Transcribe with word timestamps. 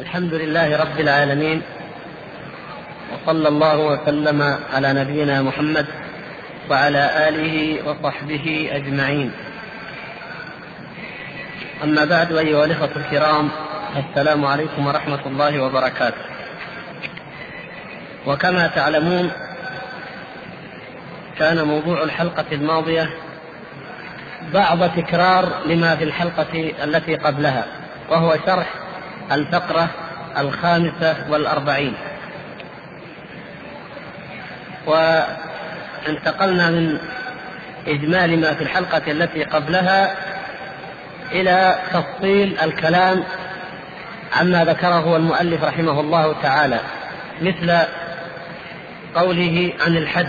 الحمد 0.00 0.34
لله 0.34 0.76
رب 0.76 1.00
العالمين 1.00 1.62
وصلى 3.12 3.48
الله 3.48 3.76
وسلم 3.78 4.58
على 4.74 4.92
نبينا 4.92 5.42
محمد 5.42 5.86
وعلى 6.70 7.28
آله 7.28 7.78
وصحبه 7.88 8.68
أجمعين. 8.72 9.32
أما 11.84 12.04
بعد 12.04 12.32
أيها 12.32 12.64
الإخوة 12.64 12.90
الكرام 12.96 13.48
السلام 13.96 14.44
عليكم 14.44 14.86
ورحمة 14.86 15.26
الله 15.26 15.62
وبركاته. 15.62 16.24
وكما 18.26 18.66
تعلمون 18.66 19.30
كان 21.38 21.64
موضوع 21.66 22.02
الحلقة 22.02 22.46
الماضية 22.52 23.10
بعض 24.54 24.90
تكرار 24.90 25.66
لما 25.66 25.96
في 25.96 26.04
الحلقة 26.04 26.72
التي 26.84 27.14
قبلها 27.14 27.64
وهو 28.10 28.36
شرح 28.46 28.85
الفقرة 29.32 29.88
الخامسة 30.38 31.16
والأربعين. 31.28 31.94
وانتقلنا 34.86 36.70
من 36.70 36.98
إجمال 37.86 38.40
ما 38.40 38.54
في 38.54 38.62
الحلقة 38.62 39.12
التي 39.12 39.44
قبلها 39.44 40.16
إلى 41.32 41.78
تفصيل 41.92 42.58
الكلام 42.62 43.24
عما 44.36 44.64
ذكره 44.64 45.16
المؤلف 45.16 45.64
رحمه 45.64 46.00
الله 46.00 46.34
تعالى 46.42 46.80
مثل 47.42 47.78
قوله 49.14 49.72
عن 49.86 49.96
الحد 49.96 50.28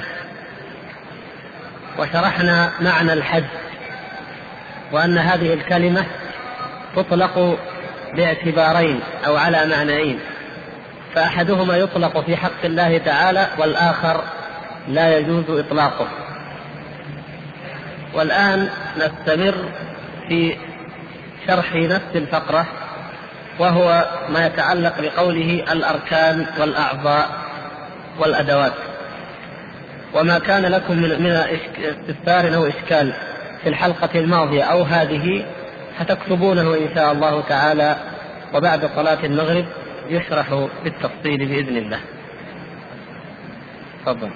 وشرحنا 2.00 2.72
معنى 2.82 3.14
الحد 3.14 3.46
وأن 4.92 5.18
هذه 5.18 5.54
الكلمة 5.54 6.06
تطلق 6.96 7.60
باعتبارين 8.16 9.00
أو 9.28 9.38
على 9.38 9.66
معنيين. 9.66 10.20
فأحدهما 11.16 11.78
يطلق 11.78 12.26
في 12.26 12.38
حق 12.38 12.66
الله 12.66 12.98
تعالى 12.98 13.48
والآخر 13.58 14.24
لا 14.88 15.18
يجوز 15.18 15.50
إطلاقه. 15.50 16.08
والآن 18.14 18.70
نستمر 18.98 19.56
في 20.28 20.56
شرح 21.48 21.74
نفس 21.74 22.16
الفقرة 22.16 22.66
وهو 23.60 24.06
ما 24.30 24.46
يتعلق 24.46 25.02
بقوله 25.02 25.64
الأركان 25.72 26.46
والأعضاء 26.60 27.30
والأدوات. 28.20 28.74
وما 30.14 30.40
كان 30.40 30.66
لكم 30.66 30.98
من 30.98 31.12
استفسار 31.80 32.56
أو 32.56 32.66
إشكال 32.66 33.14
في 33.64 33.70
الحلقة 33.70 34.20
الماضية 34.20 34.64
أو 34.64 34.84
هذه 34.84 35.46
ستكتبونه 36.00 36.76
إن 36.76 36.96
شاء 36.96 37.12
الله 37.12 37.42
تعالى 37.42 37.96
وبعد 38.54 38.90
صلاة 38.96 39.26
المغرب 39.26 39.66
يشرح 40.10 40.68
بالتفصيل 40.84 41.38
بإذن 41.46 41.78
الله. 41.78 42.00
تفضل. 44.06 44.30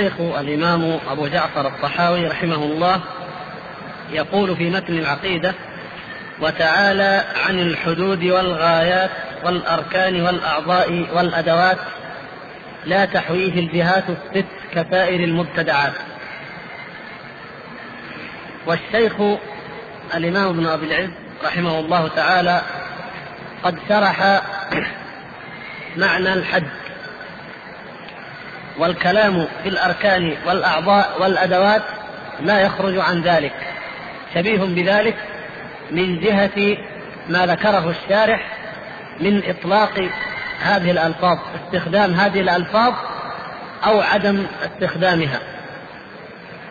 الشيخ 0.00 0.20
الإمام 0.20 0.98
أبو 1.10 1.26
جعفر 1.26 1.66
الطحاوي 1.66 2.26
رحمه 2.26 2.54
الله 2.54 3.00
يقول 4.10 4.56
في 4.56 4.70
متن 4.70 4.98
العقيدة 4.98 5.54
وتعالى 6.40 7.24
عن 7.46 7.58
الحدود 7.58 8.24
والغايات 8.24 9.10
والأركان 9.44 10.22
والأعضاء 10.22 11.06
والأدوات 11.14 11.78
لا 12.86 13.04
تحويه 13.04 13.52
الجهات 13.52 14.04
الست 14.08 14.46
كسائر 14.74 15.24
المبتدعات. 15.24 15.92
والشيخ 18.66 19.14
الإمام 20.14 20.48
ابن 20.48 20.66
أبي 20.66 20.86
العز 20.86 21.10
رحمه 21.44 21.80
الله 21.80 22.08
تعالى 22.08 22.62
قد 23.62 23.78
شرح 23.88 24.42
معنى 25.96 26.32
الحد 26.32 26.79
والكلام 28.80 29.46
في 29.62 29.68
الأركان 29.68 30.36
والأعضاء 30.46 31.22
والأدوات 31.22 31.82
لا 32.40 32.60
يخرج 32.60 32.98
عن 32.98 33.22
ذلك. 33.22 33.52
شبيه 34.34 34.58
بذلك 34.58 35.16
من 35.90 36.20
جهة 36.20 36.76
ما 37.28 37.46
ذكره 37.46 37.90
الشارح 37.90 38.46
من 39.20 39.42
إطلاق 39.44 40.08
هذه 40.60 40.90
الألفاظ 40.90 41.38
استخدام 41.54 42.14
هذه 42.14 42.40
الألفاظ 42.40 42.94
أو 43.86 44.00
عدم 44.00 44.46
استخدامها. 44.62 45.40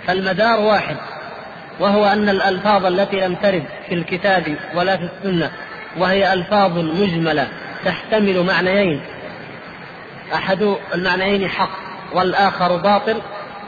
فالمدار 0.07 0.59
واحد 0.59 0.97
وهو 1.79 2.06
أن 2.06 2.29
الألفاظ 2.29 2.85
التي 2.85 3.19
لم 3.19 3.35
ترد 3.35 3.63
في 3.88 3.94
الكتاب 3.95 4.56
ولا 4.75 4.97
في 4.97 5.03
السنة 5.03 5.51
وهي 5.97 6.33
ألفاظ 6.33 6.77
مجملة 6.77 7.47
تحتمل 7.85 8.44
معنيين. 8.44 9.01
أحد 10.33 10.75
المعنيين 10.94 11.50
حق. 11.50 11.79
والآخر 12.13 12.77
باطل 12.77 13.21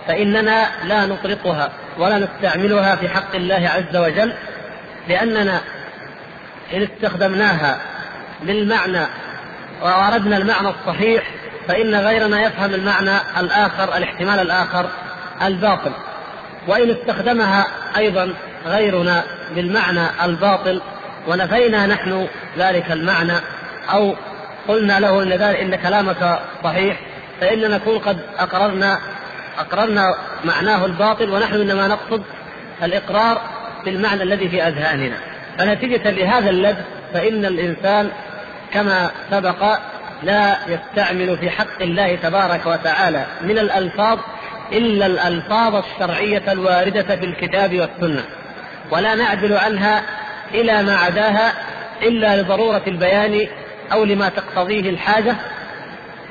فإننا 0.07 0.67
لا 0.83 1.05
نطلقها 1.05 1.69
ولا 1.97 2.19
نستعملها 2.19 2.95
في 2.95 3.09
حق 3.09 3.35
الله 3.35 3.69
عز 3.75 3.95
وجل 3.95 4.33
لأننا 5.07 5.61
إن 6.73 6.87
استخدمناها 6.93 7.77
للمعنى 8.43 9.05
وأردنا 9.81 10.37
المعنى 10.37 10.67
الصحيح 10.69 11.23
فإن 11.67 11.95
غيرنا 11.95 12.41
يفهم 12.41 12.73
المعنى 12.73 13.17
الآخر 13.37 13.97
الاحتمال 13.97 14.39
الآخر 14.39 14.89
الباطل. 15.41 15.91
وإن 16.67 16.91
استخدمها 16.91 17.67
أيضا 17.97 18.33
غيرنا 18.65 19.23
بالمعنى 19.55 20.07
الباطل 20.23 20.81
ونفينا 21.27 21.87
نحن 21.87 22.27
ذلك 22.57 22.91
المعنى 22.91 23.33
أو 23.93 24.15
قلنا 24.67 24.99
له 24.99 25.23
إن, 25.23 25.31
إن 25.41 25.75
كلامك 25.75 26.39
صحيح 26.63 26.99
فإننا 27.41 27.67
نكون 27.67 27.99
قد 27.99 28.19
أقررنا 28.39 28.99
أقررنا 29.59 30.15
معناه 30.45 30.85
الباطل 30.85 31.29
ونحن 31.29 31.53
إنما 31.53 31.87
نقصد 31.87 32.23
الإقرار 32.83 33.41
بالمعنى 33.85 34.23
الذي 34.23 34.49
في 34.49 34.67
أذهاننا. 34.67 35.17
فنتيجة 35.57 36.09
لهذا 36.09 36.49
اللبس 36.49 36.83
فإن 37.13 37.45
الإنسان 37.45 38.11
كما 38.73 39.11
سبق 39.31 39.77
لا 40.23 40.57
يستعمل 40.67 41.37
في 41.37 41.49
حق 41.49 41.81
الله 41.81 42.15
تبارك 42.15 42.65
وتعالى 42.65 43.25
من 43.41 43.57
الألفاظ 43.57 44.19
إلا 44.71 45.05
الألفاظ 45.05 45.75
الشرعية 45.75 46.51
الواردة 46.51 47.15
في 47.15 47.25
الكتاب 47.25 47.79
والسنة. 47.79 48.23
ولا 48.91 49.15
نعدل 49.15 49.53
عنها 49.53 50.03
إلى 50.53 50.83
ما 50.83 50.95
عداها 50.95 51.53
إلا 52.01 52.41
لضرورة 52.41 52.81
البيان 52.87 53.47
أو 53.91 54.03
لما 54.03 54.29
تقتضيه 54.29 54.89
الحاجة 54.89 55.35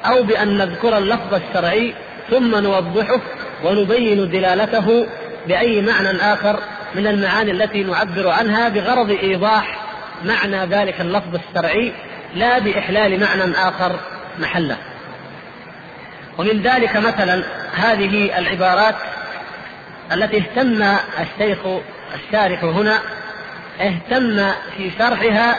أو 0.04 0.22
بأن 0.22 0.58
نذكر 0.58 0.98
اللفظ 0.98 1.34
الشرعي 1.34 1.94
ثم 2.30 2.56
نوضحه 2.56 3.20
ونبين 3.64 4.30
دلالته 4.30 5.06
بأي 5.48 5.82
معنى 5.82 6.32
آخر 6.32 6.60
من 6.94 7.06
المعاني 7.06 7.50
التي 7.50 7.82
نعبر 7.82 8.28
عنها 8.28 8.68
بغرض 8.68 9.10
إيضاح 9.10 9.78
معنى 10.24 10.66
ذلك 10.66 11.00
اللفظ 11.00 11.34
الشرعي 11.34 11.92
لا 12.34 12.58
بإحلال 12.58 13.20
معنى 13.20 13.54
آخر 13.54 13.92
محله. 14.38 14.76
ومن 16.38 16.62
ذلك 16.62 16.96
مثلا 16.96 17.44
هذه 17.76 18.38
العبارات 18.38 18.94
التي 20.12 20.38
اهتم 20.38 20.82
الشيخ 21.20 21.58
الشارح 22.14 22.64
هنا 22.64 22.98
اهتم 23.80 24.50
في 24.76 24.90
شرحها 24.98 25.58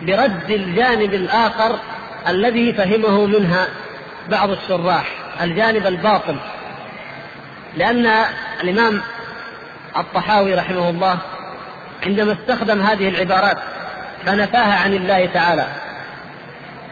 برد 0.00 0.50
الجانب 0.50 1.14
الآخر 1.14 1.78
الذي 2.28 2.72
فهمه 2.72 3.26
منها 3.26 3.68
بعض 4.28 4.50
الشراح 4.50 5.06
الجانب 5.42 5.86
الباطل 5.86 6.36
لأن 7.76 8.06
الإمام 8.62 9.00
الطحاوي 9.96 10.54
رحمه 10.54 10.90
الله 10.90 11.18
عندما 12.06 12.32
استخدم 12.32 12.82
هذه 12.82 13.08
العبارات 13.08 13.58
فنفاها 14.26 14.78
عن 14.84 14.94
الله 14.94 15.26
تعالى. 15.26 15.66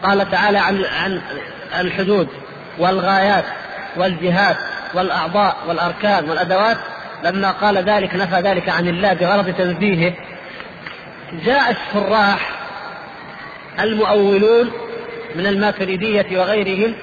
قال 0.03 0.31
تعالى 0.31 0.57
عن 0.57 0.85
عن 1.01 1.21
الحدود 1.79 2.27
والغايات 2.77 3.45
والجهات 3.97 4.57
والأعضاء 4.93 5.57
والأركان 5.67 6.29
والأدوات. 6.29 6.77
لما 7.23 7.51
قال 7.51 7.77
ذلك 7.77 8.15
نفى 8.15 8.35
ذلك 8.35 8.69
عن 8.69 8.87
الله 8.87 9.13
بغرض 9.13 9.53
تنزيهه 9.57 10.13
جاء 11.45 11.71
الشراح 11.71 12.49
المؤولون 13.79 14.71
من 15.35 15.47
الماتريدية 15.47 16.39
وغيرهم 16.39 16.93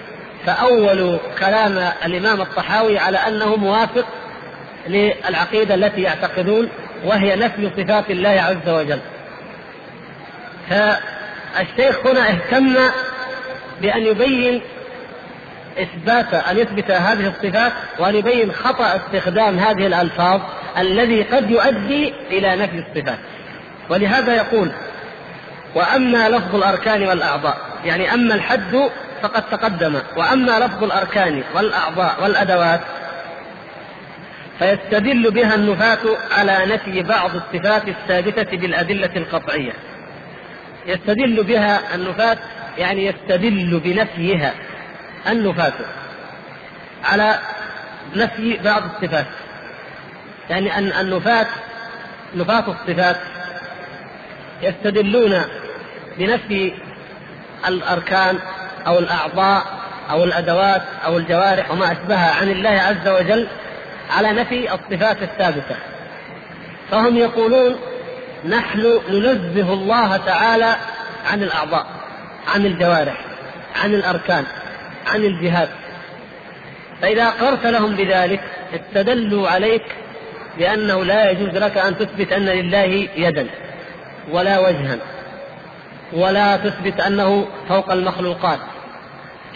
فأولوا 0.46 1.18
كلام 1.38 1.92
الإمام 2.04 2.40
الطحاوي 2.40 2.98
على 2.98 3.18
أنه 3.18 3.56
موافق 3.56 4.06
للعقيدة 4.88 5.74
التي 5.74 6.02
يعتقدون 6.02 6.68
وهي 7.04 7.36
نفي 7.36 7.70
صفات 7.76 8.10
الله 8.10 8.28
عز 8.28 8.68
وجل. 8.68 9.00
فالشيخ 10.70 12.06
هنا 12.06 12.30
اهتم 12.30 12.76
بأن 13.80 14.02
يبين 14.06 14.62
إثبات 15.82 16.34
أن 16.34 16.58
يثبت 16.58 16.90
هذه 16.90 17.26
الصفات 17.28 17.72
وأن 17.98 18.14
يبين 18.14 18.52
خطأ 18.52 18.96
استخدام 18.96 19.58
هذه 19.58 19.86
الألفاظ 19.86 20.40
الذي 20.78 21.22
قد 21.22 21.50
يؤدي 21.50 22.14
إلى 22.30 22.56
نفي 22.56 22.84
الصفات. 22.88 23.18
ولهذا 23.90 24.34
يقول 24.34 24.72
وأما 25.74 26.28
لفظ 26.28 26.54
الأركان 26.54 27.02
والأعضاء 27.02 27.56
يعني 27.84 28.14
أما 28.14 28.34
الحد 28.34 28.90
فقد 29.22 29.42
تقدم 29.50 29.98
وأما 30.16 30.58
لفظ 30.58 30.84
الأركان 30.84 31.42
والأعضاء 31.54 32.22
والأدوات 32.22 32.80
فيستدل 34.58 35.30
بها 35.30 35.54
النفاة 35.54 35.98
على 36.30 36.66
نفي 36.66 37.02
بعض 37.02 37.30
الصفات 37.34 37.88
الثابتة 37.88 38.56
بالأدلة 38.56 39.10
القطعية. 39.16 39.72
يستدل 40.86 41.42
بها 41.44 41.94
النفاة 41.94 42.38
يعني 42.78 43.06
يستدل 43.06 43.80
بنفيها 43.84 44.54
النفاة 45.28 45.72
على 47.04 47.38
نفي 48.16 48.58
بعض 48.64 48.82
الصفات. 48.84 49.26
يعني 50.50 50.78
أن 50.78 50.92
النفاة 51.00 51.46
نفاة 52.34 52.64
الصفات 52.68 53.16
يستدلون 54.62 55.42
بنفي 56.18 56.72
الأركان 57.68 58.38
أو 58.86 58.98
الأعضاء 58.98 59.62
أو 60.10 60.24
الأدوات 60.24 60.82
أو 61.04 61.18
الجوارح 61.18 61.70
وما 61.70 61.92
أشبهها 61.92 62.34
عن 62.40 62.50
الله 62.50 62.70
عز 62.70 63.08
وجل 63.08 63.48
على 64.10 64.32
نفي 64.32 64.74
الصفات 64.74 65.22
الثابتة. 65.22 65.76
فهم 66.90 67.16
يقولون 67.16 67.76
نحن 68.48 69.00
ننزه 69.08 69.72
الله 69.72 70.16
تعالى 70.16 70.76
عن 71.32 71.42
الأعضاء 71.42 71.86
عن 72.54 72.66
الجوارح 72.66 73.20
عن 73.84 73.94
الأركان 73.94 74.44
عن 75.06 75.24
الجهاد. 75.24 75.68
فإذا 77.02 77.22
أقررت 77.22 77.66
لهم 77.66 77.96
بذلك 77.96 78.40
استدلوا 78.74 79.48
عليك 79.48 79.84
بأنه 80.58 81.04
لا 81.04 81.30
يجوز 81.30 81.56
لك 81.56 81.78
أن 81.78 81.98
تثبت 81.98 82.32
أن 82.32 82.44
لله 82.44 83.08
يدا 83.16 83.46
ولا 84.30 84.58
وجها. 84.58 84.98
ولا 86.12 86.56
تثبت 86.56 87.00
أنه 87.00 87.46
فوق 87.68 87.92
المخلوقات. 87.92 88.58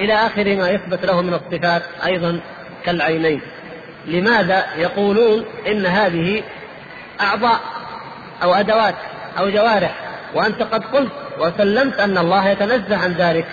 إلى 0.01 0.15
آخر 0.15 0.57
ما 0.57 0.71
يثبت 0.71 1.07
له 1.07 1.23
من 1.23 1.35
الصفات 1.35 1.83
أيضا 2.07 2.41
كالعينين. 2.85 3.41
لماذا 4.07 4.65
يقولون 4.77 5.45
إن 5.67 5.87
هذه 5.87 6.43
أعضاء 7.21 7.61
أو 8.43 8.55
أدوات 8.55 8.95
أو 9.39 9.51
جوارح؟ 9.51 9.95
وأنت 10.35 10.63
قد 10.63 10.85
قلت 10.85 11.13
وسلمت 11.39 12.01
أن 12.01 12.19
الله 12.19 12.49
يتنزه 12.49 12.97
عن 12.97 13.13
ذلك. 13.13 13.47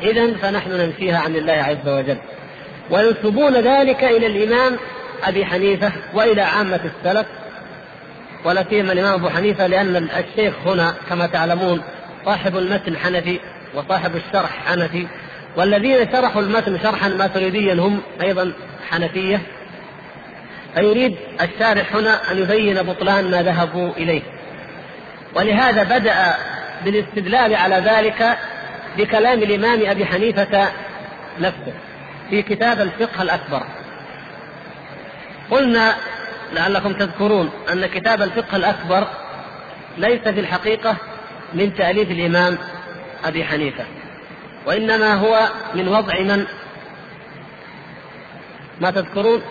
إذا 0.00 0.34
فنحن 0.34 0.70
ننفيها 0.70 1.18
عن 1.18 1.36
الله 1.36 1.52
عز 1.52 1.88
وجل. 1.88 2.18
وينسبون 2.90 3.54
ذلك 3.54 4.04
إلى 4.04 4.26
الإمام 4.26 4.76
أبي 5.24 5.46
حنيفة 5.46 5.92
وإلى 6.14 6.42
عامة 6.42 6.80
السلف. 6.84 7.26
ولا 8.44 8.64
سيما 8.70 8.92
الإمام 8.92 9.14
أبو 9.14 9.28
حنيفة 9.28 9.66
لأن 9.66 9.96
الشيخ 9.96 10.54
هنا 10.66 10.94
كما 11.08 11.26
تعلمون 11.26 11.82
صاحب 12.24 12.56
المتن 12.56 12.96
حنفي 12.96 13.40
وصاحب 13.74 14.16
الشرح 14.16 14.50
حنفي 14.66 15.06
والذين 15.56 16.12
شرحوا 16.12 16.42
المتن 16.42 16.78
شرحا 16.82 17.08
ماتريديا 17.08 17.74
هم 17.74 18.00
أيضا 18.22 18.52
حنفية. 18.90 19.40
فيريد 20.74 21.16
الشارح 21.42 21.94
هنا 21.94 22.32
أن 22.32 22.38
يبين 22.38 22.82
بطلان 22.82 23.30
ما 23.30 23.42
ذهبوا 23.42 23.92
إليه. 23.96 24.22
ولهذا 25.34 25.82
بدأ 25.82 26.34
بالاستدلال 26.84 27.54
على 27.54 27.76
ذلك 27.76 28.38
بكلام 28.98 29.38
الإمام 29.38 29.90
أبي 29.90 30.06
حنيفة 30.06 30.68
نفسه 31.40 31.72
في 32.30 32.42
كتاب 32.42 32.80
الفقه 32.80 33.22
الأكبر. 33.22 33.62
قلنا 35.50 35.94
لعلكم 36.52 36.92
تذكرون 36.92 37.50
أن 37.72 37.86
كتاب 37.86 38.22
الفقه 38.22 38.56
الأكبر 38.56 39.06
ليس 39.98 40.20
في 40.20 40.40
الحقيقة 40.40 40.96
من 41.54 41.74
تأليف 41.74 42.10
الإمام 42.10 42.58
أبي 43.24 43.44
حنيفة 43.44 43.84
وإنما 44.66 45.14
هو 45.14 45.48
من 45.74 45.88
وضع 45.88 46.20
من؟ 46.20 46.46
ما 48.80 48.90
تذكرون؟ 48.90 49.42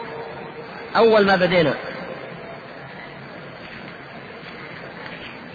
أول 0.95 1.25
ما 1.25 1.35
بدينا. 1.35 1.73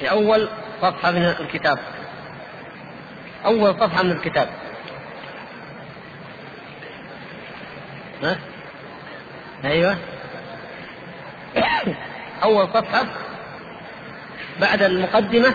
في 0.00 0.10
أول 0.10 0.48
صفحة 0.82 1.10
من 1.10 1.22
الكتاب. 1.22 1.78
أول 3.44 3.74
صفحة 3.74 4.02
من 4.02 4.10
الكتاب. 4.10 4.48
ها؟ 8.22 8.38
أيوه. 9.64 9.96
أول 12.44 12.68
صفحة 12.68 13.06
بعد 14.60 14.82
المقدمة. 14.82 15.54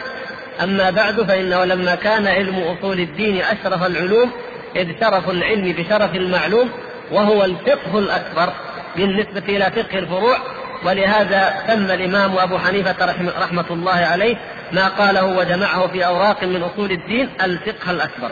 أما 0.62 0.90
بعد 0.90 1.22
فإنه 1.22 1.66
لما 1.66 1.96
كان 1.96 2.28
علم 2.28 2.60
أصول 2.60 3.00
الدين 3.00 3.42
أشرف 3.42 3.84
العلوم 3.84 4.32
إذ 4.76 5.00
شرف 5.00 5.30
العلم 5.30 5.72
بشرف 5.72 6.16
المعلوم 6.16 6.70
وهو 7.12 7.44
الفقه 7.44 8.00
الأكبر 8.00 8.54
بالنسبة 8.96 9.44
إلى 9.50 9.72
فقه 9.72 10.00
الفروع. 10.00 10.38
ولهذا 10.86 11.64
سمى 11.68 11.94
الإمام 11.94 12.38
أبو 12.38 12.58
حنيفة 12.58 13.06
رحمة 13.40 13.66
الله 13.72 13.92
عليه 13.92 14.36
ما 14.72 14.88
قاله 14.88 15.26
وجمعه 15.26 15.88
في 15.88 16.06
أوراق 16.06 16.44
من 16.44 16.64
أصول 16.64 16.92
الدين 16.92 17.30
الفقه 17.42 17.92
الأكبر. 17.92 18.32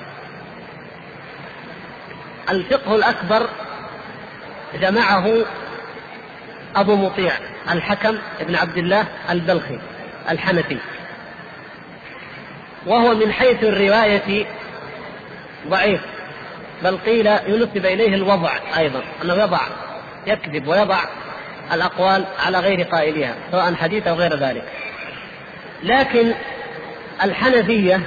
الفقه 2.49 2.95
الأكبر 2.95 3.49
جمعه 4.81 5.27
أبو 6.75 6.95
مطيع 6.95 7.31
الحكم 7.71 8.17
بن 8.39 8.55
عبد 8.55 8.77
الله 8.77 9.05
البلخي 9.29 9.79
الحنفي. 10.29 10.77
وهو 12.87 13.15
من 13.15 13.31
حيث 13.31 13.63
الرواية 13.63 14.45
ضعيف. 15.67 16.01
بل 16.83 16.97
قيل 16.97 17.27
ينسب 17.27 17.85
إليه 17.85 18.15
الوضع 18.15 18.51
أيضا 18.77 19.03
أنه 19.23 19.33
يضع 19.33 19.59
يكذب 20.27 20.67
ويضع 20.67 20.99
الأقوال 21.73 22.25
على 22.45 22.59
غير 22.59 22.83
قائلها 22.83 23.35
سواء 23.51 23.73
حديث 23.73 24.07
أو 24.07 24.15
غير 24.15 24.35
ذلك. 24.35 24.63
لكن 25.83 26.33
الحنفية 27.23 28.01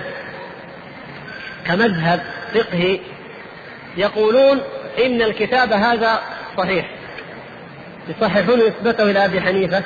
كمذهب 1.66 2.20
فقهي 2.54 3.00
يقولون 3.96 4.60
إن 5.04 5.22
الكتاب 5.22 5.72
هذا 5.72 6.20
صحيح. 6.56 6.90
يصححون 8.08 8.58
نسبته 8.58 9.10
إلى 9.10 9.24
أبي 9.24 9.40
حنيفة 9.40 9.82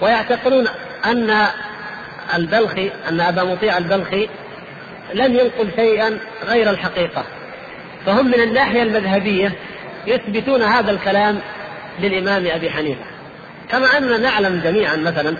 ويعتقدون 0.00 0.68
أن 1.06 1.46
البلخي 2.34 2.90
أن 3.08 3.20
أبا 3.20 3.44
مطيع 3.44 3.78
البلخي 3.78 4.28
لم 5.14 5.34
ينقل 5.34 5.70
شيئا 5.76 6.18
غير 6.46 6.70
الحقيقة. 6.70 7.24
فهم 8.06 8.26
من 8.26 8.40
الناحية 8.40 8.82
المذهبية 8.82 9.52
يثبتون 10.06 10.62
هذا 10.62 10.90
الكلام 10.90 11.38
للإمام 12.00 12.46
أبي 12.46 12.70
حنيفة. 12.70 13.04
كما 13.70 13.98
أننا 13.98 14.18
نعلم 14.18 14.60
جميعا 14.64 14.96
مثلا 14.96 15.36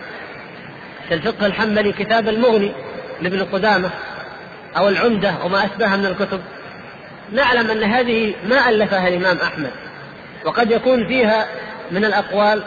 في 1.09 1.15
الفقه 1.15 1.47
الحنبلي 1.47 1.93
كتاب 1.93 2.29
المغني 2.29 2.73
لابن 3.23 3.43
قدامة 3.43 3.91
أو 4.77 4.89
العمدة 4.89 5.35
وما 5.45 5.65
أشبه 5.65 5.97
من 5.97 6.07
الكتب 6.07 6.41
نعلم 7.33 7.71
أن 7.71 7.83
هذه 7.83 8.35
ما 8.49 8.69
ألفها 8.69 9.09
الإمام 9.09 9.37
أحمد. 9.37 9.71
وقد 10.45 10.71
يكون 10.71 11.09
فيها 11.09 11.47
من 11.91 12.05
الأقوال 12.05 12.63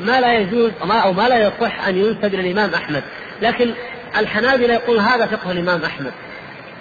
ما 0.00 0.20
لا 0.20 0.34
يجوز 0.34 0.70
أو 0.82 1.12
ما 1.12 1.28
لا 1.28 1.38
يصح 1.38 1.86
أن 1.88 1.96
ينسب 1.96 2.34
للإمام 2.34 2.74
أحمد. 2.74 3.02
لكن 3.42 3.74
الحنابلة 4.16 4.74
يقول 4.74 4.98
هذا 4.98 5.26
فقه 5.26 5.50
الإمام 5.50 5.82
أحمد 5.84 6.12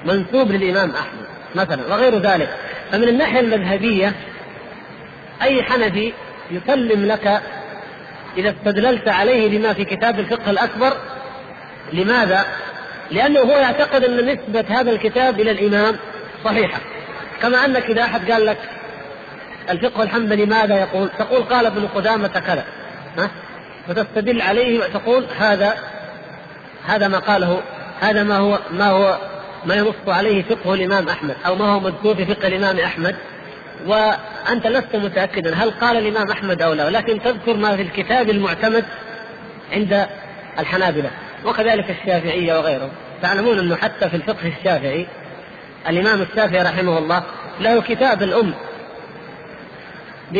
منسوب 0.05 0.51
للإمام 0.51 0.91
أحمد 0.91 1.25
مثلا 1.55 1.93
وغير 1.93 2.17
ذلك 2.17 2.49
فمن 2.91 3.07
الناحية 3.07 3.39
المذهبية 3.39 4.13
أي 5.41 5.63
حنفي 5.63 6.13
يسلم 6.51 7.05
لك 7.05 7.41
إذا 8.37 8.49
استدللت 8.49 9.07
عليه 9.07 9.57
بما 9.57 9.73
في 9.73 9.85
كتاب 9.85 10.19
الفقه 10.19 10.51
الأكبر 10.51 10.93
لماذا؟ 11.93 12.45
لأنه 13.11 13.39
هو 13.39 13.57
يعتقد 13.57 14.03
أن 14.03 14.25
نسبة 14.25 14.65
هذا 14.79 14.91
الكتاب 14.91 15.39
إلى 15.39 15.51
الإمام 15.51 15.95
صحيحة 16.45 16.79
كما 17.41 17.65
أنك 17.65 17.89
إذا 17.89 18.03
أحد 18.03 18.31
قال 18.31 18.45
لك 18.45 18.57
الفقه 19.69 20.03
الحنبلي 20.03 20.45
ماذا 20.45 20.75
يقول؟ 20.79 21.09
تقول 21.19 21.43
قال 21.43 21.65
ابن 21.65 21.87
قدامة 21.87 22.27
كذا 22.27 22.65
ها؟ 23.17 23.29
فتستدل 23.87 24.41
عليه 24.41 24.79
وتقول 24.79 25.25
هذا 25.39 25.77
هذا 26.87 27.07
ما 27.07 27.19
قاله 27.19 27.61
هذا 28.01 28.23
ما 28.23 28.37
هو 28.37 28.59
ما 28.71 28.89
هو 28.89 29.17
ما 29.65 29.75
ينص 29.75 29.95
عليه 30.07 30.43
فقه 30.43 30.73
الإمام 30.73 31.09
أحمد 31.09 31.35
أو 31.45 31.55
ما 31.55 31.65
هو 31.65 31.79
مذكور 31.79 32.15
في 32.15 32.25
فقه 32.25 32.47
الإمام 32.47 32.79
أحمد. 32.79 33.15
وأنت 33.87 34.67
لست 34.67 34.95
متأكدا 34.95 35.55
هل 35.55 35.71
قال 35.71 35.97
الإمام 35.97 36.31
أحمد 36.31 36.61
أو 36.61 36.73
لا 36.73 36.85
ولكن 36.85 37.21
تذكر 37.21 37.53
ما 37.53 37.75
في 37.75 37.81
الكتاب 37.81 38.29
المعتمد 38.29 38.85
عند 39.71 40.07
الحنابلة 40.59 41.11
وكذلك 41.45 41.89
الشافعية 41.89 42.57
وغيرهم. 42.57 42.89
تعلمون 43.21 43.59
أنه 43.59 43.75
حتى 43.75 44.09
في 44.09 44.15
الفقه 44.15 44.53
الشافعي 44.59 45.07
الإمام 45.89 46.21
الشافعي 46.21 46.63
رحمه 46.63 46.97
الله 46.97 47.23
له 47.59 47.81
كتاب 47.81 48.23
الأم. 48.23 48.53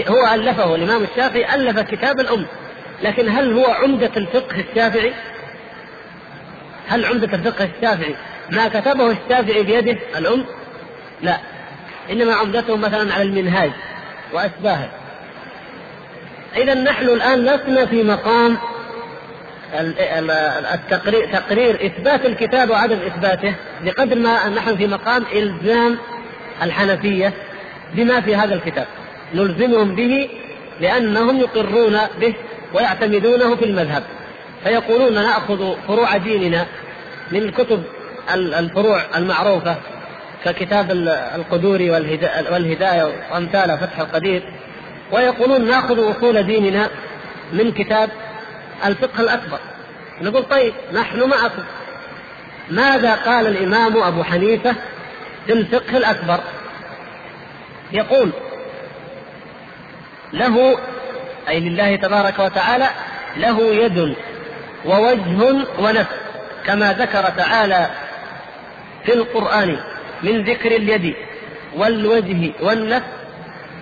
هو 0.07 0.33
ألفه 0.33 0.75
الإمام 0.75 1.03
الشافعي 1.03 1.55
ألف 1.55 1.79
كتاب 1.79 2.19
الأم. 2.19 2.45
لكن 3.03 3.29
هل 3.29 3.53
هو 3.53 3.65
عمدة 3.65 4.11
الفقه 4.17 4.63
الشافعي؟ 4.71 5.13
هل 6.87 7.05
عمدة 7.05 7.37
الفقه 7.37 7.69
الشافعي؟ 7.77 8.15
ما 8.51 8.67
كتبه 8.67 9.11
الشافعي 9.11 9.63
بيده 9.63 9.97
الأم؟ 10.17 10.45
لا. 11.21 11.37
إنما 12.11 12.33
عمدته 12.33 12.77
مثلا 12.77 13.13
على 13.13 13.23
المنهاج 13.23 13.71
وأشباهه. 14.33 14.89
إذا 16.57 16.73
نحن 16.73 17.05
الآن 17.05 17.39
لسنا 17.45 17.85
في 17.85 18.03
مقام 18.03 18.57
التقرير 20.73 21.29
تقرير 21.33 21.85
إثبات 21.85 22.25
الكتاب 22.25 22.69
وعدم 22.69 22.97
إثباته 23.07 23.55
بقدر 23.81 24.15
ما 24.15 24.49
نحن 24.49 24.77
في 24.77 24.87
مقام 24.87 25.23
إلزام 25.33 25.97
الحنفية 26.63 27.33
بما 27.93 28.21
في 28.21 28.35
هذا 28.35 28.55
الكتاب. 28.55 28.87
نلزمهم 29.33 29.95
به 29.95 30.29
لأنهم 30.81 31.37
يقرون 31.37 31.99
به 32.19 32.33
ويعتمدونه 32.73 33.55
في 33.55 33.65
المذهب. 33.65 34.03
فيقولون 34.63 35.13
نأخذ 35.13 35.75
فروع 35.87 36.17
ديننا 36.17 36.65
من 37.31 37.39
الكتب 37.39 37.83
الفروع 38.33 39.01
المعروفة 39.15 39.75
ككتاب 40.45 40.91
القدوري 41.35 41.89
والهداية 41.89 43.03
وامثاله 43.31 43.75
فتح 43.75 43.99
القدير. 43.99 44.43
ويقولون 45.11 45.65
نأخذ 45.65 46.11
أصول 46.11 46.43
ديننا 46.43 46.89
من 47.53 47.71
كتاب 47.71 48.09
الفقه 48.85 49.21
الأكبر. 49.21 49.59
نقول 50.21 50.43
طيب 50.43 50.73
نحن 50.93 51.29
معكم. 51.29 51.63
ماذا 52.69 53.15
قال 53.15 53.47
الإمام 53.47 53.97
أبو 53.97 54.23
حنيفة 54.23 54.75
في 55.45 55.53
الفقه 55.53 55.97
الأكبر؟ 55.97 56.39
يقول 57.91 58.31
له 60.33 60.77
أي 61.49 61.59
لله 61.59 61.95
تبارك 61.95 62.39
وتعالى 62.39 62.89
له 63.37 63.61
يد 63.61 64.15
ووجه 64.85 65.65
ونفس 65.79 66.15
كما 66.65 66.93
ذكر 66.93 67.29
تعالى 67.29 67.89
في 69.05 69.13
القرآن 69.13 69.77
من 70.23 70.43
ذكر 70.43 70.75
اليد 70.75 71.15
والوجه 71.75 72.51
والنفس 72.61 73.07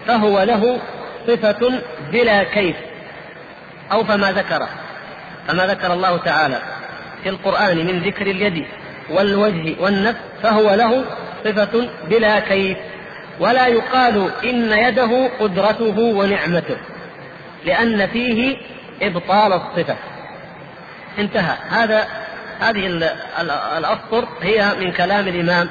فهو 0.08 0.43
له 0.43 0.79
صفة 1.27 1.81
بلا 2.12 2.43
كيف 2.43 2.75
أو 3.91 4.03
فما 4.03 4.31
ذكر 4.31 4.67
كما 5.48 5.65
ذكر 5.65 5.93
الله 5.93 6.17
تعالى 6.17 6.62
في 7.24 7.29
القرآن 7.29 7.77
من 7.77 8.00
ذكر 8.00 8.27
اليد 8.27 8.65
والوجه 9.10 9.75
والنفس 9.81 10.20
فهو 10.43 10.74
له 10.74 11.05
صفة 11.46 11.89
بلا 12.10 12.39
كيف 12.39 12.77
ولا 13.39 13.67
يقال 13.67 14.31
إن 14.43 14.72
يده 14.72 15.29
قدرته 15.39 16.00
ونعمته 16.00 16.77
لأن 17.65 18.08
فيه 18.08 18.58
إبطال 19.01 19.53
الصفة. 19.53 19.96
انتهى. 21.20 21.58
هذا 21.70 22.08
هذه 22.60 22.88
الأسطر 23.77 24.27
هي 24.41 24.72
من 24.80 24.91
كلام 24.91 25.27
الإمام 25.27 25.70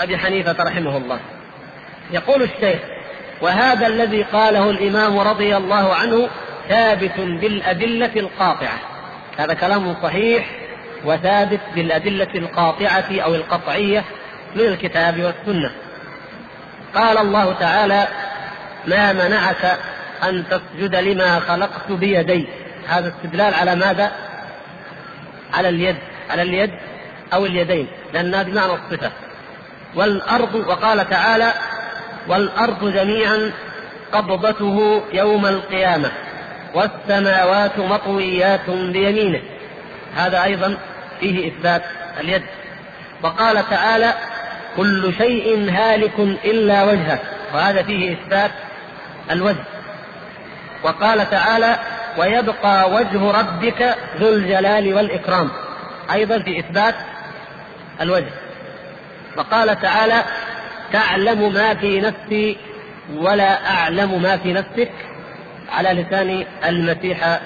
أبي 0.00 0.18
حنيفة 0.18 0.56
رحمه 0.60 0.96
الله. 0.96 1.20
يقول 2.10 2.42
الشيخ 2.42 2.80
وهذا 3.40 3.86
الذي 3.86 4.22
قاله 4.22 4.70
الإمام 4.70 5.18
رضي 5.18 5.56
الله 5.56 5.94
عنه 5.94 6.28
ثابت 6.68 7.20
بالأدلة 7.20 8.12
القاطعة. 8.16 8.78
هذا 9.38 9.54
كلام 9.54 9.96
صحيح 10.02 10.46
وثابت 11.04 11.60
بالأدلة 11.74 12.34
القاطعة 12.34 13.20
أو 13.20 13.34
القطعية 13.34 14.04
من 14.54 14.60
الكتاب 14.60 15.20
والسنة. 15.20 15.70
قال 16.94 17.18
الله 17.18 17.52
تعالى 17.52 18.08
ما 18.86 19.12
منعك 19.12 19.78
أن 20.22 20.44
تسجد 20.50 20.94
لما 20.94 21.40
خلقت 21.40 21.92
بيدي. 21.92 22.48
هذا 22.90 23.08
استدلال 23.08 23.54
على 23.54 23.76
ماذا؟ 23.76 24.12
على 25.54 25.68
اليد 25.68 25.96
على 26.30 26.42
اليد 26.42 26.70
أو 27.32 27.46
اليدين 27.46 27.86
لأن 28.14 28.34
هذه 28.34 28.54
معنى 28.54 28.72
الصفة. 28.72 29.10
والأرض 29.94 30.54
وقال 30.54 31.10
تعالى 31.10 31.52
والأرض 32.28 32.92
جميعا 32.92 33.52
قبضته 34.12 35.02
يوم 35.12 35.46
القيامة 35.46 36.10
والسماوات 36.74 37.78
مطويات 37.78 38.70
بيمينه. 38.70 39.40
هذا 40.16 40.44
أيضا 40.44 40.78
فيه 41.20 41.48
إثبات 41.48 41.82
اليد. 42.20 42.42
وقال 43.22 43.68
تعالى 43.70 44.14
كل 44.76 45.14
شيء 45.18 45.70
هالك 45.70 46.18
إلا 46.44 46.84
وجهه. 46.84 47.18
وهذا 47.54 47.82
فيه 47.82 48.12
إثبات 48.12 48.50
الوجه. 49.30 49.64
وقال 50.82 51.30
تعالى 51.30 51.78
ويبقى 52.18 52.90
وجه 52.90 53.30
ربك 53.30 53.96
ذو 54.20 54.28
الجلال 54.28 54.94
والإكرام. 54.94 55.50
أيضا 56.12 56.38
في 56.38 56.58
إثبات 56.58 56.94
الوجه. 58.00 58.32
وقال 59.36 59.80
تعالى 59.80 60.24
تعلم 60.92 61.52
ما 61.52 61.74
في 61.74 62.00
نفسي 62.00 62.56
ولا 63.16 63.70
أعلم 63.70 64.22
ما 64.22 64.36
في 64.36 64.52
نفسك. 64.52 64.90
على 65.72 65.88
لسان 65.88 66.46
المسيح 66.64 67.40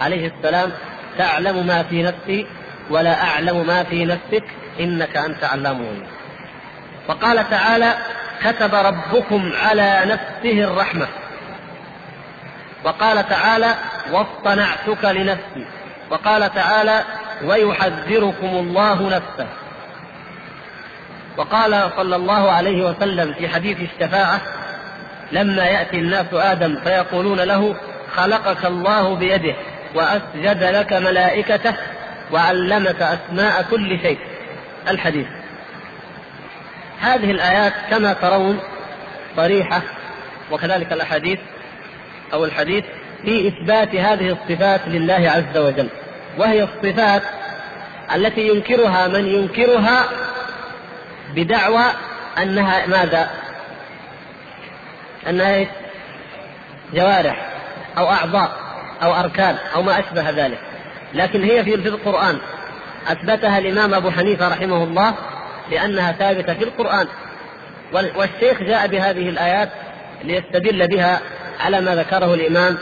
عليه 0.00 0.32
السلام 0.36 0.70
تعلم 1.18 1.66
ما 1.66 1.82
في 1.82 2.02
نفسي 2.02 2.46
ولا 2.90 3.22
أعلم 3.24 3.66
ما 3.66 3.84
في 3.84 4.04
نفسك 4.04 4.44
إنك 4.80 5.16
أنت 5.16 5.44
علام 5.44 6.02
وقال 7.08 7.50
تعالى 7.50 7.94
كتب 8.44 8.74
ربكم 8.74 9.52
على 9.62 10.02
نفسه 10.04 10.64
الرحمة. 10.64 11.06
وقال 12.84 13.28
تعالى 13.28 13.74
واصطنعتك 14.12 15.04
لنفسي 15.04 15.66
وقال 16.10 16.54
تعالى 16.54 17.04
ويحذركم 17.44 18.46
الله 18.46 19.08
نفسه 19.08 19.46
وقال 21.36 21.90
صلى 21.96 22.16
الله 22.16 22.50
عليه 22.50 22.90
وسلم 22.90 23.32
في 23.32 23.48
حديث 23.48 23.78
الشفاعة 23.80 24.40
لما 25.32 25.64
يأتي 25.64 25.96
الناس 25.96 26.26
آدم 26.32 26.76
فيقولون 26.84 27.40
له 27.40 27.76
خلقك 28.16 28.64
الله 28.64 29.14
بيده 29.14 29.54
وأسجد 29.94 30.62
لك 30.62 30.92
ملائكته 30.92 31.74
وعلمك 32.32 33.02
أسماء 33.02 33.62
كل 33.70 33.98
شيء 34.00 34.18
الحديث. 34.88 35.26
هذه 37.00 37.30
الآيات 37.30 37.72
كما 37.90 38.12
ترون 38.12 38.60
صريحة 39.36 39.82
وكذلك 40.50 40.92
الأحاديث 40.92 41.38
أو 42.32 42.44
الحديث 42.44 42.84
في 43.22 43.48
إثبات 43.48 43.94
هذه 43.94 44.36
الصفات 44.36 44.80
لله 44.86 45.30
عز 45.30 45.56
وجل 45.56 45.88
وهي 46.38 46.62
الصفات 46.62 47.22
التي 48.14 48.48
ينكرها 48.48 49.08
من 49.08 49.26
ينكرها 49.26 50.04
بدعوى 51.34 51.84
أنها 52.38 52.86
ماذا؟ 52.86 53.30
أنها 55.28 55.66
جوارح 56.94 57.48
أو 57.98 58.10
أعضاء 58.10 58.52
أو 59.02 59.14
أركان 59.14 59.56
أو 59.74 59.82
ما 59.82 59.98
أشبه 59.98 60.30
ذلك. 60.30 60.58
لكن 61.14 61.44
هي 61.44 61.64
في 61.64 61.74
القرآن. 61.74 62.38
أثبتها 63.08 63.58
الإمام 63.58 63.94
أبو 63.94 64.10
حنيفة 64.10 64.48
رحمه 64.48 64.84
الله 64.84 65.14
لأنها 65.70 66.12
ثابتة 66.12 66.54
في 66.54 66.64
القرآن. 66.64 67.06
والشيخ 67.92 68.62
جاء 68.62 68.86
بهذه 68.86 69.28
الآيات 69.28 69.68
ليستدل 70.24 70.88
بها 70.88 71.20
على 71.60 71.80
ما 71.80 71.94
ذكره 71.96 72.34
الإمام 72.34 72.78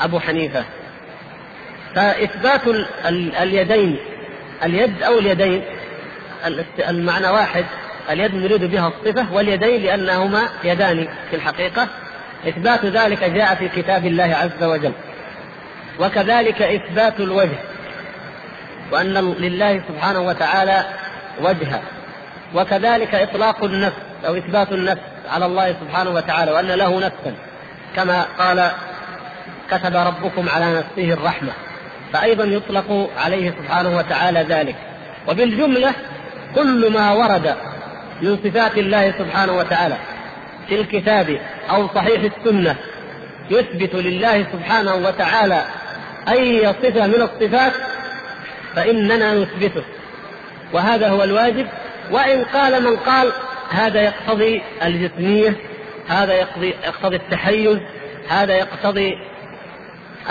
أبو 0.00 0.18
حنيفة. 0.18 0.64
فإثبات 1.94 2.60
اليدين 3.42 3.96
اليد 4.64 5.02
أو 5.02 5.18
اليدين 5.18 5.62
المعنى 6.88 7.28
واحد 7.28 7.64
اليد 8.10 8.34
نريد 8.34 8.64
بها 8.64 8.88
الصفة 8.88 9.32
واليدين 9.32 9.82
لأنهما 9.82 10.42
يدان 10.64 11.08
في 11.30 11.36
الحقيقة. 11.36 11.88
إثبات 12.48 12.84
ذلك 12.84 13.24
جاء 13.24 13.54
في 13.54 13.68
كتاب 13.68 14.06
الله 14.06 14.36
عز 14.36 14.64
وجل. 14.64 14.92
وكذلك 16.00 16.62
إثبات 16.62 17.20
الوجه 17.20 17.58
وأن 18.92 19.34
لله 19.38 19.82
سبحانه 19.88 20.20
وتعالى 20.20 20.84
وجها 21.40 21.82
وكذلك 22.54 23.14
إطلاق 23.14 23.64
النفس 23.64 23.96
أو 24.26 24.36
إثبات 24.36 24.72
النفس 24.72 25.00
على 25.30 25.46
الله 25.46 25.76
سبحانه 25.80 26.10
وتعالى 26.10 26.52
وأن 26.52 26.66
له 26.66 27.00
نفسا. 27.00 27.34
كما 27.96 28.26
قال 28.38 28.70
كتب 29.70 29.96
ربكم 29.96 30.48
على 30.48 30.74
نفسه 30.78 31.12
الرحمة 31.12 31.52
فأيضا 32.12 32.44
يطلق 32.44 33.10
عليه 33.16 33.50
سبحانه 33.50 33.96
وتعالى 33.96 34.42
ذلك. 34.42 34.76
وبالجملة 35.28 35.92
كل 36.54 36.92
ما 36.92 37.12
ورد 37.12 37.56
من 38.22 38.38
صفات 38.44 38.78
الله 38.78 39.14
سبحانه 39.18 39.52
وتعالى 39.52 39.96
في 40.68 40.80
الكتاب 40.80 41.40
أو 41.70 41.88
صحيح 41.94 42.22
السنة 42.22 42.76
يثبت 43.50 43.94
لله 43.94 44.46
سبحانه 44.52 44.94
وتعالى 44.94 45.64
أي 46.28 46.66
صفة 46.66 47.06
من 47.06 47.22
الصفات 47.22 47.72
فإننا 48.76 49.34
نثبته. 49.34 49.82
وهذا 50.72 51.08
هو 51.08 51.24
الواجب. 51.24 51.66
وإن 52.10 52.44
قال 52.44 52.82
من 52.82 52.96
قال 52.96 53.32
هذا 53.70 54.02
يقتضي 54.02 54.62
الجسمية 54.82 55.56
هذا 56.08 56.34
يقضي 56.34 56.74
يقتضي 56.84 57.16
التحيز 57.16 57.78
هذا 58.28 58.54
يقتضي 58.54 59.18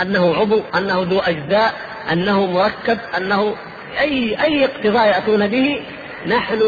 أنه 0.01 0.35
عضو 0.35 0.61
أنه 0.77 1.01
ذو 1.09 1.19
أجزاء 1.19 1.73
أنه 2.11 2.45
مركب 2.45 2.97
أنه 3.17 3.55
أي 3.99 4.43
أي 4.43 4.65
اقتضاء 4.65 5.07
يأتون 5.07 5.47
به 5.47 5.81
نحن 6.27 6.59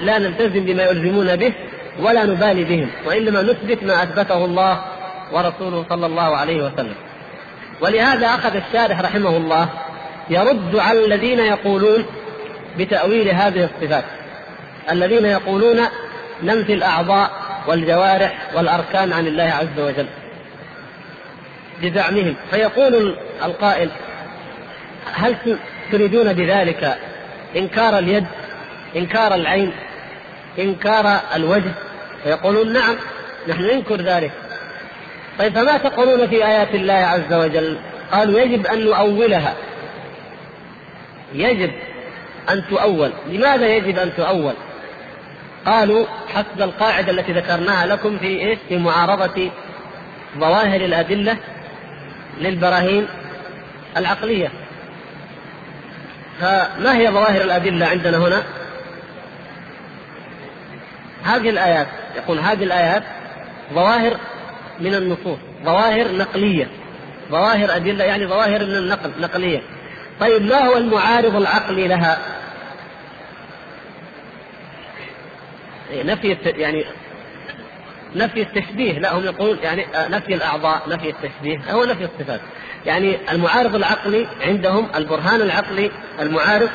لا 0.00 0.18
نلتزم 0.18 0.64
بما 0.64 0.82
يلزمون 0.82 1.36
به 1.36 1.52
ولا 2.00 2.24
نبالي 2.24 2.64
بهم 2.64 2.90
وإنما 3.06 3.42
نثبت 3.42 3.82
ما 3.82 4.02
أثبته 4.02 4.44
الله 4.44 4.84
ورسوله 5.32 5.84
صلى 5.88 6.06
الله 6.06 6.36
عليه 6.36 6.62
وسلم. 6.62 6.94
ولهذا 7.80 8.26
أخذ 8.26 8.56
الشارح 8.56 9.00
رحمه 9.00 9.36
الله 9.36 9.68
يرد 10.30 10.76
على 10.76 11.04
الذين 11.04 11.38
يقولون 11.38 12.04
بتأويل 12.78 13.28
هذه 13.28 13.64
الصفات. 13.64 14.04
الذين 14.90 15.26
يقولون 15.26 15.80
ننفي 16.42 16.74
الأعضاء 16.74 17.30
والجوارح 17.66 18.50
والأركان 18.54 19.12
عن 19.12 19.26
الله 19.26 19.42
عز 19.42 19.80
وجل 19.80 20.06
بزعمهم. 21.82 22.34
فيقول 22.50 23.16
القائل 23.44 23.90
هل 25.14 25.36
تريدون 25.92 26.32
بذلك 26.32 26.98
إنكار 27.56 27.98
اليد 27.98 28.26
إنكار 28.96 29.34
العين 29.34 29.72
إنكار 30.58 31.20
الوجه؟ 31.36 31.70
فيقولون 32.22 32.72
نعم 32.72 32.96
نحن 33.48 33.62
ننكر 33.62 33.96
ذلك. 33.96 34.32
طيب 35.38 35.54
فما 35.54 35.76
تقولون 35.76 36.26
في 36.26 36.46
آيات 36.46 36.74
الله 36.74 36.92
عز 36.94 37.32
وجل؟ 37.32 37.78
قالوا 38.12 38.40
يجب 38.40 38.66
أن 38.66 38.84
نؤولها. 38.84 39.54
يجب 41.32 41.72
أن 42.50 42.64
تؤول. 42.70 43.12
لماذا 43.26 43.66
يجب 43.66 43.98
أن 43.98 44.12
تؤول؟ 44.16 44.54
قالوا 45.66 46.06
حسب 46.34 46.62
القاعدة 46.62 47.12
التي 47.12 47.32
ذكرناها 47.32 47.86
لكم 47.86 48.18
في 48.18 48.26
إيش؟ 48.26 48.58
في 48.68 48.76
معارضة 48.76 49.50
ظواهر 50.38 50.80
الأدلة 50.80 51.36
للبراهين 52.40 53.06
العقلية. 53.96 54.50
فما 56.40 56.96
هي 56.96 57.10
ظواهر 57.10 57.40
الأدلة 57.40 57.86
عندنا 57.86 58.16
هنا؟ 58.16 58.42
هذه 61.24 61.50
الآيات 61.50 61.86
يقول 62.16 62.38
هذه 62.38 62.64
الآيات 62.64 63.02
ظواهر 63.74 64.16
من 64.80 64.94
النصوص 64.94 65.38
ظواهر 65.64 66.12
نقلية. 66.12 66.68
ظواهر 67.30 67.76
أدلة 67.76 68.04
يعني 68.04 68.26
ظواهر 68.26 68.64
من 68.64 68.76
النقل 68.76 69.10
نقلية. 69.20 69.62
طيب 70.20 70.42
ما 70.42 70.58
هو 70.58 70.76
المعارض 70.76 71.36
العقلي 71.36 71.88
لها؟ 71.88 72.18
نفي 76.02 76.36
يعني 76.44 76.84
نفي 78.16 78.42
التشبيه. 78.42 78.98
لا 78.98 79.18
هم 79.18 79.24
يقولون 79.24 79.58
يعني 79.62 79.86
نفي 79.96 80.34
الأعضاء 80.34 80.82
نفي 80.88 81.10
التشبيه 81.10 81.58
هو 81.70 81.84
نفي 81.84 82.04
الصفات. 82.04 82.40
يعني 82.86 83.16
المعارض 83.32 83.74
العقلي 83.74 84.26
عندهم 84.42 84.88
البرهان 84.96 85.40
العقلي 85.40 85.90
المعارض 86.20 86.70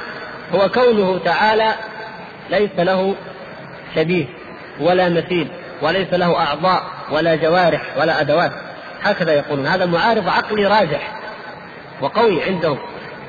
هو 0.54 0.70
كونه 0.70 1.18
تعالى 1.18 1.74
ليس 2.50 2.72
له 2.78 3.16
شبيه 3.96 4.26
ولا 4.80 5.10
مثيل 5.10 5.48
وليس 5.82 6.14
له 6.14 6.40
أعضاء 6.40 6.84
ولا 7.12 7.36
جوارح 7.36 7.98
ولا 7.98 8.22
أدوات. 8.22 8.52
هكذا 9.02 9.34
يقولون. 9.34 9.68
هذا 9.68 9.86
معارض 9.86 10.30
عقلي 10.30 10.66
راجح 10.66 11.20
وقوي 12.02 12.44
عندهم 12.44 12.78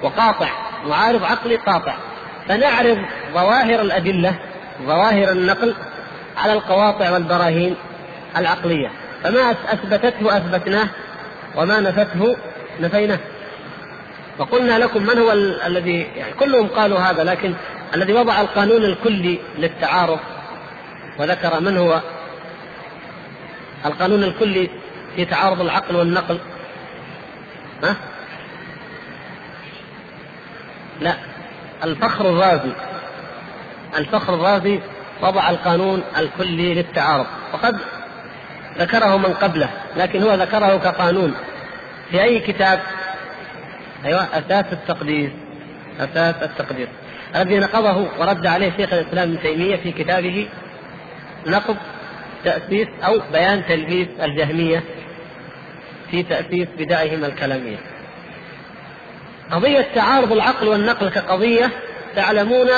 وقاطع. 0.03 0.49
معارض 0.87 1.25
عقلي 1.25 1.57
قاطع. 1.57 1.95
فنعرض 2.49 2.99
ظواهر 3.35 3.81
الأدلة 3.81 4.35
ظواهر 4.87 5.33
النقل 5.33 5.75
على 6.37 6.53
القواطع 6.53 7.11
والبراهين 7.11 7.77
العقلية. 8.37 8.91
فما 9.25 9.51
أثبتته 9.51 10.37
أثبتناه 10.37 10.89
وما 11.57 11.81
نفته 11.81 12.37
نفيناه. 12.81 13.19
وقلنا 14.39 14.79
لكم 14.79 15.03
من 15.03 15.19
هو 15.19 15.33
ال- 15.33 15.63
الذي 15.63 16.01
يعني 16.17 16.33
كلهم 16.33 16.67
قالوا 16.67 16.99
هذا 16.99 17.25
لكن 17.25 17.55
الذي 17.95 18.13
وضع 18.13 18.41
القانون 18.41 18.85
الكلي 18.85 19.39
للتعارض 19.59 20.19
وذكر 21.19 21.61
من 21.61 21.77
هو؟ 21.77 22.01
القانون 23.87 24.25
الكلي 24.25 24.71
في 25.17 25.25
تعارض 25.25 25.61
العقل 25.61 25.97
والنقل. 25.97 26.39
ها؟ 27.85 27.97
لا 31.01 31.15
الفخر 31.85 32.29
الرازي. 32.31 32.73
الفخر 33.99 34.35
الرازي 34.35 34.81
وضع 35.23 35.51
القانون 35.51 36.03
الكلي 36.19 36.75
للتعارض. 36.75 37.27
وقد 37.53 37.79
ذكره 38.79 39.17
من 39.17 39.35
قبله 39.35 39.69
لكن 39.97 40.23
هو 40.23 40.35
ذكره 40.35 40.77
كقانون. 40.77 41.35
في 42.11 42.23
أي 42.23 42.41
كتاب؟ 42.41 42.81
أيوة 44.05 44.23
أساس 44.23 44.65
التقدير 44.73 45.31
أساس 46.01 46.35
التقدير. 46.43 46.89
الذي 47.37 47.59
نقضه 47.59 48.09
ورد 48.19 48.47
عليه 48.47 48.73
شيخ 48.77 48.93
الإسلام 48.93 49.29
ابن 49.29 49.43
تيمية 49.43 49.77
في 49.77 49.93
كتابه 49.93 50.49
نقض 51.47 51.77
تأسيس 52.45 52.89
أو 53.05 53.21
بيان 53.33 53.67
تلبيس 53.67 54.09
الجهمية 54.23 54.83
في 56.11 56.23
تأسيس 56.23 56.69
بدائهم 56.79 57.25
الكلامية. 57.25 57.77
قضية 59.51 59.87
تعارض 59.95 60.33
العقل 60.33 60.69
والنقل 60.69 61.09
كقضية 61.09 61.71
تعلمون 62.17 62.69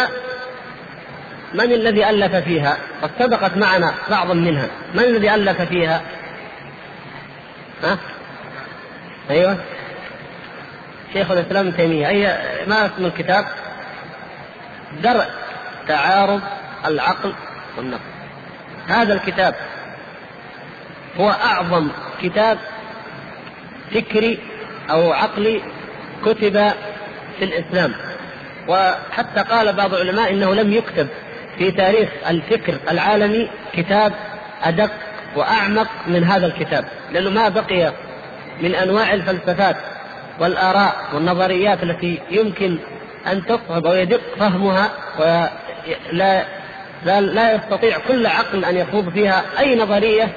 من 1.55 1.73
الذي 1.73 2.11
ألف 2.11 2.37
فيها؟ 2.37 2.77
قد 3.03 3.11
سبقت 3.19 3.57
معنا 3.57 3.95
بعض 4.11 4.31
منها. 4.31 4.69
من 4.95 5.03
الذي 5.03 5.35
ألف 5.35 5.63
فيها؟ 5.63 6.03
ها؟ 7.85 7.99
أيوة. 9.31 9.57
شيخ 11.13 11.31
الإسلام 11.31 11.67
ابن 11.67 11.77
تيمية. 11.77 12.09
أي 12.09 12.27
ما 12.67 12.87
اسم 12.87 13.05
الكتاب؟ 13.05 13.45
درء 15.03 15.31
تعارض 15.89 16.41
العقل 16.87 17.33
والنقل. 17.77 18.01
هذا 18.89 19.15
الكتاب 19.15 19.55
هو 21.17 21.31
أعظم 21.31 21.89
كتاب 22.23 22.59
فكري 23.95 24.39
أو 24.91 25.13
عقلي 25.13 25.63
كتب 26.25 26.73
في 27.39 27.45
الإسلام. 27.45 27.95
وحتى 28.69 29.41
قال 29.41 29.73
بعض 29.73 29.95
العلماء 29.95 30.33
إنه 30.33 30.55
لم 30.55 30.73
يكتب. 30.73 31.09
في 31.59 31.71
تاريخ 31.71 32.09
الفكر 32.29 32.75
العالمي 32.91 33.49
كتاب 33.73 34.13
أدق 34.63 34.91
وأعمق 35.37 35.89
من 36.07 36.25
هذا 36.25 36.47
الكتاب 36.47 36.85
لأنه 37.11 37.31
ما 37.31 37.49
بقي 37.49 37.93
من 38.61 38.75
أنواع 38.75 39.15
الفلسفات 39.15 39.77
والآراء 40.41 40.95
والنظريات 41.15 41.83
التي 41.83 42.21
يمكن 42.31 42.79
أن 43.27 43.47
تصعب 43.47 43.87
أو 43.87 43.95
يدق 43.95 44.21
فهمها 44.39 44.91
ولا 45.19 46.45
لا, 47.03 47.21
لا 47.21 47.55
يستطيع 47.55 47.99
كل 48.09 48.27
عقل 48.27 48.65
أن 48.65 48.77
يخوض 48.77 49.09
فيها 49.09 49.43
أي 49.59 49.77
نظرية 49.77 50.29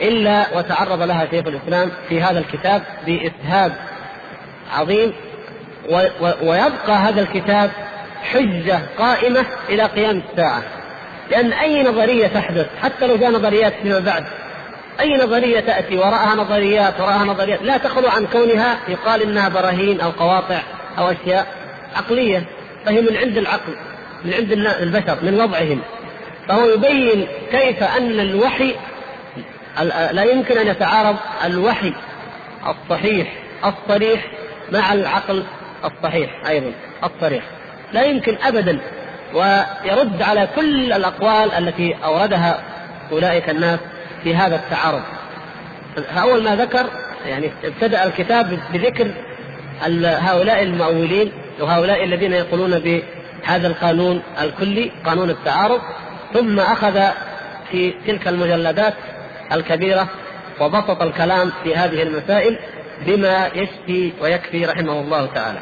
إلا 0.00 0.46
وتعرض 0.58 1.02
لها 1.02 1.26
شيخ 1.30 1.46
الإسلام 1.46 1.90
في 2.08 2.22
هذا 2.22 2.38
الكتاب 2.38 2.82
بإسهاب 3.06 3.72
عظيم 4.72 5.12
ويبقى 6.42 6.92
هذا 6.92 7.20
الكتاب 7.20 7.70
حجة 8.32 8.80
قائمة 8.98 9.46
إلى 9.68 9.82
قيام 9.82 10.22
الساعة. 10.30 10.62
لأن 11.30 11.52
أي 11.52 11.82
نظرية 11.82 12.26
تحدث 12.26 12.66
حتى 12.82 13.06
لو 13.06 13.16
جاء 13.16 13.30
نظريات 13.30 13.74
فيما 13.82 13.98
بعد 13.98 14.24
أي 15.00 15.16
نظرية 15.16 15.60
تأتي 15.60 15.98
وراءها 15.98 16.34
نظريات 16.34 17.00
وراءها 17.00 17.24
نظريات 17.24 17.62
لا 17.62 17.76
تخلو 17.76 18.08
عن 18.08 18.26
كونها 18.26 18.78
يقال 18.88 19.22
إنها 19.22 19.48
براهين 19.48 20.00
أو 20.00 20.10
قواطع 20.10 20.58
أو 20.98 21.10
أشياء 21.10 21.46
عقلية. 21.96 22.44
فهي 22.84 23.00
من 23.00 23.16
عند 23.16 23.38
العقل 23.38 23.72
من 24.24 24.34
عند 24.34 24.52
البشر 24.52 25.16
من 25.22 25.40
وضعهم. 25.40 25.80
فهو 26.48 26.68
يبين 26.68 27.28
كيف 27.50 27.82
أن 27.82 28.20
الوحي 28.20 28.74
لا 30.12 30.22
يمكن 30.22 30.58
أن 30.58 30.66
يتعارض 30.66 31.16
الوحي 31.44 31.92
الصحيح 32.66 33.32
الصريح 33.64 34.26
مع 34.72 34.92
العقل 34.92 35.44
الصحيح 35.84 36.30
أيضا 36.48 36.72
الصريح. 37.04 37.44
لا 37.92 38.02
يمكن 38.02 38.36
أبدا. 38.42 38.78
ويرد 39.34 40.22
على 40.22 40.48
كل 40.56 40.92
الأقوال 40.92 41.52
التي 41.52 41.96
أوردها 42.04 42.62
أولئك 43.12 43.50
الناس 43.50 43.80
في 44.22 44.34
هذا 44.36 44.56
التعارض. 44.56 45.02
فأول 46.14 46.42
ما 46.42 46.56
ذكر 46.56 46.86
يعني 47.26 47.50
ابتدأ 47.64 48.04
الكتاب 48.04 48.58
بذكر 48.72 49.10
هؤلاء 50.04 50.62
المؤولين 50.62 51.32
وهؤلاء 51.60 52.04
الذين 52.04 52.32
يقولون 52.32 52.78
بهذا 52.78 53.66
القانون 53.66 54.22
الكلي 54.42 54.92
قانون 55.04 55.30
التعارض. 55.30 55.80
ثم 56.34 56.60
أخذ 56.60 57.00
في 57.70 57.94
تلك 58.06 58.28
المجلدات 58.28 58.94
الكبيرة 59.52 60.08
وبسط 60.60 61.02
الكلام 61.02 61.52
في 61.64 61.76
هذه 61.76 62.02
المسائل 62.02 62.58
بما 63.06 63.46
يشفي 63.54 64.12
ويكفي 64.20 64.64
رحمه 64.66 65.00
الله 65.00 65.26
تعالى. 65.26 65.58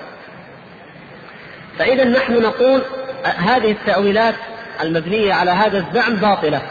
فإذا 1.79 2.05
نحن 2.05 2.33
نقول 2.33 2.83
هذه 3.25 3.71
التأويلات 3.71 4.35
المبنية 4.83 5.33
على 5.33 5.51
هذا 5.51 5.79
الزعم 5.79 6.17
باطلة. 6.17 6.63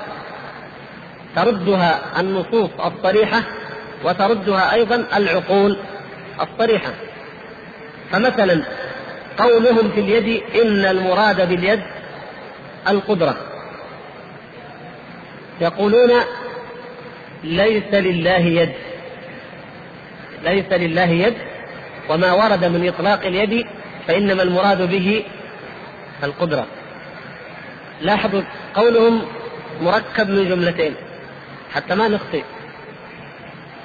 تردها 1.36 2.20
النصوص 2.20 2.70
الصريحة 2.86 3.44
وتردها 4.04 4.74
أيضا 4.74 5.06
العقول 5.16 5.78
الصريحة. 6.42 6.94
فمثلا 8.12 8.64
قولهم 9.38 9.92
في 9.92 10.00
اليد 10.00 10.44
إن 10.56 10.86
المراد 10.86 11.50
باليد 11.50 11.82
القدرة. 12.88 13.38
يقولون 15.62 16.12
ليس 17.44 17.94
لله 17.94 18.40
يد. 18.40 18.74
ليس 20.44 20.72
لله 20.72 21.10
يد 21.10 21.34
وما 22.10 22.32
ورد 22.32 22.66
من 22.66 22.88
إطلاق 22.88 23.26
اليد 23.26 23.68
فإنما 24.08 24.44
المراد 24.44 24.90
به 24.90 25.24
القدرة. 26.24 26.68
لاحظوا 28.02 28.42
قولهم 28.76 29.22
مركب 29.82 30.30
من 30.30 30.50
جملتين 30.50 30.96
حتى 31.74 31.96
ما 31.96 32.08
نخطئ. 32.08 32.44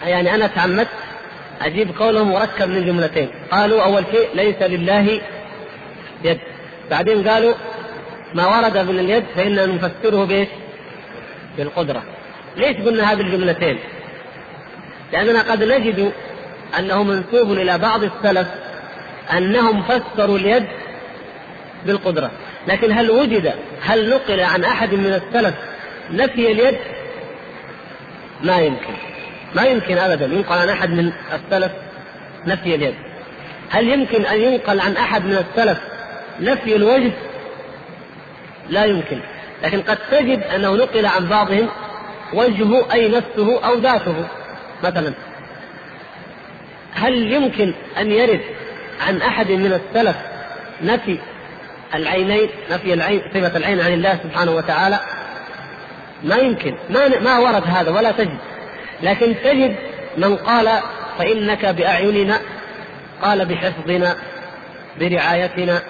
يعني 0.07 0.35
أنا 0.35 0.47
تعمدت 0.47 0.89
أجيب 1.61 1.99
قولهم 1.99 2.33
مركب 2.33 2.69
من 2.69 2.87
جملتين. 2.87 3.29
قالوا 3.51 3.83
أول 3.83 4.05
شيء 4.13 4.29
ليس 4.35 4.63
لله 4.63 5.21
يد. 6.25 6.39
بعدين 6.91 7.29
قالوا 7.29 7.55
ما 8.35 8.47
ورد 8.47 8.79
من 8.79 8.99
اليد 8.99 9.25
فإننا 9.37 9.67
نفسره 9.67 10.25
بإيش؟ 10.25 10.49
بالقدرة. 11.57 12.03
ليش 12.57 12.77
قلنا 12.77 13.13
هذه 13.13 13.21
الجملتين؟ 13.21 13.79
لأننا 15.13 15.43
قد 15.43 15.65
نجد 15.65 16.13
أنه 16.79 17.03
منسوب 17.03 17.53
إلى 17.53 17.79
بعض 17.79 18.03
السلف 18.03 18.49
أنهم 19.33 19.83
فسروا 19.83 20.39
اليد 20.39 20.67
بالقدرة. 21.87 22.31
لكن 22.69 22.93
هل 22.93 23.11
وجد 23.11 23.55
هل 23.83 24.11
نقل 24.11 24.41
عن 24.41 24.65
أحد 24.65 24.95
من 24.95 25.07
السلف 25.07 25.55
نفي 26.11 26.53
اليد؟ 26.53 26.79
ما 28.43 28.59
يمكن. 28.59 28.95
ما 29.55 29.63
يمكن 29.63 29.99
أبدا. 29.99 30.27
ينقل 30.27 30.59
عن 30.59 30.69
أحد 30.69 30.91
من 30.91 31.13
السلف 31.33 31.73
نفي 32.47 32.75
اليد. 32.75 32.95
هل 33.71 33.89
يمكن 33.89 34.27
أن 34.27 34.41
ينقل 34.41 34.81
عن 34.81 34.97
أحد 34.97 35.25
من 35.25 35.45
السلف 35.45 35.79
نفي 36.41 36.77
الوجه؟ 36.77 37.13
لا 38.69 38.85
يمكن. 38.85 39.21
لكن 39.63 39.83
قد 39.83 39.99
تجد 40.11 40.43
أنه 40.43 40.75
نقل 40.75 41.07
عن 41.07 41.27
بعضهم 41.27 41.69
وجهه 42.35 42.93
أي 42.93 43.09
نفسه 43.09 43.65
أو 43.65 43.79
ذاته. 43.79 44.25
مثلا 44.85 45.13
هل 46.93 47.33
يمكن 47.33 47.73
أن 47.99 48.13
يرد 48.13 48.41
عن 49.01 49.23
أحد 49.23 49.51
من 49.51 49.73
السلف 49.73 50.17
نفي 50.83 51.19
العينين 51.95 52.49
نفي 52.71 52.95
العين 52.95 53.23
صفة 53.35 53.57
العين 53.57 53.81
عن 53.81 53.93
الله 53.93 54.19
سبحانه 54.23 54.51
وتعالى؟ 54.51 55.01
ما 56.25 56.37
يمكن. 56.37 56.77
ما 56.91 57.09
ما 57.21 57.39
ورد 57.39 57.63
هذا 57.67 57.91
ولا 57.91 58.11
تجد. 58.11 58.39
لكن 59.03 59.35
تجد 59.45 59.77
من 60.17 60.37
قال 60.37 60.69
فإنك 61.19 61.67
بأعيننا 61.67 62.41
قال 63.23 63.45
بحفظنا 63.45 64.17
برعايتنا 65.01 65.83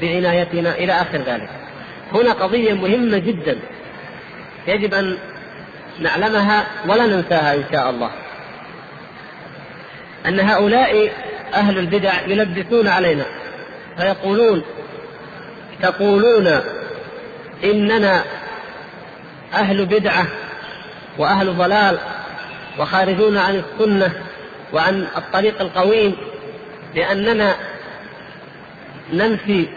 بعنايتنا 0.00 0.74
إلى 0.74 0.92
آخر 0.92 1.18
ذلك. 1.18 1.50
هنا 2.12 2.32
قضية 2.32 2.72
مهمة 2.72 3.18
جدا. 3.18 3.58
يجب 4.66 4.94
أن 4.94 5.18
نعلمها 6.00 6.66
ولا 6.86 7.06
ننساها 7.06 7.54
إن 7.54 7.64
شاء 7.72 7.90
الله. 7.90 8.10
أن 10.26 10.40
هؤلاء 10.40 11.10
أهل 11.54 11.78
البدع 11.78 12.12
يلبسون 12.26 12.88
علينا 12.88 13.24
فيقولون 13.96 14.62
تقولون 15.82 16.60
إننا 17.64 18.24
أهل 19.54 19.86
بدعة 19.86 20.26
وأهل 21.18 21.56
ضلال 21.56 21.98
وخارجون 22.78 23.36
عن 23.36 23.62
السنة 23.62 24.12
وعن 24.72 25.06
الطريق 25.16 25.60
القويم 25.60 26.16
لأننا 26.94 27.54
ننفي 29.12 29.68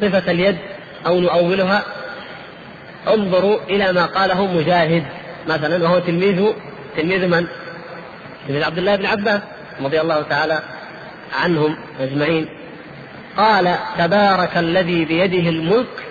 صفة 0.00 0.30
اليد 0.30 0.56
أو 1.06 1.20
نؤولها 1.20 1.82
انظروا 3.08 3.58
إلى 3.70 3.92
ما 3.92 4.06
قاله 4.06 4.46
مجاهد 4.46 5.04
مثلا 5.46 5.84
وهو 5.84 5.98
تلميذ 5.98 6.52
تلميذ 6.96 7.26
من؟ 7.26 7.46
تلميذ 8.48 8.64
عبد 8.64 8.78
الله 8.78 8.96
بن 8.96 9.06
عباس 9.06 9.40
رضي 9.80 10.00
الله 10.00 10.22
تعالى 10.22 10.62
عنهم 11.32 11.76
أجمعين. 12.00 12.48
قال 13.36 13.76
تبارك 13.98 14.56
الذي 14.56 15.04
بيده 15.04 15.48
الملك 15.48 16.04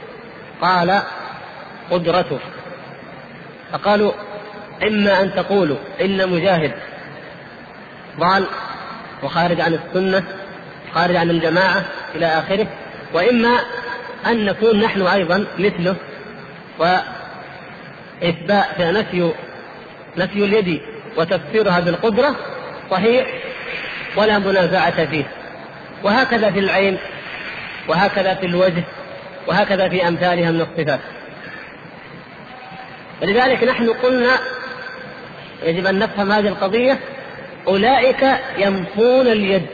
قال 0.61 1.01
قدرته. 1.91 2.39
فقالوا 3.71 4.11
إما 4.83 5.21
أن 5.21 5.33
تقولوا 5.33 5.77
إن 6.01 6.29
مجاهد. 6.29 6.73
ضال 8.19 8.45
وخارج 9.23 9.61
عن 9.61 9.73
السنة 9.73 10.23
خارج 10.93 11.15
عن 11.15 11.29
الجماعة 11.29 11.85
إلى 12.15 12.25
آخره. 12.25 12.67
وإما 13.13 13.59
أن 14.27 14.45
نكون 14.45 14.79
نحن 14.79 15.01
أيضا 15.01 15.45
مثله. 15.59 15.95
وإثبات 16.79 18.81
نفي 18.81 19.31
نفي 20.17 20.45
اليد 20.45 20.81
وتفسيرها 21.17 21.79
بالقدرة 21.79 22.35
صحيح 22.91 23.27
ولا 24.15 24.39
منازعة 24.39 25.05
فيه. 25.05 25.25
وهكذا 26.03 26.51
في 26.51 26.59
العين 26.59 26.97
وهكذا 27.87 28.33
في 28.33 28.45
الوجه 28.45 28.83
وهكذا 29.47 29.89
في 29.89 30.07
أمثالها 30.07 30.51
من 30.51 30.61
الصفات. 30.61 30.99
ولذلك 33.21 33.63
نحن 33.63 33.89
قلنا 33.89 34.39
يجب 35.63 35.85
أن 35.85 35.99
نفهم 35.99 36.31
هذه 36.31 36.47
القضية 36.47 36.99
أولئك 37.67 38.25
ينفون 38.57 39.27
اليد 39.27 39.65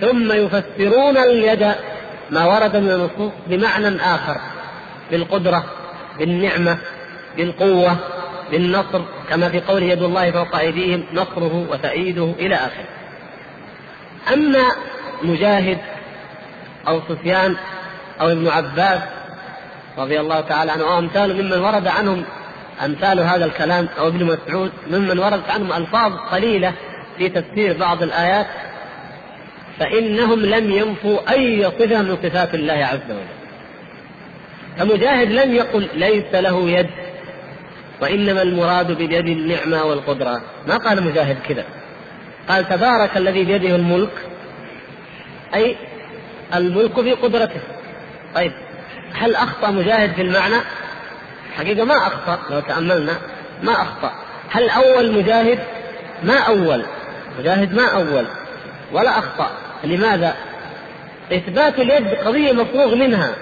ثم 0.00 0.32
يفسرون 0.32 1.16
اليد 1.16 1.74
ما 2.30 2.44
ورد 2.44 2.76
من 2.76 2.90
النصوص 2.90 3.32
بمعنى 3.46 3.96
آخر 3.96 4.40
بالقدرة 5.10 5.64
بالنعمة 6.18 6.78
بالقوة 7.36 7.96
بالنصر 8.50 9.02
كما 9.30 9.48
في 9.48 9.60
قوله 9.60 9.86
يد 9.86 10.02
الله 10.02 10.30
فوق 10.30 10.56
أيديهم 10.56 11.04
نصره 11.12 11.66
وتأييده 11.70 12.34
إلى 12.38 12.54
آخره. 12.54 12.97
أما 14.32 14.72
مجاهد 15.22 15.78
أو 16.88 17.00
سفيان 17.08 17.56
أو 18.20 18.32
ابن 18.32 18.48
عباس 18.48 19.00
رضي 19.98 20.20
الله 20.20 20.40
تعالى 20.40 20.72
عنه 20.72 20.98
أمثال 20.98 21.42
ممن 21.42 21.58
ورد 21.58 21.86
عنهم 21.86 22.24
أمثال 22.84 23.20
هذا 23.20 23.44
الكلام 23.44 23.88
أو 23.98 24.08
ابن 24.08 24.24
مسعود 24.24 24.72
ممن 24.90 25.18
وردت 25.18 25.50
عنهم 25.50 25.72
ألفاظ 25.72 26.12
قليلة 26.12 26.72
في 27.18 27.28
تفسير 27.28 27.76
بعض 27.76 28.02
الآيات 28.02 28.46
فإنهم 29.78 30.40
لم 30.40 30.70
ينفوا 30.70 31.32
أي 31.32 31.64
صفة 31.64 32.02
من 32.02 32.18
صفات 32.22 32.54
الله 32.54 32.72
عز 32.74 33.10
وجل. 33.10 33.38
فمجاهد 34.78 35.32
لم 35.32 35.54
يقل 35.54 35.88
ليس 35.94 36.34
له 36.34 36.70
يد 36.70 36.90
وإنما 38.02 38.42
المراد 38.42 38.92
باليد 38.92 39.26
النعمة 39.26 39.84
والقدرة. 39.84 40.40
ما 40.66 40.76
قال 40.76 41.02
مجاهد 41.02 41.36
كذا؟ 41.48 41.64
قال 42.48 42.68
تبارك 42.68 43.16
الذي 43.16 43.44
بيده 43.44 43.76
الملك 43.76 44.10
أي 45.54 45.76
الملك 46.54 47.00
في 47.00 47.12
قدرته 47.12 47.60
طيب 48.34 48.52
هل 49.14 49.34
أخطأ 49.34 49.70
مجاهد 49.70 50.12
في 50.12 50.22
المعنى؟ 50.22 50.56
حقيقة 51.56 51.84
ما 51.84 51.96
أخطأ 51.96 52.38
لو 52.50 52.60
تأملنا 52.60 53.18
ما 53.62 53.72
أخطأ 53.72 54.12
هل 54.50 54.70
أول 54.70 55.12
مجاهد؟ 55.12 55.58
ما 56.22 56.38
أول 56.38 56.82
مجاهد 57.38 57.74
ما 57.74 57.86
أول 57.86 58.26
ولا 58.92 59.18
أخطأ 59.18 59.50
لماذا؟ 59.84 60.34
إثبات 61.32 61.78
اليد 61.78 62.14
قضية 62.14 62.52
مفروغ 62.52 62.94
منها 62.94 63.32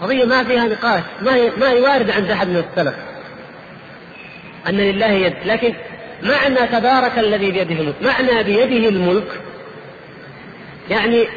قضية 0.00 0.24
ما 0.24 0.44
فيها 0.44 0.64
نقاش 0.64 1.02
ما 1.22 1.34
هي 1.34 1.50
ما 1.50 1.70
هي 1.70 1.80
واردة 1.80 2.14
عند 2.14 2.30
أحد 2.30 2.48
من 2.48 2.64
السلف 2.70 2.94
أن 4.68 4.74
لله 4.74 5.06
يد 5.06 5.34
لكن 5.44 5.74
معنى 6.22 6.66
تبارك 6.66 7.18
الذي 7.18 7.50
بيده 7.50 7.74
الملك. 7.74 7.94
معنى 8.02 8.42
بيده 8.42 8.88
الملك 8.88 9.40
يعني 10.90 11.28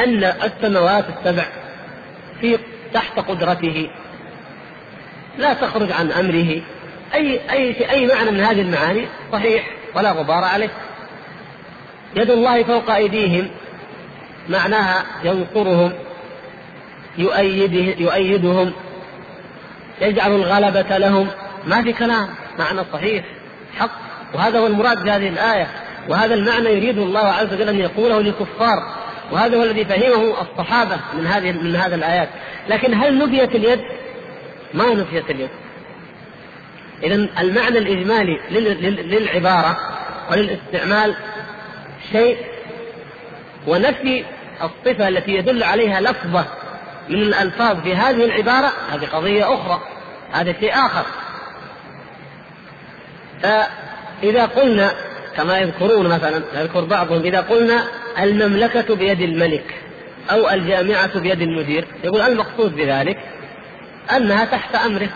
أن 0.00 0.24
السماوات 0.24 1.04
السبع 1.08 1.44
في 2.40 2.58
تحت 2.94 3.18
قدرته. 3.18 3.90
لا 5.38 5.54
تخرج 5.54 5.92
عن 5.92 6.12
أمره. 6.12 6.62
أي 7.14 7.40
أي 7.50 7.90
أي 7.90 8.06
معنى 8.06 8.30
من 8.30 8.40
هذه 8.40 8.60
المعاني؟ 8.60 9.06
صحيح 9.32 9.66
ولا 9.94 10.12
غبار 10.12 10.44
عليه. 10.44 10.70
يد 12.16 12.30
الله 12.30 12.62
فوق 12.62 12.90
أيديهم 12.90 13.50
معناها 14.48 15.04
ينصرهم 15.24 15.92
يؤيده 17.18 17.94
يؤيدهم 17.98 18.72
يجعل 20.00 20.32
الغلبة 20.32 20.98
لهم. 20.98 21.28
ما 21.66 21.82
في 21.82 21.92
كلام 21.92 22.28
معنى 22.58 22.80
صحيح 22.92 23.24
حق. 23.78 24.09
وهذا 24.34 24.58
هو 24.58 24.66
المراد 24.66 25.04
بهذه 25.04 25.28
الآية. 25.28 25.66
وهذا 26.08 26.34
المعنى 26.34 26.68
يريد 26.68 26.98
الله 26.98 27.28
عز 27.28 27.52
وجل 27.52 27.68
أن 27.68 27.78
يقوله 27.78 28.20
للكفار. 28.20 28.94
وهذا 29.32 29.56
هو 29.56 29.62
الذي 29.62 29.84
فهمه 29.84 30.34
الصحابة 30.40 30.96
من 31.14 31.26
هذه 31.26 31.52
من 31.52 31.76
هذه 31.76 31.94
الآيات. 31.94 32.28
لكن 32.68 32.94
هل 32.94 33.18
نفيت 33.18 33.54
اليد؟ 33.54 33.80
ما 34.74 34.94
نفيت 34.94 35.30
اليد. 35.30 35.50
إذا 37.02 37.14
المعنى 37.14 37.78
الإجمالي 37.78 38.40
للعبارة 39.00 39.76
وللاستعمال 40.30 41.14
شيء 42.12 42.38
ونفي 43.66 44.24
الصفة 44.62 45.08
التي 45.08 45.30
يدل 45.30 45.62
عليها 45.62 46.00
لفظة 46.00 46.44
من 47.08 47.22
الألفاظ 47.22 47.80
في 47.80 47.94
هذه 47.94 48.24
العبارة 48.24 48.72
هذه 48.92 49.06
قضية 49.06 49.54
أخرى 49.54 49.80
هذا 50.32 50.52
شيء 50.52 50.74
آخر. 50.74 51.06
فإذا 54.22 54.46
قلنا 54.46 54.90
كما 55.36 55.58
يذكرون 55.58 56.06
مثلا 56.08 56.42
يذكر 56.54 56.84
بعضهم 56.84 57.22
إذا 57.22 57.40
قلنا 57.40 57.84
المملكة 58.22 58.94
بيد 58.94 59.20
الملك 59.20 59.74
أو 60.30 60.50
الجامعة 60.50 61.18
بيد 61.18 61.42
المدير 61.42 61.84
يقول 62.04 62.20
المقصود 62.20 62.76
بذلك 62.76 63.18
أنها 64.16 64.44
تحت 64.44 64.74
أمره 64.74 65.08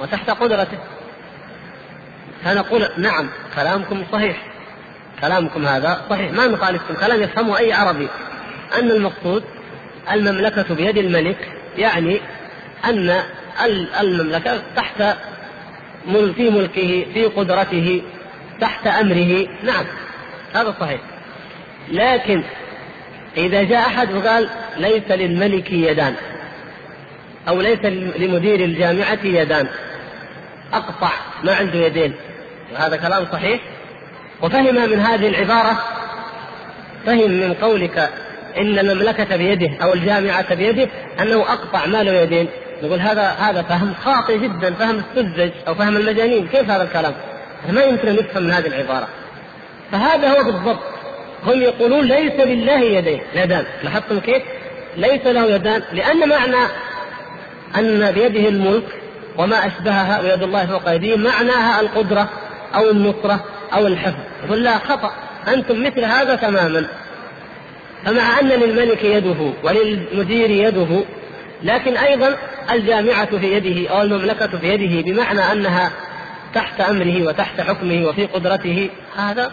وتحت 0.00 0.30
قدرته. 0.30 0.78
فنقول 2.44 2.88
نعم 2.98 3.28
كلامكم 3.56 4.04
صحيح. 4.12 4.36
كلامكم 5.20 5.66
هذا 5.66 6.04
صحيح. 6.10 6.32
ما 6.32 6.46
نخالفكم 6.46 6.94
كلام 6.94 7.22
يفهمه 7.22 7.58
أي 7.58 7.72
عربي. 7.72 8.08
أن 8.78 8.90
المقصود 8.90 9.44
المملكة 10.12 10.74
بيد 10.74 10.98
الملك 10.98 11.52
يعني 11.78 12.20
أن 12.84 13.22
المملكة 14.00 14.62
تحت 14.76 15.02
في 16.36 16.50
ملكه 16.50 17.06
في 17.14 17.24
قدرته 17.24 18.02
تحت 18.64 18.86
أمره. 18.86 19.48
نعم 19.62 19.84
هذا 20.54 20.74
صحيح. 20.80 21.00
لكن 21.88 22.42
إذا 23.36 23.62
جاء 23.62 23.86
أحد 23.86 24.12
وقال 24.12 24.48
ليس 24.76 25.10
للملك 25.10 25.72
يدان 25.72 26.14
أو 27.48 27.60
ليس 27.60 27.84
لمدير 28.16 28.60
الجامعة 28.64 29.18
يدان 29.24 29.66
أقطع 30.72 31.10
ما 31.42 31.54
عنده 31.54 31.78
يدين. 31.78 32.14
وهذا 32.72 32.96
كلام 32.96 33.26
صحيح. 33.32 33.60
وفهم 34.42 34.74
من 34.74 35.00
هذه 35.00 35.28
العبارة 35.28 35.78
فهم 37.06 37.30
من 37.30 37.54
قولك 37.54 38.10
إن 38.56 38.78
المملكة 38.78 39.36
بيده 39.36 39.70
أو 39.82 39.94
الجامعة 39.94 40.54
بيده 40.54 40.88
أنه 41.20 41.40
أقطع 41.40 41.86
ما 41.86 42.02
له 42.02 42.12
يدين 42.12 42.48
نقول 42.82 43.00
هذا 43.00 43.28
هذا 43.28 43.62
فهم 43.62 43.94
خاطئ 43.94 44.38
جدا 44.38 44.74
فهم 44.74 44.98
السذج 44.98 45.52
أو 45.68 45.74
فهم 45.74 45.96
المجانين. 45.96 46.48
كيف 46.48 46.70
هذا 46.70 46.82
الكلام؟ 46.82 47.14
ما 47.70 47.82
يمكن 47.82 48.08
أن 48.08 48.14
يفهم 48.14 48.50
هذه 48.50 48.66
العبارة. 48.66 49.08
فهذا 49.92 50.28
هو 50.28 50.44
بالضبط. 50.44 50.80
هم 51.46 51.62
يقولون 51.62 52.04
ليس 52.04 52.40
لله 52.40 52.80
يدين. 52.80 53.20
يدان 53.34 53.64
لاحظتم 53.82 54.20
كيف؟ 54.20 54.42
ليس 54.96 55.26
له 55.26 55.54
يدان 55.54 55.82
لأن 55.92 56.28
معنى 56.28 56.66
أن 57.78 58.12
بيده 58.12 58.48
الملك 58.48 58.84
وما 59.38 59.66
أشبهها 59.66 60.20
ويد 60.20 60.42
الله 60.42 60.66
فوق 60.66 60.88
أيديهم 60.88 61.22
معناها 61.22 61.80
القدرة 61.80 62.28
أو 62.74 62.90
النصرة 62.90 63.44
أو 63.74 63.86
الحفظ. 63.86 64.20
يقول 64.44 64.62
لا 64.62 64.78
خطأ. 64.78 65.10
أنتم 65.48 65.82
مثل 65.82 66.04
هذا 66.04 66.34
تماما. 66.34 66.86
فمع 68.04 68.40
أن 68.40 68.48
للملك 68.48 69.04
يده 69.04 69.52
وللمدير 69.62 70.50
يده 70.50 71.04
لكن 71.62 71.96
أيضا 71.96 72.36
الجامعة 72.72 73.38
في 73.38 73.56
يده 73.56 73.90
أو 73.90 74.02
المملكة 74.02 74.58
في 74.58 74.68
يده 74.68 75.12
بمعنى 75.12 75.52
أنها 75.52 75.90
تحت 76.54 76.80
أمره 76.80 77.22
وتحت 77.22 77.60
حكمه 77.60 78.06
وفي 78.06 78.26
قدرته 78.26 78.90
هذا 79.16 79.52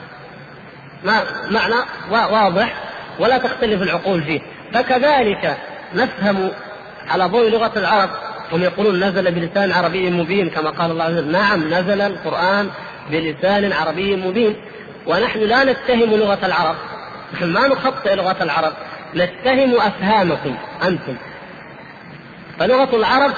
ما 1.04 1.24
معنى 1.52 1.76
واضح 2.12 2.74
ولا 3.20 3.38
تختلف 3.38 3.82
العقول 3.82 4.24
فيه. 4.24 4.40
فكذلك 4.74 5.58
نفهم 5.96 6.52
على 7.08 7.26
ضوء 7.26 7.50
لغة 7.50 7.72
العرب 7.76 8.10
هم 8.52 8.64
يقولون 8.64 9.04
نزل 9.04 9.32
بلسان 9.32 9.72
عربي 9.72 10.10
مبين 10.10 10.50
كما 10.50 10.70
قال 10.70 10.92
الله 10.92 11.04
عز 11.04 11.18
وجل. 11.18 11.32
نعم 11.32 11.74
نزل 11.74 12.02
القرآن 12.02 12.70
بلسان 13.12 13.74
عربي 13.74 14.16
مبين. 14.16 14.56
ونحن 15.08 15.40
لا 15.40 15.64
نتهم 15.64 16.16
لغة 16.16 16.40
العرب. 16.46 16.76
نحن 17.34 17.46
ما 17.46 17.68
نخطئ 17.68 18.16
لغة 18.16 18.44
العرب 18.44 18.74
نتهم 19.16 19.76
أفهامكم 19.76 20.58
أنتم. 20.84 21.16
فلغة 22.60 22.96
العرب 22.96 23.32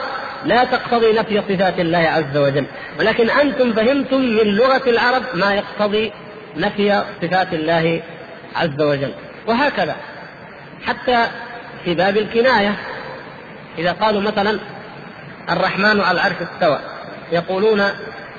لا 0.45 0.63
تقتضي 0.63 1.13
نفي 1.13 1.41
صفات 1.49 1.79
الله 1.79 1.97
عز 1.97 2.37
وجل. 2.37 2.65
ولكن 2.99 3.29
أنتم 3.29 3.73
فهمتم 3.73 4.21
من 4.21 4.55
لغة 4.55 4.89
العرب 4.89 5.23
ما 5.33 5.53
يقتضي 5.53 6.11
نفي 6.57 7.03
صفات 7.21 7.53
الله 7.53 8.01
عز 8.55 8.81
وجل. 8.81 9.13
وهكذا. 9.47 9.95
حتى 10.85 11.25
في 11.85 11.93
باب 11.93 12.17
الكناية 12.17 12.75
إذا 13.77 13.91
قالوا 13.91 14.21
مثلا 14.21 14.59
الرحمن 15.49 16.01
على 16.01 16.11
العرش 16.11 16.35
استوى 16.41 16.79
يقولون 17.31 17.83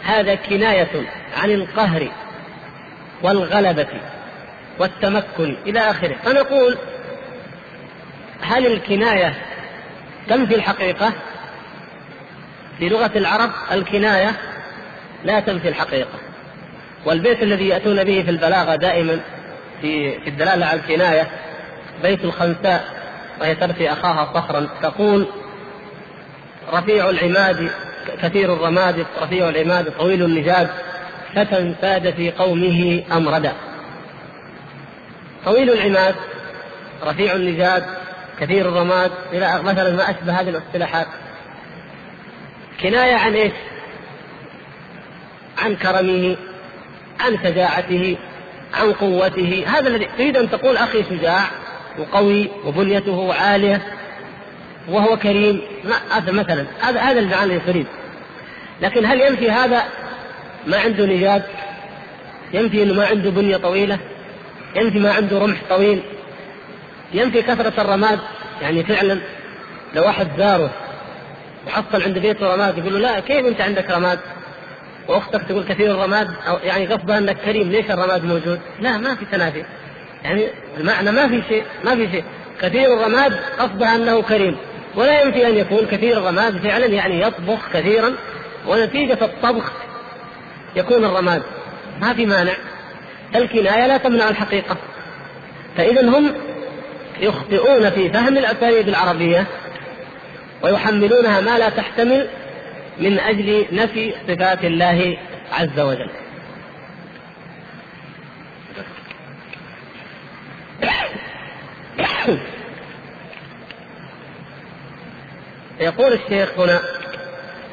هذا 0.04 0.34
كناية 0.34 0.90
عن 1.36 1.50
القهر 1.50 2.08
والغلبة 3.22 3.86
والتمكن 4.78 5.56
إلى 5.66 5.80
آخره. 5.80 6.16
فنقول 6.24 6.78
هل 8.42 8.66
الكناية 8.66 9.34
تنفي 10.28 10.54
الحقيقة؟ 10.54 11.12
في 12.78 12.88
لغة 12.88 13.10
العرب 13.16 13.50
الكناية 13.72 14.32
لا 15.24 15.40
تنفي 15.40 15.68
الحقيقة. 15.68 16.18
والبيت 17.04 17.42
الذي 17.42 17.68
يأتون 17.68 18.04
به 18.04 18.22
في 18.22 18.30
البلاغة 18.30 18.76
دائما 18.76 19.20
في 19.80 20.20
في 20.20 20.30
الدلالة 20.30 20.66
على 20.66 20.80
الكناية 20.80 21.26
بيت 22.02 22.24
الخنساء 22.24 22.84
وهي 23.40 23.54
ترثي 23.54 23.92
أخاها 23.92 24.32
صخرا. 24.34 24.68
تقول 24.82 25.26
رفيع 26.72 27.10
العماد 27.10 27.70
كثير 28.22 28.52
الرماد 28.52 29.06
رفيع 29.22 29.48
العماد 29.48 29.92
طويل 29.98 30.22
النجاد 30.22 30.68
فتى 31.34 31.74
ساد 31.80 32.14
في 32.14 32.30
قومه 32.30 33.02
أمردا 33.12 33.52
طويل 35.44 35.70
العماد 35.70 36.14
رفيع 37.04 37.34
النجاد 37.34 37.84
كثير 38.40 38.68
الرماد 38.68 39.10
إلى 39.32 39.62
مثلا 39.62 39.96
ما 39.96 40.10
أشبه 40.10 40.40
هذه 40.40 40.48
الاصطلاحات. 40.48 41.06
كناية 42.84 43.14
عن 43.14 43.34
إيش؟ 43.34 43.52
عن 45.58 45.76
كرمه 45.76 46.36
عن 47.20 47.38
شجاعته 47.44 48.16
عن 48.74 48.92
قوته. 48.92 49.64
هذا 49.66 49.88
الذي 49.88 50.08
تريد 50.18 50.36
أن 50.36 50.50
تقول 50.50 50.76
أخي 50.76 51.02
شجاع 51.02 51.40
وقوي 51.98 52.50
وبنيته 52.64 53.34
عالية 53.34 53.82
وهو 54.88 55.16
كريم 55.16 55.60
هذا 56.10 56.32
مثلا 56.32 56.66
هذا 56.80 57.00
هذا 57.00 57.20
المعنى 57.20 57.44
اللي 57.44 57.60
تريد. 57.66 57.86
لكن 58.82 59.06
هل 59.06 59.20
ينفي 59.20 59.50
هذا 59.50 59.82
ما 60.66 60.76
عنده 60.78 61.06
نجاد 61.06 61.42
ينفي 62.52 62.82
إنه 62.82 62.94
ما 62.94 63.06
عنده 63.06 63.30
بنية 63.30 63.56
طويلة؟ 63.56 63.98
ينفي 64.76 64.98
ما 64.98 65.12
عنده 65.12 65.38
رمح 65.38 65.58
طويل؟ 65.68 66.02
ينفي 67.12 67.42
كثرة 67.42 67.82
الرماد؟ 67.82 68.18
يعني 68.62 68.84
فعلا 68.84 69.20
لو 69.94 70.02
واحد 70.02 70.28
زاره 70.38 70.83
وحصل 71.66 72.02
عند 72.02 72.18
بيته 72.18 72.54
رماد 72.54 72.78
يقول 72.78 72.92
له 72.92 72.98
لا 72.98 73.20
كيف 73.20 73.46
أنت 73.46 73.60
عندك 73.60 73.90
رماد؟ 73.90 74.18
وأختك 75.08 75.42
تقول 75.48 75.64
كثير 75.64 75.90
الرماد 75.90 76.30
أو 76.48 76.56
يعني 76.64 76.86
قصدها 76.86 77.18
انك 77.18 77.36
كريم 77.36 77.70
ليش 77.70 77.90
الرماد 77.90 78.24
موجود؟ 78.24 78.60
لا 78.80 78.98
ما 78.98 79.14
في 79.14 79.24
تنافي. 79.24 79.64
يعني 80.24 80.48
المعنى 80.80 81.12
ما 81.12 81.28
في 81.28 81.42
شيء 81.48 81.64
ما 81.84 81.96
في 81.96 82.10
شيء. 82.10 82.24
كثير 82.60 82.94
الرماد 82.94 83.32
قصدها 83.58 83.96
انه 83.96 84.22
كريم. 84.22 84.56
ولا 84.96 85.22
ينفي 85.22 85.46
أن 85.46 85.56
يكون 85.56 85.86
كثير 85.86 86.18
الرماد 86.18 86.56
فعلا 86.56 86.86
يعني 86.86 87.20
يطبخ 87.20 87.72
كثيرا 87.72 88.14
ونتيجة 88.66 89.18
الطبخ 89.22 89.72
يكون 90.76 91.04
الرماد. 91.04 91.42
ما 92.00 92.14
في 92.14 92.26
مانع. 92.26 92.52
الكناية 93.36 93.86
لا 93.86 93.96
تمنع 93.96 94.28
الحقيقة. 94.28 94.76
فاذا 95.76 96.08
هم 96.08 96.34
يخطئون 97.20 97.90
في 97.90 98.10
فهم 98.10 98.38
الأساليب 98.38 98.88
العربية. 98.88 99.46
ويحملونها 100.62 101.40
ما 101.40 101.58
لا 101.58 101.68
تحتمل 101.68 102.28
من 102.98 103.18
أجل 103.18 103.66
نفي 103.72 104.14
صفات 104.28 104.64
الله 104.64 105.16
عز 105.52 105.80
وجل. 105.80 106.10
يقول 115.80 116.12
الشيخ 116.12 116.58
هنا 116.58 116.80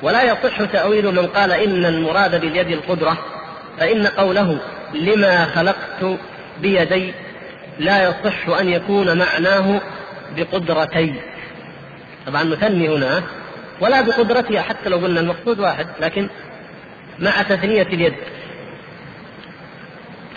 ولا 0.01 0.23
يصح 0.23 0.63
تأويل 0.63 1.05
من 1.05 1.27
قال 1.27 1.51
إن 1.51 1.85
المراد 1.85 2.41
باليد 2.41 2.67
القدرة 2.67 3.17
فإن 3.79 4.07
قوله 4.07 4.59
لما 4.93 5.45
خلقت 5.45 6.19
بيدي 6.61 7.13
لا 7.79 8.03
يصح 8.09 8.59
أن 8.59 8.69
يكون 8.69 9.17
معناه 9.17 9.81
بقدرتي 10.35 11.13
طبعا 12.27 12.43
نثني 12.43 12.89
هنا 12.89 13.23
ولا 13.79 14.01
بقدرتها 14.01 14.61
حتى 14.61 14.89
لو 14.89 14.97
قلنا 14.97 15.19
المقصود 15.19 15.59
واحد 15.59 15.87
لكن 15.99 16.29
مع 17.19 17.41
تثنية 17.41 17.81
اليد. 17.81 18.13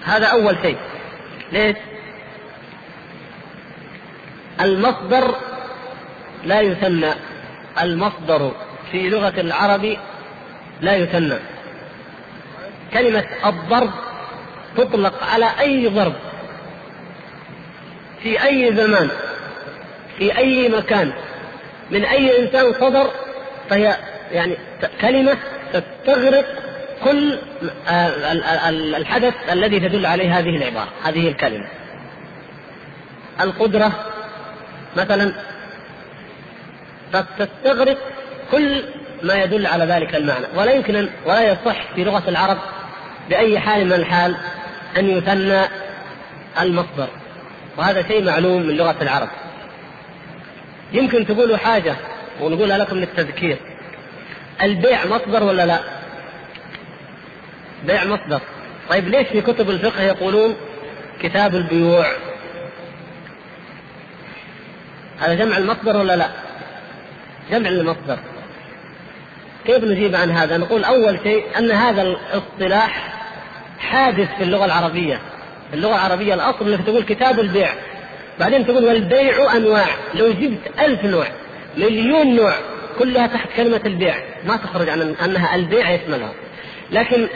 هذا 0.05 0.27
أول 0.27 0.57
شيء. 0.63 0.77
ليش؟ 1.53 1.77
المصدر 4.61 5.35
لا 6.45 6.61
يثنى. 6.61 7.11
المصدر 7.83 8.53
في 8.93 9.09
لغة 9.09 9.41
العرب 9.41 9.97
لا 10.81 10.97
يثنى. 10.97 11.39
كلمة 12.93 13.25
الضرب 13.47 13.91
تطلق 14.77 15.25
على 15.25 15.51
أي 15.61 15.89
ضرب. 15.89 16.15
في 18.23 18.45
أي 18.45 18.77
زمان 18.77 19.11
في 20.19 20.39
أي 20.39 20.69
مكان. 20.69 21.13
من 21.91 22.05
أي 22.05 22.39
إنسان 22.39 22.73
صدر 22.73 23.11
فهي 23.71 23.97
يعني 24.33 24.57
كلمة 25.01 25.37
تستغرق 25.73 26.47
كل 27.05 27.39
آه، 27.89 28.33
الحدث 28.97 29.35
الذي 29.53 29.81
تدل 29.81 30.07
عليه 30.07 30.39
هذه 30.39 30.57
العبارة 30.57 30.89
هذه 31.05 31.29
الكلمة. 31.29 31.67
القدرة 33.41 33.93
مثلا 34.97 35.33
تستغرق 37.39 37.99
كل 38.53 38.85
ما 39.23 39.35
يدل 39.35 39.67
على 39.67 39.85
ذلك 39.85 40.15
المعنى 40.15 40.47
ولا 40.57 40.73
يمكن 40.73 41.09
ولا 41.27 41.53
يصح 41.53 41.95
في 41.95 42.05
لغة 42.05 42.23
العرب 42.29 42.59
بأي 43.31 43.59
حال 43.61 43.87
من 43.87 43.93
الحال 43.93 44.37
أن 44.99 45.11
يثنى 45.11 45.63
المصدر 46.61 47.09
وهذا 47.77 48.03
شيء 48.03 48.25
معلوم 48.25 48.63
من 48.63 48.77
لغة 48.77 48.97
العرب. 49.03 49.29
يمكن 50.95 51.27
تقولوا 51.27 51.57
حاجة 51.57 51.97
ونقولها 52.41 52.79
لكم 52.79 52.97
للتذكير 52.97 53.57
البيع 54.63 55.07
مصدر 55.07 55.43
ولا 55.43 55.67
لا؟ 55.67 55.81
بيع 57.87 58.05
مصدر 58.05 58.41
طيب 58.91 59.09
ليش 59.09 59.29
في 59.29 59.41
كتب 59.41 59.71
الفقه 59.71 60.03
يقولون 60.03 60.57
كتاب 61.23 61.55
البيوع 61.55 62.07
هذا 65.21 65.35
جمع 65.35 65.57
المصدر 65.57 65.97
ولا 65.97 66.17
لا؟ 66.17 66.29
جمع 67.51 67.69
المصدر 67.69 68.19
كيف 69.67 69.85
نجيب 69.85 70.15
عن 70.15 70.31
هذا؟ 70.31 70.57
نقول 70.57 70.85
أول 70.85 71.19
شيء 71.23 71.45
أن 71.59 71.71
هذا 71.71 72.03
الاصطلاح 72.03 73.15
حادث 73.79 74.29
في 74.37 74.43
اللغة 74.43 74.65
العربية 74.65 75.21
اللغة 75.75 75.95
العربية 75.95 76.35
الأصل 76.35 76.73
أنك 76.73 76.87
تقول 76.87 77.03
كتاب 77.03 77.41
البيع 77.41 77.73
بعدين 78.41 78.67
تقول 78.67 78.85
والبيع 78.85 79.57
أنواع. 79.57 79.87
لو 80.15 80.33
جبت 80.33 80.61
ألف 80.81 81.05
نوع 81.05 81.27
مليون 81.77 82.37
نوع 82.37 82.55
كلها 82.99 83.27
تحت 83.27 83.49
كلمة 83.57 83.81
البيع. 83.87 84.15
ما 84.45 84.57
تخرج 84.57 84.89
عن 84.89 85.15
أنها 85.25 85.55
البيع 85.55 85.91
يشملها. 85.91 86.33
لكن 86.91 87.29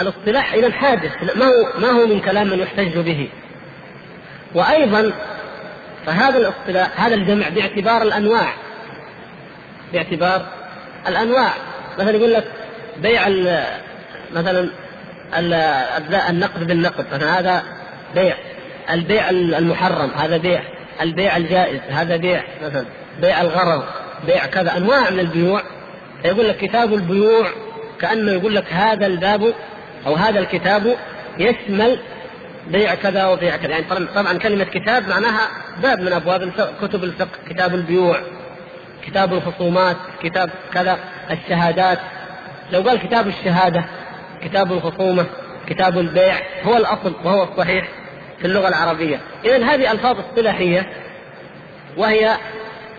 الاصطلاح 0.00 0.54
إذا 0.54 0.72
حادث 0.72 1.36
ما 1.36 1.46
هو 1.46 1.80
ما 1.80 1.90
هو 1.90 2.06
من 2.06 2.20
كلام 2.20 2.46
من 2.46 2.58
يحتج 2.58 2.98
به. 2.98 3.28
وأيضا 4.54 5.12
فهذا 6.06 6.38
الاصطلاح 6.38 7.04
هذا 7.04 7.14
الجمع 7.14 7.48
باعتبار 7.48 8.02
الأنواع. 8.02 8.52
باعتبار 9.92 10.46
الأنواع. 11.08 11.52
مثلا 11.98 12.16
يقول 12.16 12.32
لك 12.32 12.44
بيع 12.98 13.28
مثلا 14.32 14.68
النقد 16.30 16.66
بالنقد. 16.66 17.06
مثلا 17.14 17.38
هذا 17.38 17.62
بيع. 18.14 18.36
البيع 18.90 19.30
المحرم 19.30 20.10
هذا 20.10 20.36
بيع. 20.36 20.62
البيع 21.00 21.36
الجائز 21.36 21.80
هذا 21.90 22.16
بيع. 22.16 22.42
مثلا. 22.62 22.84
بيع 23.20 23.40
الغرض 23.40 23.84
بيع 24.26 24.46
كذا. 24.46 24.76
أنواع 24.76 25.10
من 25.10 25.20
البيوع. 25.20 25.62
يقول 26.24 26.48
لك 26.48 26.56
كتاب 26.56 26.94
البيوع 26.94 27.48
كأنه 28.00 28.32
يقول 28.32 28.54
لك 28.54 28.72
هذا 28.72 29.06
الباب 29.06 29.54
أو 30.06 30.14
هذا 30.14 30.38
الكتاب 30.38 30.96
يشمل 31.38 31.98
بيع 32.66 32.94
كذا 32.94 33.26
وبيع 33.26 33.56
كذا. 33.56 33.70
يعني 33.70 33.84
طبعا 34.14 34.38
كلمة 34.38 34.64
كتاب 34.64 35.08
معناها 35.08 35.48
باب 35.82 36.00
من 36.00 36.12
أبواب 36.12 36.52
كتب 36.82 37.04
الفقه 37.04 37.38
كتاب 37.48 37.74
البيوع 37.74 38.16
كتاب 39.06 39.32
الخصومات 39.32 39.96
كتاب 40.22 40.50
كذا 40.72 40.98
الشهادات. 41.30 41.98
لو 42.72 42.80
قال 42.80 42.98
كتاب 42.98 43.26
الشهادة 43.28 43.84
كتاب 44.44 44.72
الخصومة 44.72 45.26
كتاب 45.68 45.98
البيع 45.98 46.34
هو 46.64 46.76
الأصل 46.76 47.12
وهو 47.24 47.42
الصحيح. 47.42 47.88
في 48.42 48.48
اللغة 48.48 48.68
العربية. 48.68 49.20
اذا 49.44 49.64
هذه 49.64 49.92
ألفاظ 49.92 50.16
اصطلاحيه 50.18 50.86
وهي 51.96 52.36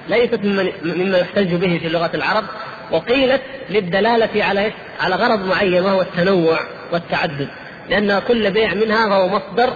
ليست 0.09 0.39
مما 0.83 1.17
يحتج 1.17 1.55
به 1.55 1.77
في 1.77 1.89
لغة 1.89 2.11
العرب 2.13 2.43
وقيلت 2.91 3.41
للدلالة 3.69 4.43
على 4.43 4.71
على 4.99 5.15
غرض 5.15 5.45
معين 5.45 5.83
وهو 5.83 6.01
التنوع 6.01 6.59
والتعدد. 6.91 7.47
لأن 7.89 8.19
كل 8.19 8.51
بيع 8.51 8.73
منها 8.73 9.09
فهو 9.09 9.27
مصدر 9.27 9.73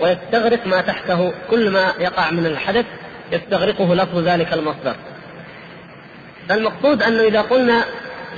ويستغرق 0.00 0.66
ما 0.66 0.80
تحته. 0.80 1.32
كل 1.50 1.70
ما 1.70 1.92
يقع 1.98 2.30
من 2.30 2.46
الحدث 2.46 2.86
يستغرقه 3.32 3.94
لفظ 3.94 4.18
ذلك 4.18 4.52
المصدر. 4.52 4.94
فالمقصود 6.48 7.02
انه 7.02 7.22
إذا 7.22 7.40
قلنا 7.40 7.84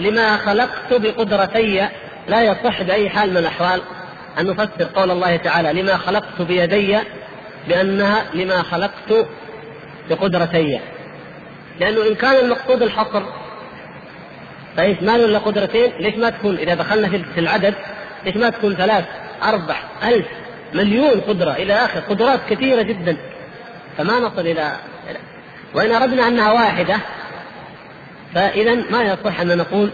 لما 0.00 0.36
خلقت 0.36 0.92
بقدرتي 0.92 1.88
لا 2.28 2.42
يصح 2.42 2.82
بأي 2.82 3.10
حال 3.10 3.30
من 3.30 3.36
الأحوال 3.36 3.82
أن 4.38 4.46
نفسر 4.46 4.88
قول 4.94 5.10
الله 5.10 5.36
تعالى 5.36 5.82
لما 5.82 5.96
خلقت 5.96 6.42
بيدي 6.42 6.98
بأنها 7.68 8.24
لما 8.34 8.62
خلقت 8.62 9.26
بقدرتي. 10.10 10.80
لأنه 11.80 12.06
إن 12.08 12.14
كان 12.14 12.44
المقصود 12.44 12.82
الحصر 12.82 13.22
فإيش؟ 14.76 15.02
ما 15.02 15.16
الا 15.16 15.38
قدرتين 15.38 15.92
ليش 15.98 16.14
ما 16.14 16.30
تكون؟ 16.30 16.56
إذا 16.56 16.74
دخلنا 16.74 17.08
في 17.08 17.40
العدد 17.40 17.74
ليش 18.24 18.36
ما 18.36 18.50
تكون 18.50 18.74
ثلاث 18.74 19.04
أربع 19.44 19.76
ألف 20.04 20.26
مليون 20.74 21.20
قدرة 21.20 21.52
إلى 21.52 21.74
آخر؟ 21.74 22.00
قدرات 22.00 22.40
كثيرة 22.50 22.82
جدا. 22.82 23.16
فما 23.98 24.20
نصل 24.20 24.40
إلى 24.40 24.72
وإن 25.74 25.92
أردنا 25.92 26.28
أنها 26.28 26.52
واحدة 26.52 26.96
فاذا 28.34 28.74
ما 28.74 29.02
يصح 29.02 29.40
أن 29.40 29.58
نقول 29.58 29.90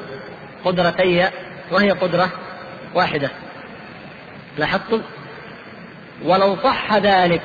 قدرتي 0.64 1.28
وهي 1.72 1.90
قدرة 1.90 2.30
واحدة. 2.94 3.30
لاحظتم؟ 4.58 5.02
ولو 6.24 6.56
صح 6.56 6.94
ذلك 6.94 7.42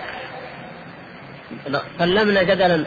سلمنا 1.99 2.43
جدلا 2.43 2.85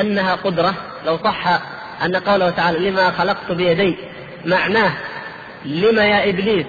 أنها 0.00 0.34
قدرة 0.34 0.74
لو 1.06 1.18
صح 1.18 1.60
أن 2.04 2.16
قوله 2.16 2.50
تعالى 2.50 2.90
لما 2.90 3.10
خلقت 3.10 3.52
بيدي 3.52 3.96
معناه 4.44 4.92
لما 5.64 6.04
يا 6.04 6.30
إبليس 6.30 6.66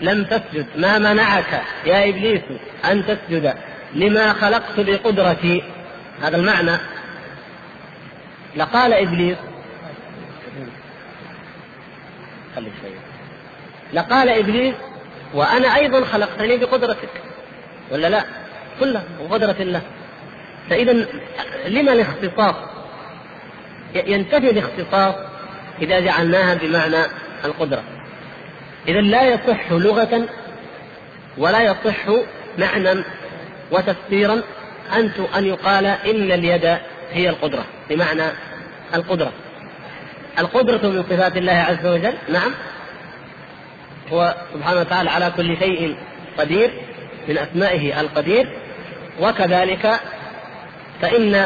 لم 0.00 0.24
تسجد 0.24 0.66
ما 0.76 0.98
منعك 0.98 1.62
يا 1.86 2.08
إبليس 2.08 2.42
أن 2.84 3.06
تسجد؟ 3.06 3.54
لما 3.94 4.32
خلقت 4.32 4.80
بقدرتي 4.80 5.62
هذا 6.22 6.36
المعنى. 6.36 6.78
لقال 8.56 8.92
إبليس 8.92 9.36
لقال 13.92 14.28
إبليس 14.28 14.74
وأنا 15.34 15.76
أيضا 15.76 16.04
خلقتني 16.04 16.56
بقدرتك. 16.56 17.08
ولا 17.90 18.06
لا؟ 18.06 18.24
كلها 18.80 19.04
بقدرة 19.20 19.56
الله. 19.60 19.82
فاذا 20.70 21.06
لما 21.66 21.92
الاختصاص؟ 21.92 22.54
ينتفي 23.94 24.50
الاختصاص 24.50 25.14
إذا 25.82 26.00
جعلناها 26.00 26.54
بمعنى 26.54 27.04
القدرة. 27.44 27.82
اذا 28.88 29.00
لا 29.00 29.22
يصح 29.22 29.72
لغة 29.72 30.28
ولا 31.38 31.60
يصح 31.62 32.06
معنى 32.58 33.04
وتفسيرا 33.70 34.42
أن 34.96 35.10
أن 35.36 35.44
يقال 35.44 35.86
إن 35.86 36.32
اليد 36.32 36.78
هي 37.10 37.28
القدرة 37.28 37.64
بمعنى 37.90 38.24
القدرة. 38.94 39.32
القدرة 40.38 40.88
من 40.88 41.04
صفات 41.10 41.36
الله 41.36 41.52
عز 41.52 41.86
وجل؟ 41.86 42.14
نعم. 42.28 42.52
هو 44.12 44.34
سبحانه 44.54 44.80
وتعالى 44.80 45.10
على 45.10 45.32
كل 45.36 45.56
شيء 45.58 45.96
قدير 46.38 46.70
من 47.28 47.38
أسمائه 47.38 48.00
القدير. 48.00 48.48
وكذلك 49.20 50.00
فإن 51.02 51.44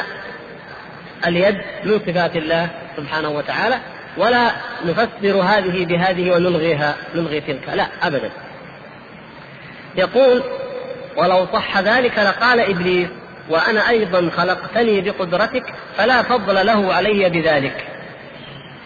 اليد 1.27 1.59
من 1.85 2.01
صفات 2.07 2.37
الله 2.37 2.71
سبحانه 2.97 3.29
وتعالى 3.29 3.79
ولا 4.17 4.51
نفسر 4.85 5.41
هذه 5.43 5.87
بهذه 5.87 6.33
ونلغيها 6.33 6.97
نلغي 7.15 7.41
تلك 7.41 7.69
لا 7.75 7.87
أبدا. 8.03 8.31
يقول 9.97 10.43
ولو 11.17 11.47
صح 11.53 11.79
ذلك 11.79 12.19
لقال 12.19 12.61
إبليس 12.61 13.09
وأنا 13.49 13.89
أيضا 13.89 14.31
خلقتني 14.37 15.01
بقدرتك 15.01 15.65
فلا 15.97 16.23
فضل 16.23 16.67
له 16.67 16.95
علي 16.95 17.29
بذلك. 17.29 17.92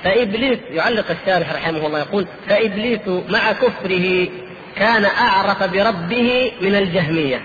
فإبليس 0.04 0.58
يعلق 0.70 1.04
الشارح 1.10 1.52
رحمه 1.52 1.86
الله 1.86 1.98
يقول 1.98 2.26
فإبليس 2.48 3.00
مع 3.28 3.52
كفره 3.52 4.28
كان 4.76 5.04
أعرف 5.04 5.62
بربه 5.62 6.52
من 6.60 6.74
الجهمية. 6.74 7.40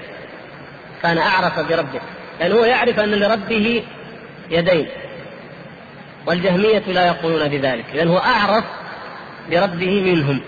كان 1.03 1.17
أعرف 1.17 1.59
بربه. 1.59 2.01
لأنه 2.39 2.55
هو 2.55 2.65
يعرف 2.65 2.99
أن 2.99 3.11
لربه 3.11 3.83
يدين. 4.49 4.87
والجهمية 6.25 6.79
لا 6.79 7.07
يقولون 7.07 7.47
بذلك 7.47 7.85
لأنه 7.93 8.17
أعرف 8.17 8.63
بربه 9.51 10.01
منهم. 10.01 10.41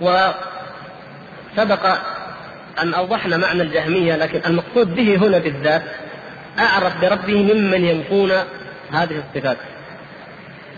وسبق 0.00 1.86
أن 2.82 2.94
أوضحنا 2.94 3.36
معنى 3.36 3.62
الجهمية 3.62 4.16
لكن 4.16 4.40
المقصود 4.46 4.94
به 4.94 5.16
هنا 5.16 5.38
بالذات 5.38 5.82
أعرف 6.58 7.00
بربه 7.00 7.54
ممن 7.54 7.84
ينفون 7.84 8.32
هذه 8.92 9.22
الصفات. 9.28 9.56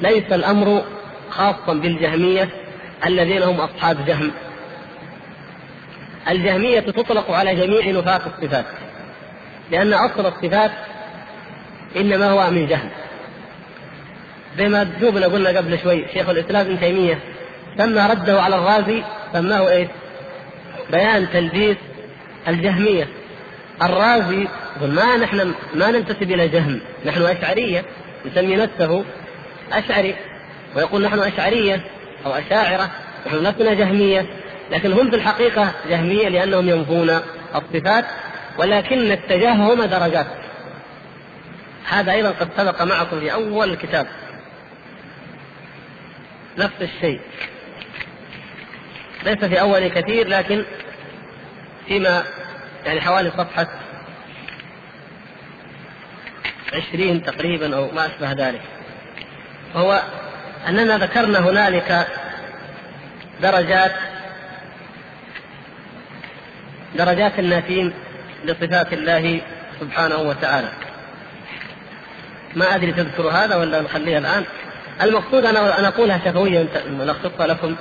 ليس 0.01 0.33
الأمر 0.33 0.85
خاصا 1.31 1.75
بالجهمية 1.75 2.49
الذين 3.07 3.43
هم 3.43 3.61
أصحاب 3.61 4.05
جهم. 4.07 4.31
الجهمية 6.29 6.81
تطلق 6.81 7.31
على 7.31 7.55
جميع 7.55 8.01
نفاق 8.01 8.23
الصفات 8.27 8.65
لأن 9.71 9.93
أصل 9.93 10.27
الصفات 10.27 10.71
إنما 11.97 12.31
هو 12.31 12.51
من 12.51 12.67
جهم. 12.67 12.91
زي 14.59 14.69
ما 14.69 14.83
دوبنا 14.83 15.27
قلنا 15.27 15.49
قبل 15.49 15.79
شوي 15.79 16.05
شيخ 16.15 16.29
الإسلام 16.29 16.67
ابن 16.67 16.81
تيمية 16.81 17.19
سمى 17.79 18.01
رده 18.11 18.43
على 18.43 18.57
الرازي 18.57 19.03
سماه 19.33 19.71
إيش؟ 19.71 19.89
بيان 20.91 21.31
تلبيس 21.33 21.77
الجهمية. 22.49 23.09
الرازي 23.83 24.47
يقول 24.77 24.91
ما 24.91 25.17
نحن 25.17 25.55
ما 25.75 25.91
ننتسب 25.91 26.23
إلى 26.23 26.49
جهم 26.49 26.81
نحن 27.07 27.23
أشعرية 27.23 27.85
يسمي 28.25 28.57
نفسه 28.57 29.05
أشعري. 29.73 30.15
ويقول 30.77 31.03
نحن 31.03 31.19
أشعرية 31.19 31.81
أو 32.27 32.33
أشاعرة 32.33 32.91
نحن 33.27 33.37
لسنا 33.37 33.75
جهمية 33.75 34.27
لكن 34.71 34.93
هم 34.93 35.11
في 35.11 35.17
الحقيقة 35.17 35.73
جهمية 35.89 36.29
لأنهم 36.29 36.69
ينفون 36.69 37.21
الصفات 37.55 38.05
ولكن 38.59 39.13
التجاههم 39.13 39.85
درجات. 39.85 40.27
هذا 41.89 42.13
أيضا 42.13 42.31
قد 42.31 42.49
سبق 42.57 42.83
معكم 42.83 43.21
في 43.21 43.33
أول 43.33 43.71
الكتاب. 43.71 44.07
نفس 46.59 46.83
الشيء. 46.83 47.21
ليس 49.25 49.45
في 49.45 49.61
أول 49.61 49.89
كثير 49.89 50.29
لكن 50.29 50.65
فيما 51.87 52.25
يعني 52.87 53.01
حوالي 53.01 53.31
صفحة 53.31 53.67
عشرين 56.73 57.23
تقريبا 57.23 57.77
أو 57.77 57.91
ما 57.91 58.07
أشبه 58.07 58.33
ذلك. 58.33 58.61
وهو 59.75 60.03
أننا 60.69 60.99
ذكرنا 60.99 61.39
هنالك 61.39 62.07
درجات 63.43 63.93
درجات 66.95 67.39
النافين 67.39 67.93
لصفات 68.45 68.93
الله 68.93 69.41
سبحانه 69.81 70.17
وتعالى. 70.17 70.69
ما 72.55 72.75
أدري 72.75 72.93
تذكر 72.93 73.29
هذا 73.29 73.57
ولا 73.57 73.81
نخليها 73.81 74.19
الآن. 74.19 74.45
المقصود 75.03 75.45
أنا 75.45 75.79
أن 75.79 75.85
أقولها 75.85 76.21
شفويا 76.25 76.67
نلخصها 76.91 77.47
لكم. 77.47 77.77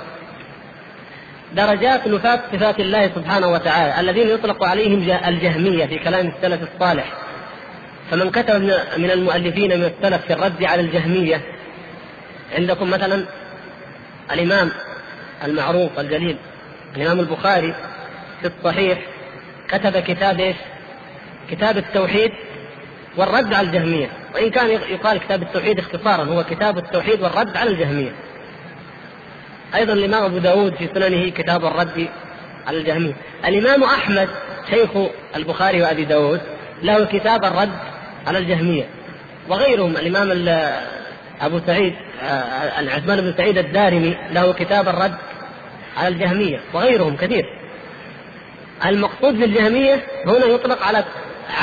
درجات 1.52 2.06
نفاة 2.06 2.40
صفات 2.52 2.80
الله 2.80 3.10
سبحانه 3.14 3.46
وتعالى 3.46 4.00
الذين 4.00 4.28
يطلق 4.28 4.64
عليهم 4.64 5.18
الجهمية 5.28 5.86
في 5.86 5.98
كلام 5.98 6.32
السلف 6.36 6.60
الصالح. 6.74 7.12
فمن 8.10 8.30
كتب 8.30 8.62
من 8.96 9.10
المؤلفين 9.10 9.78
من 9.78 9.84
السلف 9.84 10.26
في 10.26 10.32
الرد 10.32 10.64
على 10.64 10.80
الجهمية 10.80 11.53
عندكم 12.52 12.90
مثلا 12.90 13.24
الإمام 14.32 14.70
المعروف 15.44 15.98
الجليل 15.98 16.36
الإمام 16.96 17.20
البخاري 17.20 17.74
في 18.40 18.46
الصحيح 18.58 18.98
كتب 19.68 19.98
كتاب 19.98 20.40
إيش؟ 20.40 20.56
كتاب 21.50 21.76
التوحيد 21.76 22.30
والرد 23.16 23.54
على 23.54 23.66
الجهمية. 23.66 24.08
وإن 24.34 24.50
كان 24.50 24.70
يقال 24.70 25.18
كتاب 25.18 25.42
التوحيد 25.42 25.78
اختصارا 25.78 26.24
هو 26.24 26.44
كتاب 26.44 26.78
التوحيد 26.78 27.22
والرد 27.22 27.56
على 27.56 27.70
الجهمية. 27.70 28.12
أيضا 29.74 29.92
الإمام 29.92 30.24
أبو 30.24 30.38
داود 30.38 30.74
في 30.74 30.88
سننه 30.94 31.30
كتاب 31.30 31.64
الرد 31.64 32.08
على 32.66 32.78
الجهمية. 32.78 33.14
الإمام 33.44 33.84
أحمد 33.84 34.28
شيخ 34.70 34.90
البخاري 35.36 35.82
وأبي 35.82 36.04
داود 36.04 36.40
له 36.82 37.04
كتاب 37.04 37.44
الرد 37.44 37.78
على 38.26 38.38
الجهمية 38.38 38.84
وغيرهم 39.48 39.96
الإمام 39.96 40.32
أبو 41.40 41.60
سعيد 41.66 41.94
آه، 42.22 42.80
العثمان 42.80 43.20
بن 43.20 43.34
سعيد 43.36 43.58
الدارمي 43.58 44.16
له 44.32 44.52
كتاب 44.52 44.88
الرد 44.88 45.14
على 45.96 46.08
الجهمية 46.08 46.60
وغيرهم 46.74 47.16
كثير. 47.16 47.46
المقصود 48.86 49.38
بالجهمية 49.38 50.04
هنا 50.26 50.46
يطلق 50.46 50.82
على 50.82 51.04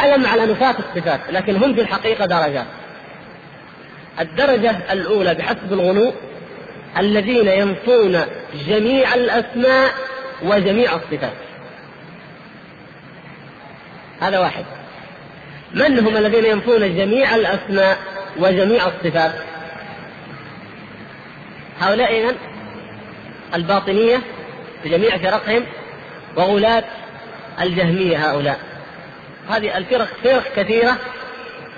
علم 0.02 0.26
على 0.26 0.46
نفاة 0.46 0.76
الصفات 0.80 1.20
لكن 1.30 1.56
هم 1.56 1.76
في 1.76 1.82
الحقيقة 1.82 2.26
درجات. 2.26 2.66
الدرجة 4.20 4.76
الأولى 4.92 5.34
بحسب 5.34 5.74
الغلو 5.74 6.14
الذين 6.98 7.48
ينفون 7.48 8.22
جميع 8.68 9.14
الأسماء 9.14 9.92
وجميع 10.44 10.96
الصفات. 10.96 11.34
هذا 14.22 14.40
واحد. 14.40 14.66
من 15.74 16.00
هم 16.00 16.18
الذين 16.18 16.46
ينفون 16.46 16.98
جميع 16.98 17.36
الأسماء 17.36 17.98
وجميع 18.40 18.88
الصفات؟ 18.88 19.32
هؤلاء 21.82 22.26
من 22.26 22.36
الباطنية 23.54 24.22
بجميع 24.86 25.18
فرقهم 25.18 25.66
وغلاة 26.36 26.84
الجهمية 27.62 28.32
هؤلاء. 28.32 28.60
هذه 29.50 29.78
الفرق 29.78 30.08
فرق 30.24 30.54
كثيرة 30.56 30.98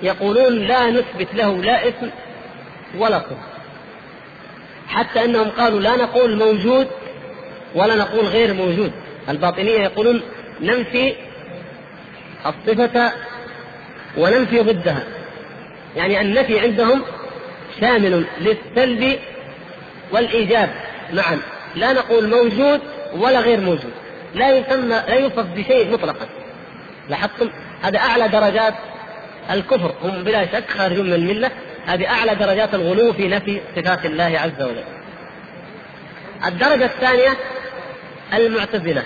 يقولون 0.02 0.58
لا 0.58 0.90
نثبت 0.90 1.34
له 1.34 1.62
لا 1.62 1.88
اسم 1.88 2.10
ولا 2.98 3.18
صفة 3.18 3.36
حتى 4.88 5.24
أنهم 5.24 5.50
قالوا 5.50 5.80
لا 5.80 5.96
نقول 5.96 6.36
موجود 6.36 6.88
ولا 7.74 7.94
نقول 7.94 8.26
غير 8.26 8.54
موجود. 8.54 8.92
الباطنية 9.28 9.78
يقولون 9.80 10.22
ننفي 10.60 11.14
الصفة 12.46 13.12
وننفي 14.16 14.60
ضدها. 14.60 15.02
يعني 15.96 16.20
النفي 16.20 16.60
عندهم 16.60 17.02
شامل 17.80 18.24
للسلب 18.40 19.18
والإيجاب. 20.14 20.70
معا 21.12 21.38
لا 21.74 21.92
نقول 21.92 22.28
موجود 22.28 22.80
ولا 23.12 23.40
غير 23.40 23.60
موجود. 23.60 23.92
لا 24.34 24.56
يسمى 24.56 25.02
لا 25.08 25.14
يوصف 25.14 25.46
بشيء 25.46 25.92
مطلقا. 25.92 26.26
لاحظتم؟ 27.08 27.50
هذا 27.82 27.98
أعلى 27.98 28.28
درجات 28.28 28.74
الكفر. 29.50 29.94
هم 30.02 30.24
بلا 30.24 30.46
شك 30.46 30.70
خارجون 30.70 31.06
من 31.06 31.12
الملة. 31.12 31.50
هذه 31.86 32.06
أعلى 32.06 32.34
درجات 32.34 32.74
الغلو 32.74 33.12
في 33.12 33.28
نفي 33.28 33.60
صفات 33.76 34.06
الله 34.06 34.38
عز 34.38 34.62
وجل. 34.62 34.84
الدرجة 36.46 36.84
الثانية 36.84 37.36
المعتزلة. 38.34 39.02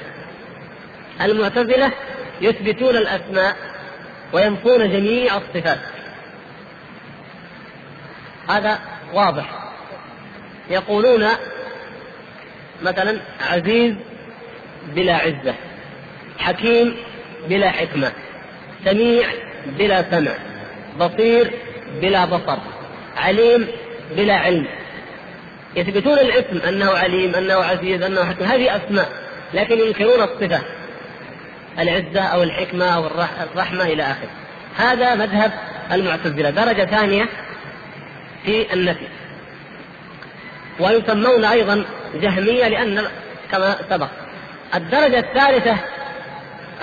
المعتزلة 1.21 1.91
يثبتون 2.41 2.97
الأسماء 2.97 3.57
وينفون 4.33 4.91
جميع 4.93 5.37
الصفات. 5.37 5.79
هذا 8.49 8.79
واضح. 9.15 9.58
يقولون 10.71 11.29
مثلا 12.83 13.21
عزيز 13.41 13.95
بلا 14.95 15.15
عزة 15.17 15.55
حكيم 16.39 16.97
بلا 17.49 17.71
حكمة 17.71 18.13
سميع 18.85 19.29
بلا 19.67 20.11
سمع 20.11 20.33
بصير 21.01 21.51
بلا 22.01 22.25
بصر 22.25 22.59
عليم 23.17 23.69
بلا 24.17 24.35
علم. 24.35 24.67
يثبتون 25.77 26.19
الاسم 26.19 26.69
أنه 26.69 26.91
عليم 26.91 27.35
أنه 27.35 27.55
عزيز 27.55 28.03
أنه 28.03 28.25
حكيم 28.25 28.47
هذه 28.47 28.77
أسماء 28.77 29.09
لكن 29.55 29.79
ينكرون 29.79 30.23
الصفة 30.23 30.61
العزة 31.79 32.21
أو 32.21 32.43
الحكمة 32.43 32.85
أو 32.85 33.07
الرحمة 33.07 33.83
إلى 33.83 34.03
آخره. 34.03 34.31
هذا 34.77 35.15
مذهب 35.15 35.53
المعتزلة. 35.93 36.51
درجة 36.51 36.85
ثانية 36.85 37.29
في 38.45 38.73
النفي. 38.73 39.07
ويسمون 40.81 41.45
أيضا 41.45 41.85
جهمية 42.15 42.69
لأن 42.69 43.05
كما 43.53 43.77
سبق. 43.91 44.09
الدرجة 44.75 45.19
الثالثة 45.19 45.77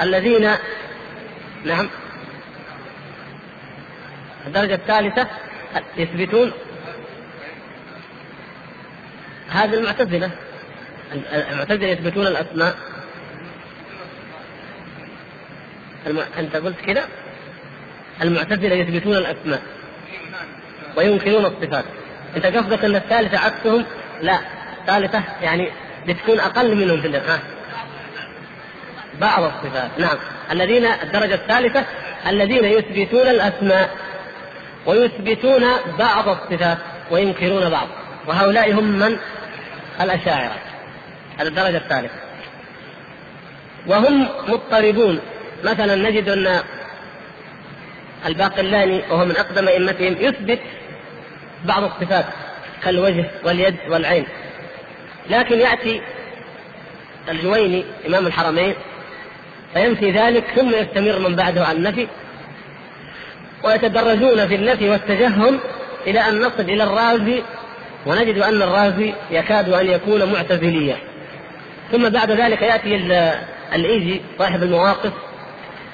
الذين 0.02 0.52
نعم. 1.66 1.90
الدرجة 4.48 4.76
الثالثة 4.76 5.28
يثبتون 5.98 6.52
هذه 9.50 9.74
المعتزلة. 9.74 10.32
المعتزلة 11.52 11.88
يثبتون 11.88 12.28
الأسماء. 12.28 12.76
الم... 16.08 16.20
أنت 16.38 16.56
قلت 16.56 16.82
كذا 16.82 17.08
المعتزلة 18.22 18.76
يثبتون 18.76 19.16
الأسماء. 19.16 19.62
وينكرون 20.98 21.46
الصفات. 21.46 21.86
أنت 22.36 22.46
قصدك 22.46 22.86
أن 22.86 22.96
الثالثة 22.96 23.38
عكسهم 23.38 23.86
لا 24.22 24.40
الثالثة 24.82 25.24
يعني 25.42 25.72
بتكون 26.08 26.40
أقل 26.40 26.76
منهم 26.76 27.02
في 27.02 27.08
الإرهاب. 27.08 27.40
بعض 29.22 29.44
الصفات 29.44 30.00
نعم. 30.00 30.18
الذين 30.52 30.86
الدرجة 30.86 31.34
الثالثة 31.34 31.86
الذين 32.28 32.66
يثبتون 32.66 33.28
الأسماء 33.28 33.90
ويثبتون 34.86 35.64
بعض 36.00 36.30
الصفات 36.30 36.78
وينكرون 37.12 37.70
بعض. 37.70 37.88
وهؤلاء 38.28 38.74
هم 38.74 38.84
من؟ 38.84 39.18
الأشاعرة. 40.02 40.56
هذا 41.40 41.48
الدرجة 41.48 41.78
الثالثة. 41.78 42.16
وهم 43.88 44.28
مضطربون. 44.48 45.20
مثلا 45.64 45.96
نجد 46.10 46.30
أن 46.30 46.60
الباقلاني 48.26 49.02
وهو 49.10 49.26
من 49.26 49.36
أقدم 49.38 49.68
أئمتهم 49.68 50.16
يثبت 50.20 50.60
بعض 51.66 51.84
الصفات 51.84 52.26
كالوجه 52.84 53.26
واليد 53.44 53.76
والعين. 53.90 54.26
لكن 55.30 55.60
يأتي 55.60 56.02
الجويني 57.30 57.84
إمام 58.08 58.28
الحرمين 58.28 58.74
فينفي 59.74 60.12
ذلك 60.12 60.44
ثم 60.56 60.70
يستمر 60.70 61.30
من 61.30 61.36
بعده 61.36 61.66
على 61.66 61.78
النفي 61.78 62.08
ويتدرجون 63.64 64.48
في 64.48 64.56
النفي 64.56 64.90
والتجهم 64.90 65.60
إلى 66.08 66.20
أن 66.20 66.40
نصل 66.40 66.60
إلى 66.60 66.84
الرازي 66.84 67.44
ونجد 68.06 68.38
أن 68.38 68.62
الرازي 68.62 69.14
يكاد 69.32 69.70
أن 69.70 69.88
يكون 69.88 70.34
معتزليا. 70.34 70.98
ثم 71.92 72.10
بعد 72.10 72.32
ذلك 72.32 72.62
يأتي 72.62 72.96
الإيجي 73.76 74.22
صاحب 74.40 74.64
المواقف 74.64 75.12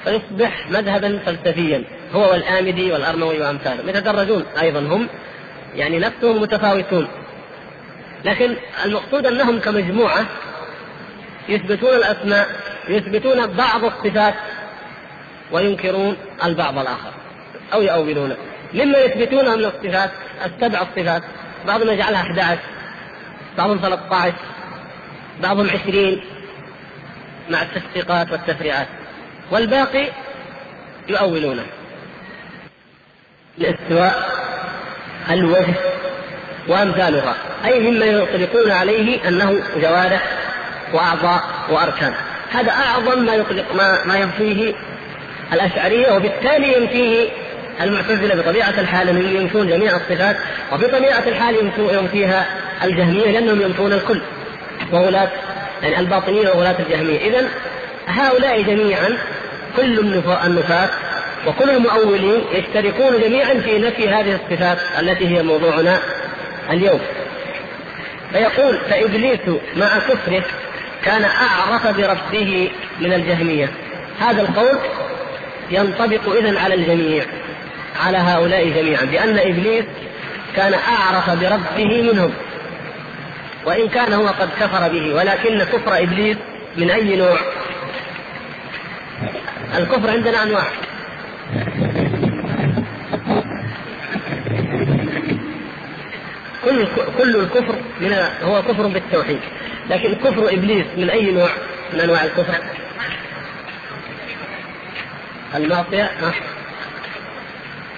فيصبح 0.04 0.70
مذهبا 0.70 1.18
فلسفيا 1.26 1.84
هو 2.14 2.30
والآمدي 2.30 2.92
والأرموي 2.92 3.40
وأمثالهم. 3.40 3.88
يتدرجون 3.88 4.44
أيضا 4.60 4.80
هم 4.80 5.08
يعني 5.76 5.98
نفسهم 5.98 6.42
متفاوتون. 6.42 7.08
لكن 8.24 8.56
المقصود 8.84 9.26
أنهم 9.26 9.60
كمجموعة 9.60 10.26
يثبتون 11.48 11.94
الأسماء 11.94 12.48
يثبتون 12.88 13.46
بعض 13.46 13.84
الصفات 13.84 14.34
وينكرون 15.52 16.16
البعض 16.44 16.78
الآخر 16.78 17.12
أو 17.72 17.82
يؤولونه 17.82 18.36
مما 18.74 18.98
يثبتونه 18.98 19.56
من 19.56 19.64
الصفات 19.64 20.10
السبع 20.44 20.82
الصفات. 20.82 21.22
بعضهم 21.66 21.90
يجعلها 21.90 22.20
11 22.20 22.58
بعضهم 23.58 23.78
13 23.78 24.34
بعضهم 25.42 25.70
20 25.70 26.20
مع 27.50 27.62
التصديقات 27.62 28.32
والتفريعات. 28.32 28.86
والباقي 29.50 30.08
يؤولونه. 31.08 31.66
الاستواء 33.58 34.31
الوجه 35.30 35.74
وأمثالها 36.68 37.34
أي 37.64 37.80
مما 37.80 38.06
يطلقون 38.06 38.70
عليه 38.70 39.28
أنه 39.28 39.60
جوارح 39.76 40.22
وأعضاء 40.92 41.42
وأركان. 41.70 42.12
هذا 42.52 42.70
أعظم 42.70 43.24
ما 43.24 43.34
يطلق 43.34 43.74
ما, 43.74 44.04
ما 44.04 44.18
ينفيه 44.18 44.74
الاشعريه 45.52 46.12
وبالتالي 46.12 46.76
ينفيه 46.76 47.28
المعتزلة 47.80 48.42
بطبيعة 48.42 48.80
الحال 48.80 49.08
أنهم 49.08 49.36
ينفون 49.36 49.68
جميع 49.68 49.96
الصفات 49.96 50.36
وبطبيعة 50.72 51.22
الحال 51.26 51.56
ينفيها 51.78 52.46
الجهمية 52.84 53.30
لأنهم 53.30 53.62
ينفون 53.62 53.92
الكل 53.92 54.22
وغلاة 54.92 55.28
يعني 55.82 56.00
الباطنية 56.00 56.48
وغلاة 56.48 56.76
الجهمية. 56.78 57.18
اذا 57.28 57.48
هؤلاء 58.06 58.62
جميعا 58.62 59.18
كل 59.76 59.98
النفاة 59.98 60.90
وكل 61.46 61.70
المؤولين 61.70 62.44
يشتركون 62.52 63.20
جميعا 63.20 63.54
في 63.54 63.78
نفي 63.78 64.08
هذه 64.08 64.34
الصفات 64.34 64.78
التي 64.98 65.28
هي 65.28 65.42
موضوعنا 65.42 66.00
اليوم. 66.70 67.00
فيقول 68.32 68.80
فإبليس 68.90 69.40
مع 69.76 69.98
كفره 69.98 70.44
كان 71.04 71.24
أعرف 71.24 71.86
بربه 71.86 72.70
من 73.00 73.12
الجهمية. 73.12 73.68
هذا 74.20 74.42
القول 74.42 74.78
ينطبق 75.70 76.36
إذا 76.36 76.60
على 76.60 76.74
الجميع 76.74 77.24
على 78.04 78.18
هؤلاء 78.18 78.68
جميعا 78.68 79.04
بأن 79.04 79.38
إبليس 79.38 79.84
كان 80.56 80.74
أعرف 80.74 81.30
بربه 81.30 82.02
منهم 82.02 82.32
وإن 83.64 83.88
كان 83.88 84.12
هو 84.12 84.26
قد 84.26 84.48
كفر 84.60 84.88
به. 84.88 85.14
ولكن 85.14 85.64
كفر 85.64 85.98
إبليس 86.02 86.36
من 86.76 86.90
أي 86.90 87.16
نوع؟ 87.16 87.38
الكفر 89.78 90.10
عندنا 90.10 90.42
أنواع. 90.42 90.66
كل 96.64 96.86
كل 97.18 97.36
الكفر 97.36 97.74
من 98.00 98.12
هو 98.42 98.62
كفر 98.62 98.86
بالتوحيد. 98.86 99.40
لكن 99.90 100.14
كفر 100.14 100.48
إبليس 100.48 100.86
من 100.96 101.10
أي 101.10 101.30
نوع 101.30 101.50
من 101.92 102.00
أنواع 102.00 102.24
الكفر؟ 102.24 102.54
المعصيه 105.54 106.10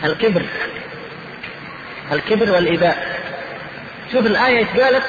الكبر. 0.05 0.43
الكبر 2.13 2.51
والإباء. 2.51 3.21
شوف 4.13 4.27
الآية 4.27 4.65
قالت؟ 4.65 5.05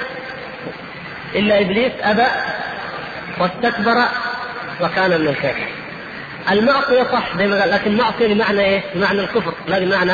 إلا 1.36 1.62
إبليس 1.62 1.92
أبى 2.02 2.28
واستكبر 3.40 4.04
وكان 4.82 5.22
من 5.22 5.28
الكافرين. 5.28 5.85
المعصية 6.52 7.04
صح 7.04 7.38
زي 7.38 7.48
ما 7.48 7.62
قال 7.62 7.72
لكن 7.72 7.92
المعصية 7.92 8.34
بمعنى 8.34 8.62
إيه؟ 8.62 8.84
بمعنى 8.96 9.20
الكفر 9.20 9.54
لا 9.68 9.80
بمعنى 9.80 10.14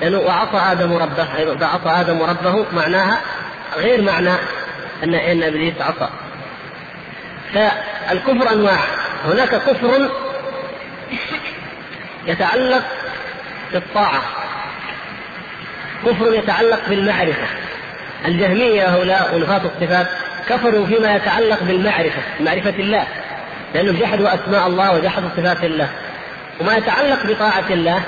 لأنه 0.00 0.18
وعصى 0.18 0.72
آدم 0.72 0.92
ربه 0.92 1.36
أيضا 1.38 1.66
عصى 1.66 2.00
آدم 2.00 2.22
ربه 2.22 2.66
معناها 2.72 3.20
غير 3.76 4.02
معنى 4.02 4.30
أن 5.04 5.14
إن 5.14 5.42
إبليس 5.42 5.74
عصى. 5.80 6.10
فالكفر 7.54 8.52
أنواع 8.52 8.78
هناك 9.24 9.48
كفر 9.48 10.10
يتعلق 12.26 12.82
بالطاعة 13.72 14.22
كفر 16.06 16.34
يتعلق 16.34 16.88
بالمعرفة. 16.88 17.46
الجهمية 18.24 18.94
هؤلاء 18.94 19.34
ونفاة 19.34 19.62
الصفات 19.64 20.06
كفروا 20.48 20.86
فيما 20.86 21.16
يتعلق 21.16 21.62
بالمعرفة 21.62 22.22
معرفة 22.40 22.74
الله. 22.78 23.06
لأنهم 23.74 23.96
جحدوا 23.96 24.34
أسماء 24.34 24.66
الله 24.66 24.94
وجحدوا 24.94 25.28
صفات 25.36 25.64
الله. 25.64 25.88
وما 26.60 26.76
يتعلق 26.76 27.26
بطاعة 27.26 27.64
الله 27.70 28.02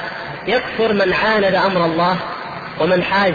يكفر 0.46 0.92
من 0.92 1.12
عاند 1.12 1.54
أمر 1.54 1.84
الله 1.84 2.16
ومن 2.80 3.02
حاج 3.02 3.34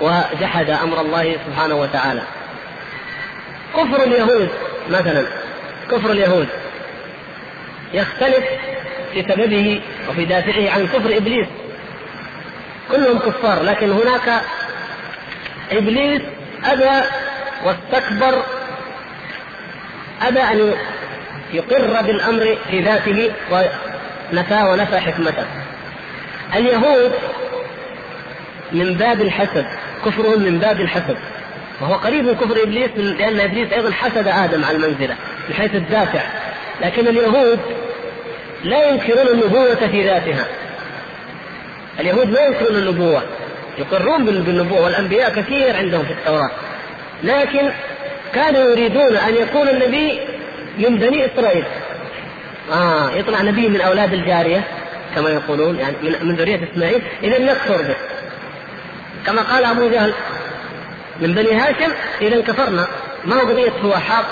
وجحد 0.00 0.70
أمر 0.70 1.00
الله 1.00 1.36
سبحانه 1.46 1.74
وتعالى. 1.74 2.22
كفر 3.76 4.02
اليهود 4.02 4.48
مثلا 4.90 5.26
كفر 5.90 6.10
اليهود 6.10 6.48
يختلف 7.92 8.44
في 9.12 9.22
سببه 9.22 9.82
وفي 10.10 10.24
دافعه 10.24 10.70
عن 10.70 10.86
كفر 10.86 11.16
إبليس. 11.16 11.46
كلهم 12.90 13.18
كفار 13.18 13.62
لكن 13.62 13.90
هناك 13.90 14.42
إبليس 15.72 16.22
أبى 16.64 17.06
واستكبر 17.64 18.42
أبى 20.22 20.40
أن 20.40 20.74
يقر 21.54 22.02
بالأمر 22.02 22.56
في 22.70 22.80
ذاته 22.80 23.32
ونفى 23.50 24.62
ونفى 24.62 24.98
حكمته. 24.98 25.44
اليهود 26.54 27.12
من 28.72 28.94
باب 28.94 29.20
الحسد 29.20 29.66
كفرهم 30.06 30.42
من 30.42 30.58
باب 30.58 30.80
الحسد. 30.80 31.16
وهو 31.80 31.94
قريب 31.94 32.24
من 32.24 32.34
كفر 32.34 32.62
إبليس 32.62 32.90
لأن 32.96 33.40
إبليس 33.40 33.72
أيضا 33.72 33.90
حسد 33.90 34.28
آدم 34.28 34.64
على 34.64 34.76
المنزلة 34.76 35.16
من 35.48 35.54
حيث 35.54 35.74
الدافع. 35.74 36.20
لكن 36.82 37.08
اليهود 37.08 37.60
لا 38.64 38.88
ينكرون 38.88 39.28
النبوة 39.28 39.74
في 39.74 40.04
ذاتها. 40.04 40.46
اليهود 42.00 42.30
لا 42.30 42.46
ينكرون 42.46 42.76
النبوة. 42.76 43.22
يقرون 43.78 44.24
بالنبوة 44.24 44.80
والأنبياء 44.80 45.30
كثير 45.34 45.76
عندهم 45.76 46.04
في 46.04 46.12
التوراة. 46.12 46.50
لكن 47.22 47.70
كانوا 48.34 48.70
يريدون 48.70 49.16
أن 49.16 49.34
يكون 49.34 49.68
النبي 49.68 50.20
من 50.78 50.96
بني 50.96 51.26
إسرائيل. 51.26 51.64
آه 52.72 53.10
يطلع 53.10 53.42
نبي 53.42 53.68
من 53.68 53.80
أولاد 53.80 54.12
الجارية 54.12 54.64
كما 55.14 55.30
يقولون 55.30 55.78
يعني 55.78 55.96
من 56.22 56.34
ذرية 56.36 56.68
إسماعيل. 56.72 57.02
إذا 57.22 57.38
نكفر 57.38 57.82
به. 57.82 57.96
كما 59.26 59.42
قال 59.42 59.64
أبو 59.64 59.88
جهل 59.88 60.14
من 61.20 61.34
بني 61.34 61.52
هاشم 61.52 61.92
إذا 62.22 62.40
كفرنا. 62.40 62.86
ما 63.24 63.36
هو 63.36 63.40
قضية 63.40 63.72
هو 63.84 63.92
حق 63.92 64.26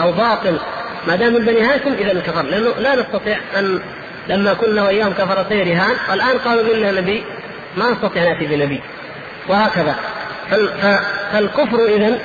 أو 0.00 0.12
باطل؟ 0.12 0.58
ما 1.06 1.16
دام 1.16 1.32
من 1.32 1.44
بني 1.44 1.60
هاشم 1.60 1.92
اذا 1.92 2.20
كفر. 2.20 2.42
لأنه 2.42 2.74
لا 2.78 2.94
نستطيع 2.94 3.38
أن 3.58 3.80
لما 4.28 4.54
كنا 4.54 4.82
وإياهم 4.82 5.12
كفرتي 5.12 5.62
رهان 5.62 5.96
والان 6.10 6.38
قالوا 6.38 6.76
منا 6.76 6.92
نبي 7.00 7.24
ما 7.76 7.90
نستطيع 7.90 8.22
نأتي 8.24 8.46
بنبي. 8.46 8.80
وهكذا. 9.48 9.94
فالكفر 11.32 11.84
اذا 11.84 12.18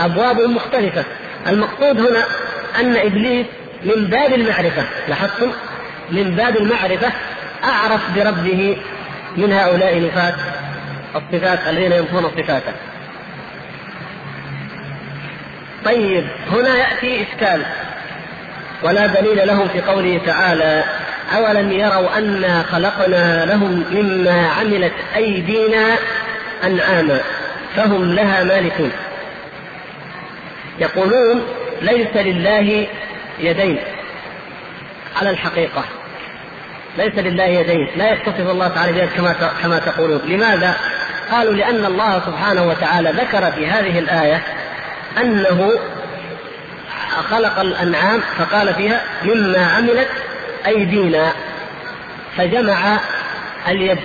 أبواب 0.00 0.40
مختلفة. 0.40 1.04
المقصود 1.46 2.00
هنا 2.00 2.26
أن 2.80 2.96
إبليس 2.96 3.46
من 3.84 4.04
باب 4.04 4.32
المعرفة 4.32 4.84
لاحظتم؟ 5.08 5.50
من 6.10 6.34
باب 6.36 6.56
المعرفة 6.56 7.12
أعرف 7.64 8.00
بربه 8.16 8.76
من 9.36 9.52
هؤلاء 9.52 10.00
نفاة 10.00 10.34
الصفات 11.16 11.58
الذين 11.68 11.92
ينفون 11.92 12.30
صفاته 12.36 12.72
طيب 15.84 16.26
هنا 16.52 16.76
يأتي 16.76 17.22
إشكال. 17.22 17.62
ولا 18.82 19.06
دليل 19.06 19.46
لهم 19.46 19.68
في 19.68 19.80
قوله 19.80 20.20
تعالى 20.26 20.84
أولم 21.36 21.72
يروا 21.72 22.18
أنا 22.18 22.62
خلقنا 22.62 23.46
لهم 23.46 23.84
مما 23.92 24.48
عملت 24.48 24.92
أيدينا 25.16 25.96
أنعاما 26.64 27.20
فهم 27.76 28.14
لها 28.14 28.44
مالكون. 28.44 28.92
يقولون 30.78 31.42
ليس 31.80 32.16
لله 32.16 32.86
يدين. 33.38 33.78
على 35.16 35.30
الحقيقة 35.30 35.84
ليس 36.98 37.14
لله 37.14 37.44
يدين. 37.44 37.88
لا 37.96 38.12
يتصف 38.12 38.50
الله 38.50 38.68
تعالى 38.68 38.92
بيد 38.92 39.08
كما 39.16 39.34
كما 39.62 39.78
تقولون. 39.78 40.20
لماذا؟ 40.24 40.76
قالوا 41.30 41.52
لأن 41.52 41.84
الله 41.84 42.20
سبحانه 42.26 42.62
وتعالى 42.62 43.10
ذكر 43.10 43.52
في 43.52 43.66
هذه 43.66 43.98
الآية 43.98 44.42
أنه 45.20 45.70
خلق 47.30 47.60
الأنعام 47.60 48.20
فقال 48.38 48.74
فيها 48.74 49.04
مما 49.22 49.66
عملت 49.66 50.08
أيدينا 50.66 51.32
فجمع 52.36 53.00
اليد. 53.68 53.98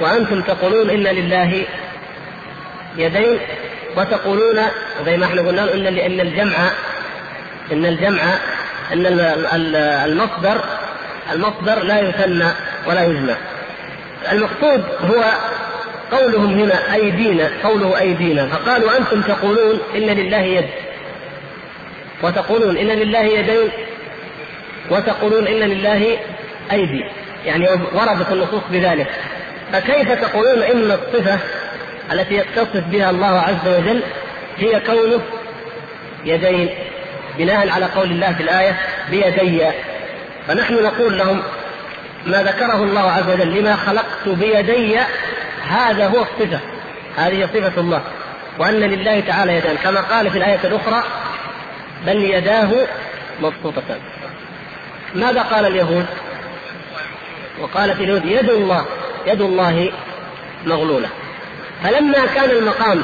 وأنتم 0.00 0.42
تقولون 0.42 0.90
إن 0.90 1.02
لله 1.02 1.64
يدين 2.96 3.38
وتقولون 3.96 4.62
زي 5.04 5.16
ما 5.16 5.26
إحنا 5.26 5.42
قلنا 5.42 5.74
إن 5.74 5.86
إن 5.86 6.20
الجمع 6.20 6.70
إن 7.72 7.86
الجمع 7.86 8.22
إن 8.92 9.06
المصدر 10.06 10.64
المصدر 11.32 11.82
لا 11.82 12.00
يثنى 12.00 12.48
ولا 12.86 13.04
يجمع. 13.04 13.36
المقصود 14.32 14.84
هو 15.00 15.24
قولهم 16.12 16.60
هنا 16.60 16.94
ايدينا 16.94 17.50
قوله 17.64 17.98
ايدينا 18.00 18.46
فقالوا 18.46 18.98
أنتم 18.98 19.22
تقولون 19.22 19.80
إن 19.94 20.00
لله 20.02 20.40
يد. 20.40 20.68
وتقولون 22.22 22.76
إن 22.76 22.86
لله 22.88 23.20
يدين. 23.20 23.70
وتقولون 24.90 25.46
إن 25.46 25.60
لله 25.60 26.18
أيدي. 26.72 27.04
يعني 27.44 27.68
وردت 27.70 28.32
النصوص 28.32 28.62
بذلك. 28.70 29.10
فكيف 29.72 30.12
تقولون 30.12 30.62
إن 30.62 30.90
الصفة 30.90 31.38
التي 32.12 32.34
يتصف 32.34 32.84
بها 32.86 33.10
الله 33.10 33.40
عز 33.40 33.68
وجل 33.68 34.02
هي 34.58 34.80
كونه 34.80 35.20
يدين 36.24 36.68
بناء 37.38 37.68
على 37.68 37.86
قول 37.86 38.10
الله 38.10 38.32
في 38.32 38.42
الآية 38.42 38.76
بيدي. 39.10 39.62
فنحن 40.48 40.74
نقول 40.74 41.18
لهم 41.18 41.42
ما 42.26 42.42
ذكره 42.42 42.82
الله 42.82 43.10
عز 43.10 43.30
وجل 43.30 43.60
لما 43.60 43.76
خلقت 43.76 44.28
بيدي 44.28 44.98
هذا 45.68 46.06
هو 46.06 46.22
الصفة. 46.22 46.60
هذه 47.16 47.46
صفة 47.46 47.80
الله. 47.80 48.02
وأن 48.58 48.80
لله 48.80 49.20
تعالى 49.20 49.56
يدان. 49.56 49.76
كما 49.76 50.00
قال 50.00 50.30
في 50.30 50.38
الآية 50.38 50.60
الأخرى 50.64 51.02
بل 52.06 52.16
يداه 52.24 52.70
مبسوطتان 53.40 53.98
ماذا 55.14 55.42
قال 55.42 55.66
اليهود؟ 55.66 56.06
وقالت 57.60 58.00
اليهود 58.00 58.24
يد 58.24 58.50
الله 58.50 58.86
يد 59.26 59.40
الله 59.40 59.92
مغلولة. 60.66 61.08
فلما 61.84 62.26
كان 62.34 62.50
المقام 62.50 63.02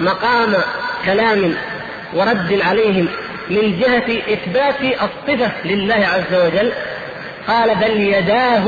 مقام 0.00 0.54
كلام 1.04 1.54
ورد 2.14 2.60
عليهم 2.64 3.08
من 3.50 3.80
جهة 3.80 4.34
إثبات 4.34 4.80
الصفة 4.80 5.52
لله 5.64 5.94
عز 5.94 6.34
وجل 6.34 6.72
قال 7.48 7.74
بل 7.74 8.00
يداه 8.00 8.64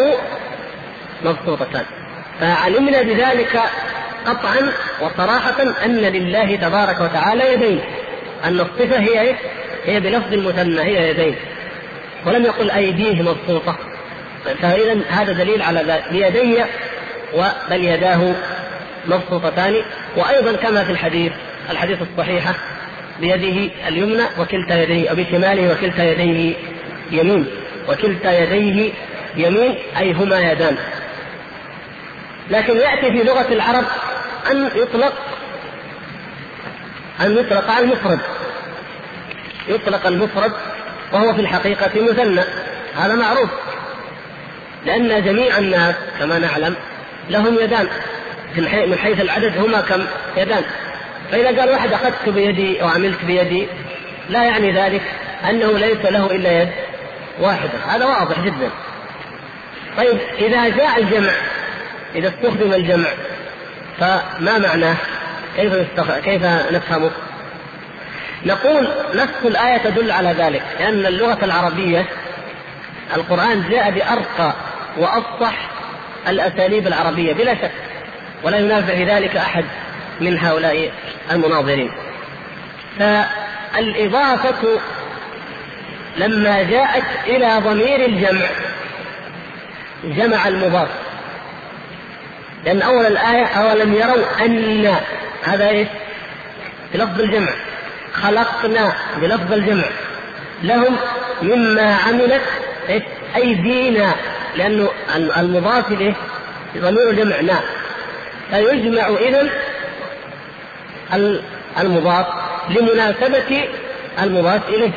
مبسوطتان. 1.25 1.85
فعلمنا 2.41 3.03
بذلك 3.03 3.61
قطعا 4.27 4.73
وصراحة 5.01 5.63
أن 5.85 5.97
لله 5.97 6.57
تبارك 6.57 7.01
وتعالى 7.01 7.53
يدين. 7.53 7.81
أن 8.45 8.61
الصفة 8.61 8.99
هي 8.99 9.21
إيه؟ 9.21 9.37
هي 9.87 10.01
بلفظ 10.01 10.33
المثنى 10.33 10.81
هي 10.81 11.11
يدين. 11.11 11.35
ولم 12.27 12.45
يقل 12.45 12.71
أيديه 12.71 13.23
مبسوطة. 13.23 13.77
فإذا 14.63 15.01
هذا 15.09 15.33
دليل 15.33 15.63
على 15.63 15.81
ذلك 15.81 16.05
بيدي 16.11 16.65
بل 17.71 17.85
يداه 17.85 18.35
مبسوطتان. 19.09 19.75
وأيضا 20.17 20.53
كما 20.53 20.85
في 20.85 20.93
الحديث 20.93 21.33
الحديث 21.71 21.99
الصحيحة 22.03 22.55
بيده 23.21 23.75
اليمنى 23.89 24.23
وكلتا 24.39 24.83
يديه 24.83 25.11
أو 25.11 25.15
بشماله 25.17 25.73
وكلتا 25.73 26.05
يديه 26.05 26.55
يمين. 27.11 27.47
وكلتا 27.89 28.43
يديه 28.43 28.93
يمين 29.37 29.79
أي 29.99 30.13
هما 30.13 30.41
يدان. 30.53 30.77
لكن 32.51 32.77
يأتي 32.77 33.13
في 33.13 33.23
لغة 33.23 33.47
العرب 33.53 33.85
أن 34.51 34.71
يطلق 34.75 35.13
أن 37.21 37.39
يطلق 37.39 37.71
على 37.71 37.85
المفرد. 37.85 38.19
يطلق 39.69 40.07
المفرد 40.07 40.53
وهو 41.13 41.35
في 41.35 41.41
الحقيقة 41.41 41.91
مثنى 42.03 42.41
هذا 42.97 43.15
معروف. 43.15 43.51
لأن 44.87 45.25
جميع 45.25 45.59
الناس 45.59 45.95
كما 46.19 46.39
نعلم 46.39 46.75
لهم 47.31 47.59
يدان. 47.59 47.89
من 48.57 48.99
حيث 48.99 49.20
العدد 49.20 49.59
هما 49.59 49.80
كم؟ 49.80 50.05
يدان. 50.36 50.62
فإذا 51.30 51.61
قال 51.61 51.70
واحد 51.70 51.92
أخذت 51.92 52.28
بيدي 52.28 52.82
أو 52.82 52.88
عملت 52.88 53.24
بيدي 53.24 53.68
لا 54.28 54.44
يعني 54.44 54.72
ذلك 54.72 55.03
أنه 55.51 55.78
ليس 55.78 56.05
له 56.05 56.26
إلا 56.26 56.62
يد 56.62 56.68
واحدة. 57.40 57.78
هذا 57.88 58.05
واضح 58.05 58.40
جدا. 58.40 58.70
طيب 59.96 60.18
إذا 60.38 60.68
جاء 60.68 60.99
الجمع 60.99 61.32
إذا 62.14 62.28
استخدم 62.28 62.72
الجمع 62.72 63.09
فما 63.99 64.59
معناه؟ 64.59 64.96
كيف 65.57 65.72
يستخ... 65.72 66.18
كيف 66.18 66.42
نفهمه؟ 66.44 67.11
نقول 68.46 68.88
نفس 69.14 69.44
الآية 69.44 69.78
تدل 69.78 70.11
على 70.11 70.34
ذلك 70.38 70.62
لأن 70.80 71.07
اللغة 71.07 71.44
العربية 71.44 72.05
القرآن 73.16 73.68
جاء 73.70 73.90
بأرقى 73.90 74.55
وأفصح 74.96 75.55
الأساليب 76.28 76.86
العربية 76.86 77.32
بلا 77.32 77.55
شك. 77.55 77.70
ولا 78.43 78.59
ينافع 78.59 78.95
في 78.95 79.05
ذلك 79.05 79.36
أحد 79.36 79.64
من 80.20 80.39
هؤلاء 80.39 80.93
المناظرين. 81.30 81.91
فالإضافة 82.99 84.80
لما 86.16 86.62
جاءت 86.62 87.05
إلى 87.26 87.59
ضمير 87.64 88.05
الجمع 88.05 88.47
جمع 90.05 90.49
المضاف. 90.49 90.89
لأن 92.64 92.82
أول 92.82 93.07
الآية 93.07 93.47
أولم 93.47 93.95
يروا 93.95 94.45
أن 94.45 94.95
هذا 95.45 95.68
إيش؟ 95.68 95.89
بلفظ 96.95 97.20
الجمع. 97.20 97.53
خلقنا 98.12 98.93
بلفظ 99.20 99.53
الجمع. 99.53 99.84
لهم 100.62 100.97
مما 101.43 101.95
عملت 101.95 102.43
أيدينا. 103.36 104.14
لأنه 104.57 104.89
المضاف 105.36 105.93
إليه 105.93 106.14
ضمير 106.76 107.12
جمع 107.12 107.41
نا 107.41 107.61
فيجمع 108.51 109.09
إذا 109.09 109.49
المضاف 111.80 112.26
لمناسبة 112.70 113.64
المضاف 114.22 114.68
إليه. 114.68 114.90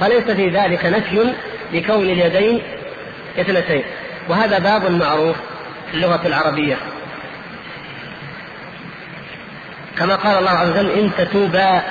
فليس 0.00 0.24
في 0.24 0.48
ذلك 0.48 0.84
نفي 0.84 1.32
لكون 1.72 2.02
اليدين 2.02 2.62
اثنتين 3.38 3.82
وهذا 4.28 4.58
باب 4.58 4.90
معروف 4.90 5.36
في 5.90 5.94
اللغة 5.94 6.26
العربية. 6.26 6.76
كما 9.98 10.16
قال 10.16 10.38
الله 10.38 10.50
عز 10.50 10.70
وجل 10.70 10.90
إن 10.90 11.10
تتوبا 11.18 11.82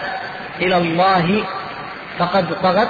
إلى 0.62 0.78
الله 0.78 1.44
فقد 2.20 2.62
طغت 2.64 2.90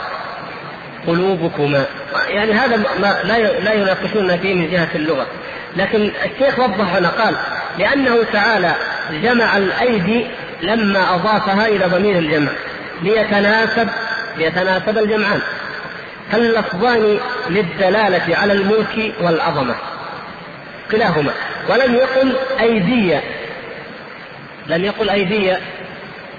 قلوبكما. 1.08 1.86
يعني 2.30 2.52
هذا 2.54 2.78
ما 2.78 3.22
لا 3.64 3.74
يناقشون 3.74 4.38
فيه 4.38 4.54
من 4.54 4.72
جهة 4.72 4.90
اللغة. 4.96 5.28
لكن 5.76 6.12
الشيخ 6.26 6.60
وضح 6.60 6.96
هنا 6.96 7.10
قال 7.10 7.36
لأنه 7.80 8.24
تعالى 8.34 8.76
جمع 9.12 9.58
الأيدي 9.58 10.28
لما 10.62 11.16
أضافها 11.16 11.68
إلى 11.68 11.86
ضمير 11.86 12.20
الجمع 12.20 12.52
ليتناسب 13.02 13.90
ليتناسب 14.38 14.98
الجمعان. 14.98 15.42
فاللفظان 16.32 17.20
للدلالة 17.50 18.38
على 18.38 18.54
الملك 18.54 19.14
والعظمة 19.22 19.76
كلاهما. 20.92 21.32
ولم 21.70 21.96
يقل 21.96 22.36
أيدية 22.60 23.24
لم 24.68 24.86
يقل 24.86 25.10
أيدية 25.10 25.60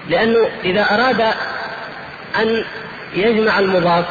لأنه 0.09 0.49
إذا 0.65 0.83
أراد 0.83 1.21
أن 2.41 2.65
يجمع 3.15 3.59
المضاف 3.59 4.05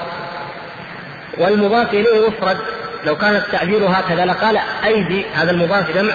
والمضاف 1.38 1.94
إليه 1.94 2.28
مفرد 2.28 2.58
لو 3.06 3.18
كان 3.18 3.36
التعبير 3.36 3.86
هكذا 3.88 4.26
لقال 4.26 4.60
أيدي 4.86 5.26
هذا 5.34 5.52
المضاف 5.52 5.98
جمع. 5.98 6.14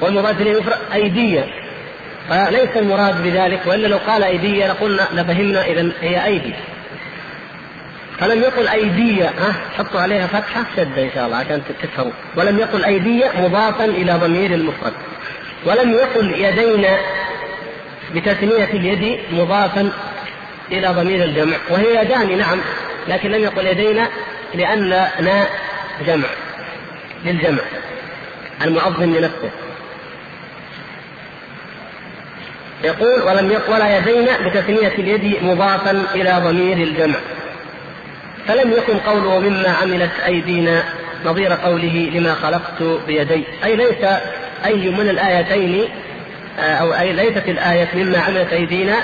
والمضاف 0.00 0.40
إليه 0.40 0.62
أيدية. 0.94 1.44
فليس 2.28 2.76
المراد 2.76 3.22
بذلك 3.22 3.60
وإلا 3.66 3.86
لو 3.86 3.98
قال 4.06 4.24
أيدية 4.24 4.66
لقلنا 4.66 5.08
لفهمنا 5.12 5.66
إذا 5.66 5.92
هي 6.00 6.24
أيدي. 6.24 6.54
فلم 8.18 8.42
يقل 8.42 8.68
أيدية 8.68 9.24
ها 9.24 9.54
حطوا 9.78 10.00
عليها 10.00 10.26
فتحة 10.26 10.64
شدة 10.76 11.02
إن 11.02 11.10
شاء 11.14 11.26
الله 11.26 11.36
عشان 11.36 11.62
تفهموا. 11.82 12.12
ولم 12.36 12.58
يقل 12.58 12.84
أيدية 12.84 13.30
مضافا 13.38 13.84
إلى 13.84 14.12
ضمير 14.12 14.54
المفرد. 14.54 14.92
ولم 15.66 15.92
يقل 15.92 16.34
يدينا 16.40 16.98
بتثنية 18.14 18.64
اليد 18.64 19.18
مضافا 19.32 19.90
إلى 20.72 20.88
ضمير 20.88 21.24
الجمع. 21.24 21.56
وهي 21.70 22.02
يدان 22.02 22.38
نعم 22.38 22.58
لكن 23.08 23.30
لم 23.30 23.42
يقل 23.42 23.66
يدينا 23.66 24.08
لأن 24.54 24.88
نا 25.20 25.46
جمع 26.06 26.28
للجمع 27.24 27.62
المعظم 28.62 29.14
لنفسه. 29.14 29.50
يقول 32.84 33.22
ولم 33.22 33.50
يقل 33.50 33.72
ولا 33.72 33.98
يدينا 33.98 34.48
بتثنية 34.48 34.92
اليد 34.98 35.42
مضافا 35.42 36.02
إلى 36.14 36.40
ضمير 36.44 36.76
الجمع. 36.76 37.18
فلم 38.48 38.72
يكن 38.72 38.98
قوله 38.98 39.38
مما 39.38 39.68
عملت 39.82 40.10
أيدينا 40.26 40.84
نظير 41.24 41.52
قوله 41.52 42.10
لما 42.14 42.34
خلقت 42.34 42.82
بيدي. 43.06 43.44
أي 43.64 43.76
ليس 43.76 44.04
أي 44.64 44.90
من 44.90 45.08
الآيتين 45.08 45.88
آه، 46.60 46.74
أو 46.74 46.94
أي 46.94 47.12
ليست 47.12 47.48
الآية 47.48 47.88
مما 47.94 48.18
عملت 48.18 48.52
أيدينا 48.52 48.96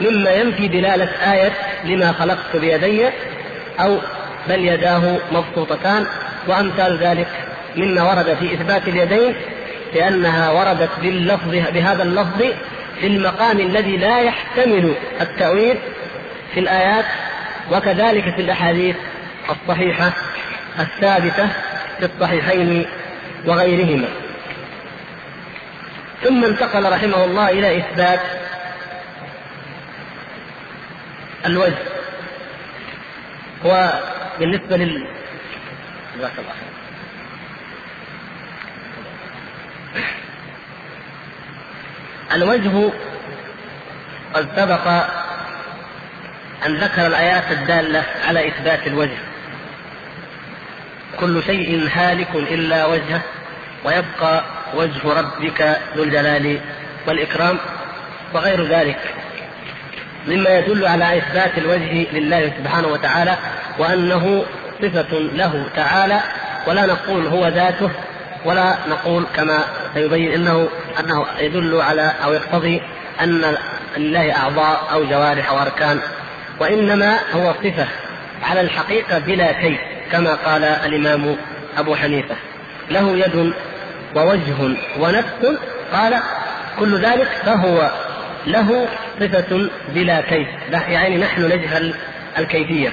مما 0.00 0.30
ينفي 0.30 0.68
دلالة 0.68 1.08
آية 1.32 1.52
لما 1.84 2.12
خلقت 2.12 2.56
بيدي 2.56 3.06
أو 3.80 3.98
بل 4.48 4.64
يداه 4.64 5.16
مبسوطتان. 5.32 6.06
وأمثال 6.48 6.98
ذلك 6.98 7.28
مما 7.76 8.02
ورد 8.02 8.36
في 8.40 8.54
إثبات 8.54 8.88
اليدين 8.88 9.34
لأنها 9.94 10.50
وردت 10.50 10.90
باللفظ 11.02 11.48
بهذا 11.48 12.02
اللفظ 12.02 12.42
في 13.00 13.06
المقام 13.06 13.60
الذي 13.60 13.96
لا 13.96 14.20
يحتمل 14.20 14.94
التأويل 15.20 15.78
في 16.54 16.60
الآيات 16.60 17.04
وكذلك 17.72 18.34
في 18.34 18.42
الأحاديث 18.42 18.96
الصحيحة 19.50 20.12
الثابتة 20.78 21.48
في 21.98 22.04
الصحيحين 22.04 22.86
وغيرهما. 23.46 24.08
ثم 26.22 26.44
انتقل 26.44 26.92
رحمه 26.92 27.24
الله 27.24 27.50
إلى 27.50 27.78
إثبات 27.78 28.20
الوجه. 31.46 31.78
وبالنسبة 33.64 34.76
لل 34.76 35.06
جزاك 36.16 36.32
الله 36.38 36.52
خير. 36.52 36.69
الوجه 42.32 42.90
قد 44.34 44.48
سبق 44.56 44.86
أن 46.66 46.74
ذكر 46.76 47.06
الآيات 47.06 47.52
الدالة 47.52 48.04
على 48.28 48.48
إثبات 48.48 48.86
الوجه. 48.86 49.18
كل 51.20 51.42
شيء 51.42 51.90
هالك 51.94 52.34
إلا 52.34 52.86
وجهه 52.86 53.20
ويبقى 53.84 54.44
وجه 54.74 55.20
ربك 55.20 55.78
ذو 55.96 56.02
الجلال 56.02 56.60
والإكرام 57.06 57.58
وغير 58.34 58.64
ذلك. 58.64 59.14
مما 60.26 60.50
يدل 60.58 60.86
على 60.86 61.18
إثبات 61.18 61.58
الوجه 61.58 62.06
لله 62.12 62.52
سبحانه 62.58 62.88
وتعالى 62.88 63.36
وأنه 63.78 64.44
صفة 64.82 65.18
له 65.18 65.66
تعالى 65.76 66.20
ولا 66.66 66.86
نقول 66.86 67.26
هو 67.26 67.48
ذاته 67.48 67.90
ولا 68.44 68.76
نقول 68.88 69.26
كما 69.36 69.64
سيبين 69.94 70.32
إنه 70.32 70.68
أنه 71.00 71.26
يدل 71.40 71.80
على 71.80 72.14
أو 72.24 72.32
يقتضي 72.32 72.82
أن 73.22 73.56
لله 73.96 74.36
أعضاء 74.36 74.88
أو 74.92 75.04
جوارح 75.04 75.50
أو 75.50 75.58
أركان 75.58 76.00
وإنما 76.60 77.18
هو 77.32 77.54
صفة 77.64 77.86
على 78.42 78.60
الحقيقة 78.60 79.18
بلا 79.18 79.52
كيف 79.52 79.78
كما 80.12 80.34
قال 80.34 80.64
الإمام 80.64 81.36
أبو 81.78 81.94
حنيفة. 81.94 82.34
له 82.90 83.18
يد 83.18 83.52
ووجه 84.16 84.76
ونفس 84.98 85.58
قال 85.92 86.20
كل 86.78 87.04
ذلك 87.04 87.28
فهو 87.44 87.90
له 88.46 88.88
صفة 89.20 89.70
بلا 89.94 90.20
كيف. 90.20 90.48
يعني 90.88 91.18
نحن 91.18 91.44
نجهل 91.44 91.94
الكيفية. 92.38 92.92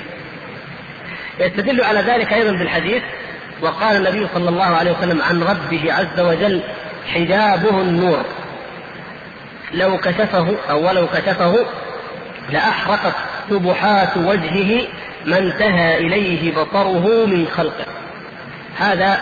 يستدل 1.39 1.83
على 1.83 1.99
ذلك 1.99 2.33
أيضا 2.33 2.51
بالحديث 2.51 3.03
وقال 3.61 3.97
النبي 3.97 4.27
صلى 4.33 4.49
الله 4.49 4.65
عليه 4.65 4.91
وسلم 4.91 5.21
عن 5.21 5.43
ربه 5.43 5.93
عز 5.93 6.19
وجل 6.19 6.61
حجابه 7.13 7.81
النور. 7.81 8.25
لو 9.73 9.97
كشفه 9.97 10.55
أو 10.69 10.87
ولو 10.87 11.07
كشفه 11.07 11.65
لأحرقت 12.49 13.13
سبحات 13.49 14.17
وجهه 14.17 14.87
ما 15.25 15.37
انتهى 15.37 15.97
إليه 15.97 16.55
بصره 16.55 17.25
من 17.25 17.47
خلقه. 17.57 17.85
هذا 18.79 19.21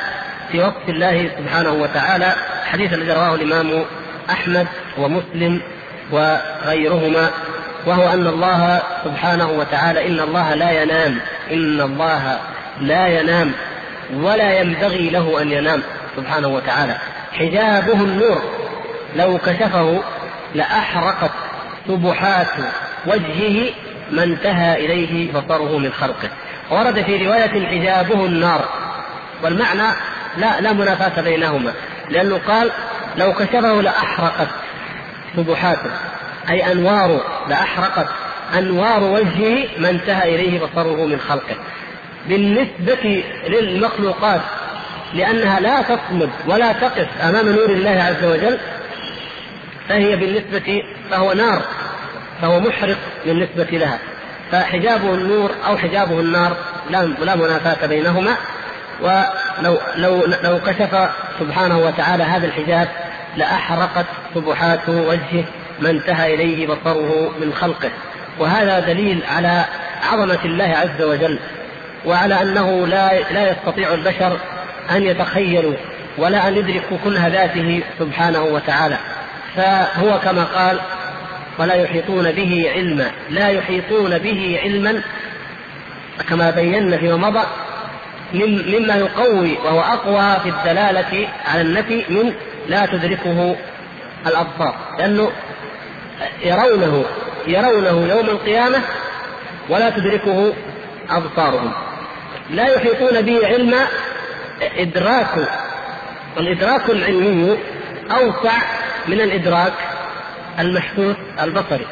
في 0.51 0.59
وصف 0.59 0.89
الله 0.89 1.29
سبحانه 1.37 1.71
وتعالى 1.71 2.35
حديث 2.71 2.93
الذي 2.93 3.11
رواه 3.11 3.35
الإمام 3.35 3.85
أحمد 4.29 4.67
ومسلم 4.97 5.61
وغيرهما 6.11 7.29
وهو 7.85 8.13
أن 8.13 8.27
الله 8.27 8.81
سبحانه 9.03 9.49
وتعالى 9.49 10.07
إن 10.07 10.19
الله 10.19 10.53
لا 10.53 10.81
ينام 10.83 11.19
إن 11.51 11.81
الله 11.81 12.39
لا 12.81 13.07
ينام 13.07 13.51
ولا 14.13 14.59
ينبغي 14.59 15.09
له 15.09 15.41
أن 15.41 15.51
ينام 15.51 15.81
سبحانه 16.15 16.47
وتعالى. 16.47 16.97
حجابه 17.39 17.93
النور 17.93 18.41
لو 19.15 19.37
كشفه 19.37 20.03
لأحرقت 20.55 21.31
سبحات 21.87 22.47
وجهه 23.05 23.69
ما 24.11 24.23
انتهى 24.23 24.85
إليه 24.85 25.33
بصره 25.33 25.77
من 25.77 25.91
خلقه. 25.91 26.29
ورد 26.71 27.01
في 27.01 27.25
رواية 27.25 27.67
حجابه 27.67 28.25
النار 28.25 28.65
والمعنى 29.43 29.95
لا 30.37 30.61
لا 30.61 30.73
منافاة 30.73 31.21
بينهما. 31.21 31.73
لأنه 32.09 32.39
قال 32.47 32.71
لو 33.17 33.33
كشفه 33.33 33.81
لأحرقت 33.81 34.47
سبحاته 35.35 35.91
أي 36.49 36.71
أنوار 36.71 37.21
لأحرقت 37.49 38.07
أنوار 38.57 39.03
وجهه 39.03 39.67
ما 39.77 39.89
انتهى 39.89 40.35
إليه 40.35 40.59
بصره 40.59 41.05
من 41.05 41.19
خلقه. 41.19 41.55
بالنسبة 42.27 43.23
للمخلوقات 43.47 44.41
لأنها 45.15 45.59
لا 45.59 45.81
تصمد 45.81 46.29
ولا 46.47 46.71
تقف 46.73 47.07
أمام 47.23 47.49
نور 47.49 47.69
الله 47.69 48.03
عز 48.03 48.23
وجل 48.23 48.57
فهي 49.89 50.15
بالنسبة 50.15 50.83
فهو 51.11 51.33
نار 51.33 51.61
فهو 52.41 52.59
محرق 52.59 52.97
بالنسبة 53.25 53.77
لها. 53.77 53.99
فحجابه 54.51 55.13
النور 55.13 55.51
أو 55.67 55.77
حجابه 55.77 56.19
النار 56.19 56.57
لا 57.19 57.35
منافاة 57.35 57.87
بينهما. 57.87 58.35
ولو 59.01 59.77
لو 59.95 60.25
لو 60.43 60.59
كشف 60.59 61.09
سبحانه 61.39 61.77
وتعالى 61.77 62.23
هذا 62.23 62.47
الحجاب 62.47 62.87
لأحرقت 63.37 64.05
سبحات 64.35 64.89
وجهه 64.89 65.43
ما 65.79 65.89
انتهى 65.89 66.35
إليه 66.35 66.67
بصره 66.67 67.33
من 67.41 67.53
خلقه. 67.53 67.89
وهذا 68.39 68.79
دليل 68.79 69.23
على 69.35 69.65
عظمة 70.11 70.45
الله 70.45 70.77
عز 70.77 71.01
وجل 71.01 71.39
وعلى 72.05 72.41
أنه 72.41 72.87
لا 72.87 73.19
لا 73.31 73.51
يستطيع 73.51 73.93
البشر 73.93 74.39
أن 74.91 75.03
يتخيلوا 75.03 75.73
ولا 76.17 76.47
أن 76.47 76.57
يدركوا 76.57 76.97
كنه 77.03 77.27
ذاته 77.27 77.83
سبحانه 77.99 78.43
وتعالى. 78.43 78.97
فهو 79.55 80.19
كما 80.19 80.43
قال 80.43 80.79
ولا 81.59 81.73
يحيطون 81.73 82.31
به 82.31 82.71
علما. 82.75 83.11
لا 83.29 83.49
يحيطون 83.49 84.17
به 84.17 84.59
علما 84.63 85.01
كما 86.29 86.51
بينا 86.51 86.97
فيما 86.97 87.29
مضى 87.29 87.47
مما 88.33 88.95
يقوي 88.95 89.57
وهو 89.65 89.79
أقوى 89.79 90.39
في 90.43 90.49
الدلالة 90.49 91.27
على 91.45 91.61
النفي 91.61 92.03
من 92.09 92.33
لا 92.67 92.85
تدركه 92.85 93.55
الأبصار. 94.27 94.75
لأنه 94.99 95.31
يرونه 96.43 97.05
يرونه 97.47 98.13
يوم 98.13 98.29
القيامة 98.29 98.77
ولا 99.69 99.89
تدركه 99.89 100.53
أبصارهم. 101.09 101.71
لا 102.49 102.67
يحيطون 102.67 103.21
به 103.21 103.47
علما 103.47 103.87
إدراك 104.61 105.49
الإدراك 106.37 106.89
العلمي 106.89 107.57
أوسع 108.11 108.51
من 109.07 109.21
الإدراك 109.21 109.73
المحسوس 110.59 111.15
البصري. 111.41 111.87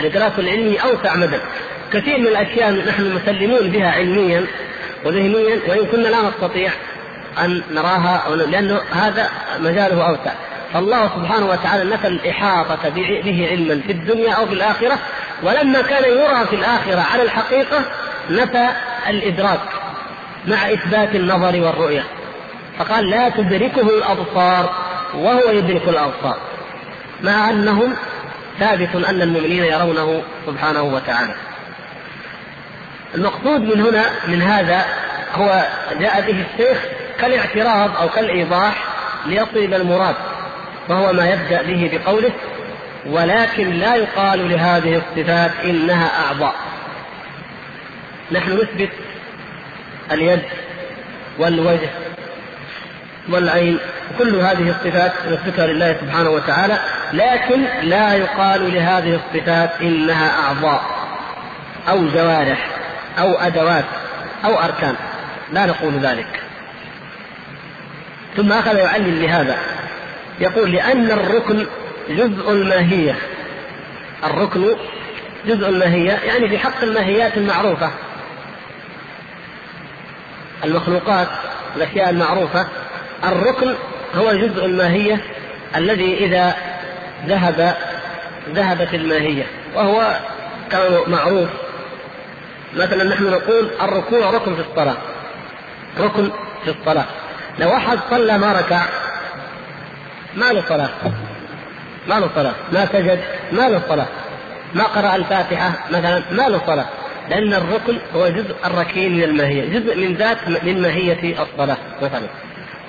الإدراك 0.00 0.38
العلمي 0.38 0.76
أوسع 0.82 1.16
مدى. 1.16 1.38
كثير 1.92 2.18
من 2.18 2.26
الأشياء 2.26 2.72
نحن 2.72 3.14
مسلمون 3.14 3.70
بها 3.70 3.90
علميا 3.90 4.46
وذهنيا 5.04 5.58
وإن 5.68 5.86
كنا 5.86 6.08
لا 6.08 6.22
نستطيع 6.22 6.70
أن 7.38 7.62
نراها 7.70 8.36
لأنه 8.36 8.80
هذا 8.92 9.28
مجاله 9.60 10.08
أوسع. 10.08 10.32
فالله 10.72 11.08
سبحانه 11.08 11.46
وتعالى 11.46 11.90
نفى 11.90 12.06
الإحاطة 12.06 12.88
به 13.24 13.48
علما 13.50 13.80
في 13.86 13.92
الدنيا 13.92 14.32
أو 14.32 14.46
في 14.46 14.52
الآخرة 14.52 14.98
ولما 15.42 15.82
كان 15.82 16.04
يرى 16.04 16.46
في 16.46 16.56
الآخرة 16.56 17.00
على 17.12 17.22
الحقيقة 17.22 17.84
نفى 18.30 18.68
الإدراك. 19.08 19.60
مع 20.46 20.72
إثبات 20.72 21.14
النظر 21.14 21.60
والرؤية. 21.60 22.04
فقال 22.78 23.10
لا 23.10 23.28
تدركه 23.28 23.98
الأبصار 23.98 24.74
وهو 25.14 25.50
يدرك 25.50 25.88
الأبصار. 25.88 26.36
مع 27.22 27.50
أنهم 27.50 27.94
ثابت 28.58 28.94
أن 29.08 29.22
المؤمنين 29.22 29.64
يرونه 29.64 30.22
سبحانه 30.46 30.82
وتعالى. 30.82 31.34
المقصود 33.14 33.60
من 33.60 33.80
هنا 33.80 34.04
من 34.28 34.42
هذا 34.42 34.84
هو 35.34 35.66
جاء 36.00 36.20
به 36.20 36.44
الشيخ 36.52 36.78
كالاعتراض 37.20 37.96
أو 37.96 38.08
كالإيضاح 38.08 38.84
ليصل 39.26 39.74
المراد 39.74 40.14
وهو 40.88 41.12
ما 41.12 41.30
يبدأ 41.30 41.62
به 41.62 41.90
بقوله 41.92 42.30
ولكن 43.06 43.70
لا 43.70 43.94
يقال 43.94 44.48
لهذه 44.48 45.02
الصفات 45.02 45.50
إنها 45.64 46.26
أعضاء 46.26 46.54
نحن 48.32 48.52
نثبت 48.52 48.90
اليد 50.12 50.42
والوجه 51.38 51.90
والعين 53.28 53.78
كل 54.18 54.36
هذه 54.36 54.70
الصفات 54.70 55.12
نثبتها 55.28 55.66
لله 55.66 55.96
سبحانه 56.00 56.30
وتعالى 56.30 56.78
لكن 57.12 57.64
لا 57.82 58.14
يقال 58.14 58.74
لهذه 58.74 59.20
الصفات 59.20 59.70
إنها 59.80 60.30
أعضاء 60.40 60.82
أو 61.88 62.06
جوارح 62.08 62.68
أو 63.18 63.32
أدوات 63.32 63.84
أو 64.44 64.58
أركان 64.58 64.94
لا 65.52 65.66
نقول 65.66 65.92
ذلك. 65.92 66.40
ثم 68.36 68.52
أخذ 68.52 68.76
يعلل 68.76 69.22
لهذا 69.22 69.56
يقول 70.40 70.72
لأن 70.72 71.10
الركن 71.10 71.66
جزء 72.08 72.50
الماهية 72.50 73.16
الركن 74.24 74.64
جزء 75.46 75.68
الماهية 75.68 76.12
يعني 76.12 76.46
بحق 76.46 76.82
الماهيات 76.82 77.36
المعروفة 77.36 77.90
المخلوقات 80.64 81.28
الأشياء 81.76 82.10
المعروفة. 82.10 82.66
الركن 83.24 83.74
هو 84.14 84.32
جزء 84.32 84.64
الماهية 84.64 85.20
الذي 85.76 86.14
إذا 86.14 86.54
ذهب 87.26 87.76
ذهبت 88.48 88.94
الماهية 88.94 89.46
وهو 89.74 90.20
كما 90.70 91.00
معروف. 91.06 91.48
مثلا 92.76 93.04
نحن 93.04 93.24
نقول 93.24 93.70
الركوع 93.82 94.30
ركن 94.30 94.54
في 94.54 94.60
الصلاة 94.60 94.96
ركن 96.00 96.30
في 96.64 96.70
الصلاة. 96.70 97.04
لو 97.58 97.76
أحد 97.76 97.98
صلى 98.10 98.38
ما 98.38 98.52
ركع 98.52 98.82
ما 100.34 100.52
له 100.52 100.64
صلاة 100.68 100.88
ما 102.08 102.14
له 102.14 102.30
صلاة. 102.34 102.54
ما 102.72 102.86
سجد 102.86 103.20
ما 103.52 103.68
له 103.68 103.82
صلاة. 103.88 104.06
ما 104.74 104.84
قرأ 104.84 105.16
الفاتحة 105.16 105.72
مثلا 105.90 106.22
ما 106.30 106.48
له 106.48 106.60
صلاة. 106.66 106.86
لأن 107.30 107.54
الركن 107.54 107.98
هو 108.14 108.28
جزء 108.28 108.54
الركين 108.64 109.16
من 109.16 109.22
الماهية 109.22 109.78
جزء 109.78 109.96
من 109.96 110.14
ذات 110.14 110.48
من 110.48 110.82
ماهية 110.82 111.42
الصلاة 111.42 111.76
مثلا. 112.02 112.28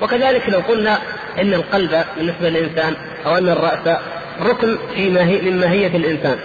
وكذلك 0.02 0.50
لو 0.50 0.60
قلنا 0.60 1.00
إن 1.42 1.54
القلب 1.54 2.06
بالنسبة 2.18 2.50
للإنسان 2.50 2.96
أو 3.26 3.38
إن 3.38 3.50
الرأس 3.50 4.00
ركن 4.42 4.78
في 4.96 5.10
ماهي 5.10 5.42
من 5.42 5.60
ماهية 5.60 5.88
الإنسان. 5.88 6.38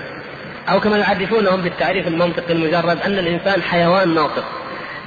أو 0.68 0.80
كما 0.80 0.98
يعرفونهم 0.98 1.60
بالتعريف 1.60 2.08
المنطقي 2.08 2.52
المجرد 2.52 2.98
أن 3.06 3.18
الإنسان 3.18 3.62
حيوان 3.62 4.14
ناطق. 4.14 4.44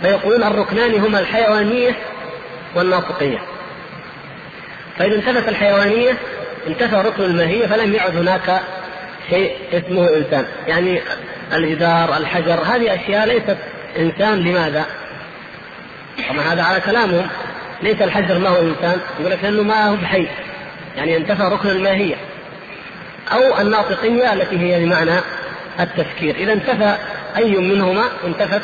فيقولون 0.01 0.43
الركنان 0.43 0.99
هما 0.99 1.19
الحيوانية 1.19 1.95
والناطقية. 2.75 3.37
فإذا 4.97 5.15
انتفت 5.15 5.49
الحيوانية 5.49 6.17
انتفى 6.67 6.95
ركن 6.95 7.23
الماهية 7.23 7.67
فلم 7.67 7.93
يعد 7.93 8.17
هناك 8.17 8.61
شيء 9.29 9.55
اسمه 9.73 10.09
إنسان. 10.17 10.45
يعني 10.67 11.01
الجدار 11.55 12.17
الحجر 12.17 12.61
هذه 12.61 12.95
أشياء 12.95 13.25
ليست 13.25 13.57
إنسان 13.97 14.39
لماذا؟ 14.39 14.85
طبعا 16.29 16.53
هذا 16.53 16.63
على 16.63 16.81
كلامهم 16.81 17.27
ليس 17.83 18.01
الحجر 18.01 18.39
ما 18.39 18.49
هو 18.49 18.59
إنسان؟ 18.59 18.97
يقول 19.19 19.31
لك 19.31 19.43
لأنه 19.43 19.63
ما 19.63 19.89
هو 19.89 19.95
بحي. 19.95 20.27
يعني 20.95 21.17
انتفى 21.17 21.43
ركن 21.43 21.69
الماهية. 21.69 22.15
أو 23.31 23.61
الناطقية 23.61 24.33
التي 24.33 24.59
هي 24.59 24.85
بمعنى 24.85 25.19
التفكير. 25.79 26.35
إذا 26.35 26.53
انتفى 26.53 26.97
أي 27.37 27.57
منهما 27.57 28.03
انتفت 28.27 28.61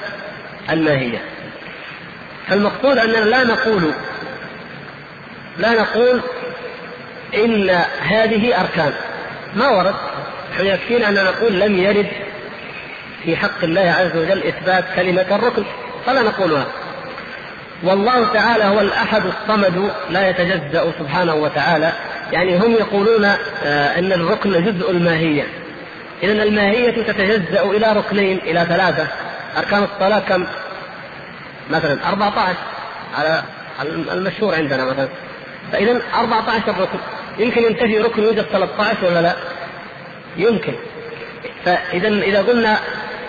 الماهية. 0.70 1.22
فالمقصود 2.48 2.98
أننا 2.98 3.18
لا 3.18 3.44
نقول 3.44 3.92
لا 5.58 5.82
نقول 5.82 6.22
إن 7.36 7.70
هذه 8.02 8.62
أركان. 8.62 8.94
ما 9.56 9.70
ورد؟ 9.70 9.96
يكفينا 10.60 11.10
أن 11.10 11.14
نقول 11.14 11.60
لم 11.60 11.78
يرد 11.78 12.08
في 13.24 13.36
حق 13.36 13.64
الله 13.64 13.82
عز 13.82 14.18
وجل 14.18 14.44
إثبات 14.44 14.86
كلمة 14.96 15.26
الركن 15.32 15.64
فلا 16.06 16.22
نقولها. 16.22 16.66
والله 17.84 18.34
تعالى 18.34 18.64
هو 18.64 18.80
الأحد 18.80 19.22
الصمد 19.26 19.92
لا 20.10 20.30
يتجزأ 20.30 20.94
سبحانه 21.00 21.36
وتعالى. 21.36 21.92
يعني 22.32 22.58
هم 22.58 22.72
يقولون 22.72 23.26
آه، 23.26 24.00
أن 24.00 24.12
الركن 24.12 24.66
جزء 24.66 24.92
الماهية. 24.92 25.44
إذا 26.24 26.44
الماهية 26.44 27.04
تتجزأ 27.04 27.64
إلى 27.64 27.94
ركنين 27.94 28.38
إلى 28.38 28.66
ثلاثة. 28.70 29.08
أركان 29.58 29.84
الصلاة 29.84 30.20
كم؟ 30.20 30.46
مثلا 31.70 32.10
14 32.10 32.56
على 33.18 33.44
المشهور 34.12 34.56
عندنا 34.56 34.86
مثلا. 34.86 35.08
فإذا 35.72 36.02
14 36.16 36.82
ركن. 36.82 37.00
يمكن 37.40 37.64
ينتهي 37.64 38.00
ركن 38.00 38.24
يوجد 38.24 38.46
13 38.52 39.06
ولا 39.06 39.22
لا؟ 39.22 39.34
يمكن. 40.38 40.74
فإذا 41.66 42.08
إذا 42.08 42.42
قلنا 42.42 42.80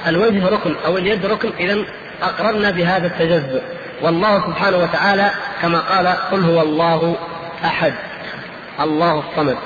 الوجه 0.06 0.48
ركن 0.48 0.74
أو 0.86 0.98
اليد 0.98 1.26
ركن 1.26 1.50
إذا 1.60 1.84
أقررنا 2.22 2.70
بهذا 2.70 3.06
التجزؤ 3.06 3.62
والله 4.02 4.46
سبحانه 4.46 4.76
وتعالى 4.76 5.30
كما 5.62 5.78
قال 5.78 6.06
قل 6.06 6.44
هو 6.44 6.62
الله 6.62 7.16
أحد 7.64 7.92
الله 8.80 9.18
الصمد. 9.28 9.56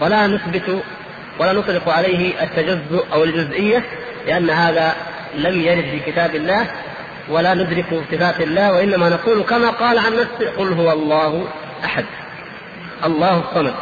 ولا 0.00 0.26
نثبت 0.26 0.82
ولا 1.38 1.52
نطلق 1.52 1.88
عليه 1.88 2.42
التجزؤ 2.42 3.04
أو 3.12 3.24
الجزئية 3.24 3.84
لأن 4.26 4.50
هذا 4.50 4.96
لم 5.34 5.60
يرد 5.60 5.84
في 5.84 6.12
كتاب 6.12 6.34
الله 6.34 6.66
ولا 7.28 7.54
ندرك 7.54 7.86
صفات 8.10 8.40
الله 8.40 8.72
وإنما 8.72 9.08
نقول 9.08 9.42
كما 9.42 9.70
قال 9.70 9.98
عن 9.98 10.12
نفسه 10.12 10.56
قل 10.56 10.72
هو 10.72 10.92
الله 10.92 11.44
أحد 11.84 12.04
الله 13.04 13.38
الصمد. 13.50 13.74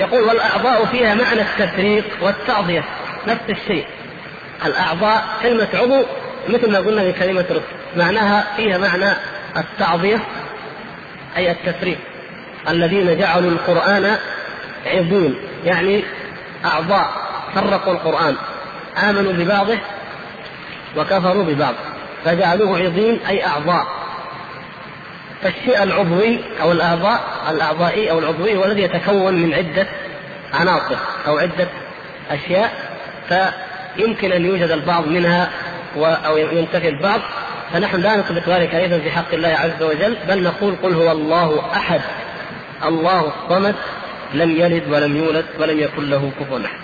يقول 0.00 0.22
والأعضاء 0.22 0.84
فيها 0.84 1.14
معنى 1.14 1.40
التفريق 1.40 2.04
والتعضية 2.22 2.84
نفس 3.28 3.50
الشيء. 3.50 3.86
الأعضاء 4.66 5.24
كلمة 5.42 5.68
عضو 5.74 6.04
مثل 6.48 6.70
ما 6.72 6.78
قلنا 6.78 7.02
في 7.02 7.12
كلمة 7.12 7.44
رسل 7.50 7.62
معناها 7.96 8.46
فيها 8.56 8.78
معنى 8.78 9.12
التعضية 9.56 10.18
أي 11.36 11.50
التفريق. 11.50 11.98
الذين 12.68 13.18
جعلوا 13.18 13.50
القرآن 13.50 14.16
عضين 14.86 15.34
يعني 15.64 16.04
أعضاء 16.64 17.10
فرقوا 17.54 17.92
القرآن. 17.92 18.36
آمنوا 19.08 19.32
ببعضه 19.32 19.78
وكفروا 20.96 21.44
ببعض. 21.44 21.74
فجعلوه 22.24 22.78
عظيم 22.78 23.20
أي 23.28 23.46
أعضاء. 23.46 23.86
فالشيء 25.42 25.82
العضوي 25.82 26.40
أو 26.62 26.72
الأعضاء 26.72 27.20
الأعضائي 27.50 28.10
أو 28.10 28.18
العضوي 28.18 28.56
هو 28.56 28.64
الذي 28.64 28.82
يتكون 28.82 29.34
من 29.34 29.54
عدة 29.54 29.86
عناصر 30.54 30.96
أو 31.26 31.38
عدة 31.38 31.68
أشياء. 32.30 32.90
فيمكن 33.96 34.32
أن 34.32 34.44
يوجد 34.44 34.70
البعض 34.70 35.06
منها 35.06 35.50
أو 35.96 36.36
ينتفي 36.36 36.88
البعض 36.88 37.20
فنحن 37.72 38.00
لا 38.00 38.16
نثبت 38.16 38.48
ذلك 38.48 38.74
أيضا 38.74 38.98
في 38.98 39.10
حق 39.10 39.34
الله 39.34 39.48
عز 39.48 39.82
وجل 39.82 40.16
بل 40.28 40.42
نقول 40.42 40.76
قل 40.82 40.94
هو 40.94 41.12
الله 41.12 41.70
أحد. 41.76 42.00
الله 42.84 43.32
الصمد 43.44 43.74
لم 44.34 44.50
يلد 44.50 44.82
ولم 44.88 45.16
يولد 45.16 45.44
ولم 45.58 45.80
يكن 45.80 46.10
له 46.10 46.32
كفوا 46.40 46.58
أحد. 46.58 46.80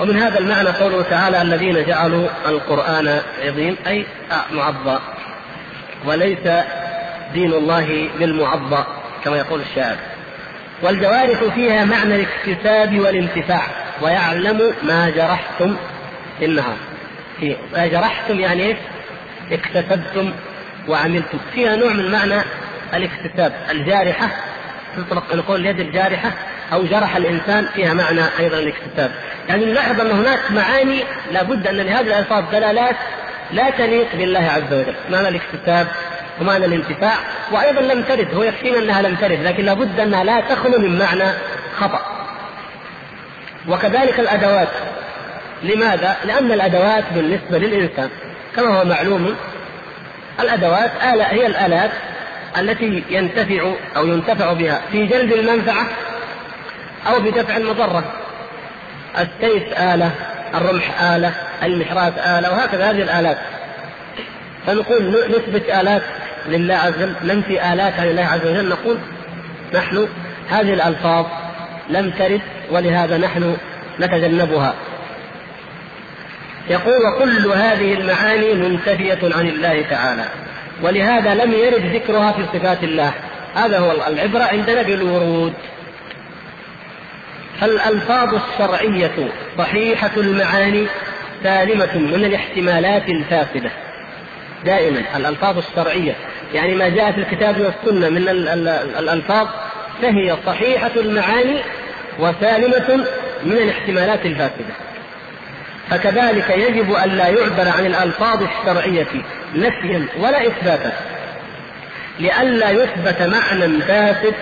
ومن 0.00 0.16
هذا 0.16 0.38
المعنى 0.38 0.68
قوله 0.68 1.02
تعالى 1.02 1.42
الذين 1.42 1.84
جعلوا 1.84 2.28
القرآن 2.46 3.20
عظيم 3.44 3.76
أي 3.86 4.06
معضى 4.52 5.00
وليس 6.06 6.48
دين 7.34 7.52
الله 7.52 8.08
بالمعضى 8.18 8.84
كما 9.24 9.36
يقول 9.36 9.60
الشاعر. 9.60 9.96
والجوارح 10.82 11.44
فيها 11.54 11.84
معنى 11.84 12.14
الاكتساب 12.14 13.00
والانتفاع. 13.00 13.66
ويعلم 14.02 14.74
ما 14.82 15.10
جرحتم 15.10 15.76
في 16.38 16.44
النهار. 16.44 16.76
ما 17.72 17.86
جرحتم 17.86 18.40
يعني 18.40 18.62
إيش؟ 18.62 18.76
اكتسبتم 19.52 20.32
وعملتم. 20.88 21.38
فيها 21.54 21.76
نوع 21.76 21.92
من 21.92 22.10
معنى 22.10 22.42
الاكتساب. 22.94 23.52
الجارحة 23.70 24.28
تطلق 24.96 25.34
نقول 25.34 25.60
اليد 25.60 25.80
الجارحة 25.80 26.32
أو 26.72 26.84
جرح 26.84 27.16
الإنسان 27.16 27.66
فيها 27.74 27.94
معنى 27.94 28.22
أيضا 28.38 28.58
الاكتساب. 28.58 29.10
يعني 29.48 29.64
نلاحظ 29.64 30.00
أن 30.00 30.10
هناك 30.10 30.40
معاني 30.50 31.04
لابد 31.32 31.66
أن 31.66 31.76
لهذه 31.76 32.06
الألفاظ 32.06 32.44
دلالات 32.52 32.96
لا 33.52 33.70
تليق 33.70 34.16
بالله 34.16 34.50
عز 34.50 34.72
وجل. 34.72 34.94
معنى 35.10 35.28
الاكتساب 35.28 35.86
ومعنى 36.40 36.64
الانتفاع 36.64 37.14
وأيضا 37.52 37.80
لم 37.80 38.02
ترد 38.02 38.34
هو 38.34 38.42
يكفينا 38.42 38.78
أنها 38.78 39.02
لم 39.02 39.14
ترد 39.14 39.42
لكن 39.42 39.64
لابد 39.64 40.00
أنها 40.00 40.24
لا 40.24 40.40
تخلو 40.40 40.78
من 40.78 40.98
معنى 40.98 41.32
خطأ. 41.78 42.17
وكذلك 43.68 44.20
الأدوات. 44.20 44.68
لماذا؟ 45.62 46.16
لأن 46.24 46.52
الأدوات 46.52 47.04
بالنسبة 47.14 47.58
للإنسان 47.58 48.10
كما 48.56 48.78
هو 48.78 48.84
معلوم 48.84 49.36
الأدوات 50.40 50.90
آلة 51.14 51.24
هي 51.24 51.46
الآلات 51.46 51.90
التي 52.58 53.04
ينتفع 53.10 53.72
أو 53.96 54.06
ينتفع 54.06 54.52
بها 54.52 54.80
في 54.92 55.06
جلب 55.06 55.32
المنفعة 55.32 55.86
أو 57.06 57.20
بدفع 57.20 57.56
المضرة. 57.56 58.04
السيف 59.18 59.80
آلة 59.80 60.10
الرمح 60.54 61.02
آلة 61.02 61.32
المحراث 61.62 62.18
آلة 62.18 62.50
وهكذا 62.50 62.90
هذه 62.90 63.02
الآلات. 63.02 63.38
فنقول 64.66 65.10
نثبت 65.30 65.68
آلات 65.68 66.02
لله 66.46 66.74
عز 66.74 66.94
وجل 67.02 67.14
ننفي 67.24 67.72
آلات 67.72 68.00
عن 68.00 68.08
الله 68.08 68.24
عز 68.24 68.46
وجل 68.46 68.68
نقول 68.68 68.98
نحن 69.74 70.08
هذه 70.48 70.74
الألفاظ 70.74 71.26
لم 71.90 72.10
ترد 72.10 72.40
ولهذا 72.70 73.18
نحن 73.18 73.56
نتجنبها. 74.00 74.74
يقول 76.70 77.06
وكل 77.06 77.52
هذه 77.52 77.94
المعاني 77.94 78.54
منتفية 78.54 79.18
عن 79.22 79.48
الله 79.48 79.84
تعالى 79.90 80.24
ولهذا 80.82 81.34
لم 81.34 81.52
يرد 81.52 81.94
ذكرها 81.94 82.32
في 82.32 82.58
صفات 82.58 82.84
الله. 82.84 83.12
هذا 83.54 83.78
هو 83.78 83.92
العبرة 84.08 84.42
عندنا 84.42 84.82
بالورود 84.82 85.54
فالألفاظ 87.60 88.34
الشرعية 88.34 89.28
صحيحة 89.58 90.10
المعاني 90.16 90.86
سالمة 91.42 91.98
من 91.98 92.24
الاحتمالات 92.24 93.08
الفاسدة. 93.08 93.70
دائما 94.64 95.02
الألفاظ 95.16 95.58
الشرعية 95.58 96.14
يعني 96.54 96.74
ما 96.74 96.88
جاء 96.88 97.12
في 97.12 97.18
الكتاب 97.20 97.60
والسنة 97.60 98.08
من 98.08 98.28
الألفاظ 98.98 99.48
فهي 100.02 100.36
صحيحة 100.46 100.90
المعاني 100.96 101.60
وسالمة 102.18 103.06
من 103.44 103.52
الاحتمالات 103.52 104.26
الفاسدة. 104.26 104.74
فكذلك 105.90 106.50
يجب 106.50 106.92
أن 106.92 107.10
لا 107.10 107.28
يعبر 107.28 107.68
عن 107.68 107.86
الألفاظ 107.86 108.42
الشرعية 108.42 109.06
نفيا 109.54 110.06
ولا 110.18 110.46
إثباتا 110.46 110.92
لئلا 112.20 112.70
يثبت 112.70 113.22
معنى 113.22 113.80
فاسد 113.80 114.34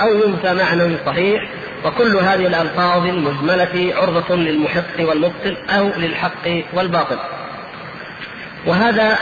أو 0.00 0.14
ينفى 0.14 0.54
معنى 0.54 0.96
صحيح 1.06 1.48
وكل 1.84 2.16
هذه 2.16 2.46
الألفاظ 2.46 3.06
المجملة 3.06 3.94
عرضة 3.96 4.36
للمحق 4.36 5.00
والمبطل 5.00 5.56
أو 5.70 5.90
للحق 5.96 6.62
والباطل. 6.72 7.18
وهذا 8.66 9.18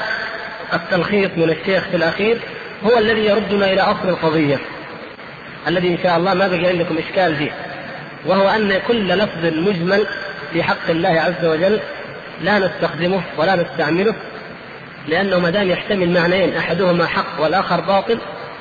التلخيص 0.75 1.31
من 1.37 1.51
الشيخ 1.51 1.85
في 1.85 1.97
الأخير 1.97 2.39
هو 2.85 2.99
الذي 2.99 3.25
يردنا 3.25 3.73
إلى 3.73 3.81
أصل 3.81 4.09
القضية. 4.09 4.59
الذي 5.67 5.89
إن 5.89 5.99
شاء 6.03 6.17
الله 6.17 6.35
ما 6.35 6.49
بقي 6.49 6.67
عندكم 6.67 6.99
إشكال 6.99 7.37
فيه 7.37 7.51
وهو 8.27 8.49
أن 8.49 8.81
كل 8.89 9.09
لفظ 9.09 9.45
مجمل 9.45 10.07
في 10.53 10.63
حق 10.63 10.91
الله 10.91 11.09
عز 11.09 11.45
وجل 11.45 11.81
لا 12.41 12.59
نستخدمه 12.59 13.23
ولا 13.37 13.57
نستعمله 13.57 14.15
لأنه 15.09 15.39
ما 15.39 15.51
دام 15.51 15.71
يحتمل 15.71 16.11
معنيين 16.11 16.57
أحدهما 16.57 17.07
حق 17.07 17.41
والآخر 17.41 17.81
باطل 17.81 18.19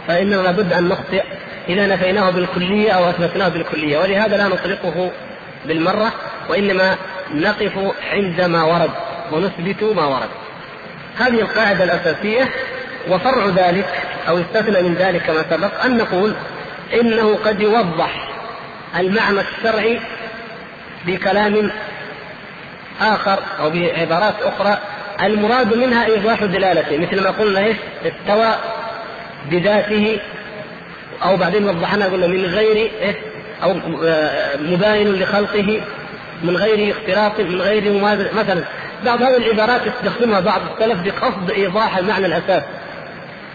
فإنه 0.07 0.41
لابد 0.41 0.73
أن 0.73 0.89
نخطئ 0.89 1.23
إذا 1.69 1.87
نفيناه 1.87 2.29
بالكلية 2.29 2.91
أو 2.91 3.09
أثبتناه 3.09 3.47
بالكلية 3.47 3.97
ولهذا 3.97 4.37
لا 4.37 4.47
نطلقه 4.47 5.11
بالمرة 5.65 6.11
وإنما 6.49 6.95
نقف 7.33 7.71
عند 8.11 8.41
ما 8.41 8.63
ورد 8.63 8.91
ونثبت 9.31 9.83
ما 9.83 10.05
ورد. 10.05 10.29
هذه 11.17 11.41
القاعدة 11.41 11.83
الأساسية 11.83 12.49
وفرع 13.09 13.45
ذلك 13.45 13.85
أو 14.27 14.39
استثنى 14.39 14.81
من 14.81 14.95
ذلك 14.95 15.21
كما 15.21 15.45
سبق 15.49 15.83
أن 15.83 15.97
نقول 15.97 16.33
إنه 16.93 17.35
قد 17.45 17.61
يوضح 17.61 18.27
المعنى 18.99 19.39
الشرعي 19.39 19.99
بكلام 21.05 21.71
آخر 23.01 23.39
أو 23.59 23.69
بعبارات 23.69 24.33
أخرى 24.41 24.77
المراد 25.23 25.73
منها 25.73 26.05
إيضاح 26.05 26.43
دلالته 26.43 26.97
مثل 26.97 27.23
ما 27.23 27.29
قلنا 27.29 27.59
إيش؟ 27.59 27.77
استوى 28.05 28.55
بذاته 29.51 30.19
أو 31.23 31.37
بعدين 31.37 31.69
وضحنا 31.69 32.05
قلنا 32.05 32.27
من 32.27 32.45
غير 32.45 32.75
إيه 32.75 33.15
أو 33.63 33.73
مباين 34.59 35.13
لخلقه 35.13 35.81
من 36.43 36.57
غير 36.57 36.91
اختلاط 36.91 37.39
من 37.39 37.61
غير 37.61 37.91
مماثل. 37.91 38.35
مثلا 38.35 38.63
بعض 39.05 39.21
هذه 39.21 39.37
العبارات 39.37 39.81
يستخدمها 39.87 40.39
بعض 40.39 40.61
السلف 40.71 40.99
بقصد 41.01 41.51
إيضاح 41.51 41.97
المعنى 41.97 42.25
الأساس 42.25 42.63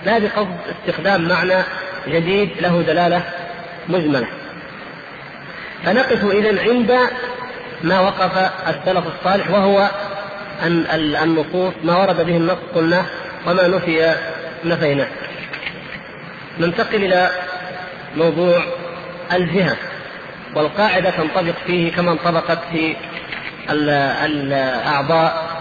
لا 0.07 0.19
بقصد 0.19 0.57
استخدام 0.71 1.29
معنى 1.29 1.63
جديد 2.07 2.51
له 2.61 2.83
دلالة 2.83 3.23
مجملة. 3.89 4.27
فنقف 5.85 6.25
إذا 6.25 6.63
عند 6.63 6.99
ما 7.83 8.01
وقف 8.01 8.51
السلف 8.69 9.05
الصالح 9.07 9.51
وهو 9.51 9.91
أن 10.63 10.87
النصوص 11.23 11.75
ما 11.85 11.97
ورد 11.97 12.27
به 12.27 12.37
النص 12.37 12.59
قلناه 12.75 13.05
وما 13.47 13.69
نفي 13.69 14.15
نفيناه. 14.65 15.09
ننتقل 16.59 17.05
إلى 17.05 17.31
موضوع 18.17 18.65
الجهة 19.33 19.77
والقاعدة 20.55 21.11
تنطبق 21.11 21.55
فيه 21.67 21.93
كما 21.93 22.13
انطبقت 22.13 22.59
في 22.73 22.97
الأعضاء 23.71 25.61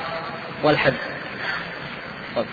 والحد. 0.64 0.94
موضوع 2.36 2.46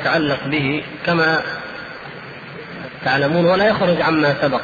يتعلق 0.00 0.38
به 0.46 0.82
كما 1.06 1.42
تعلمون 3.04 3.44
ولا 3.44 3.66
يخرج 3.66 4.02
عما 4.02 4.34
سبق. 4.42 4.60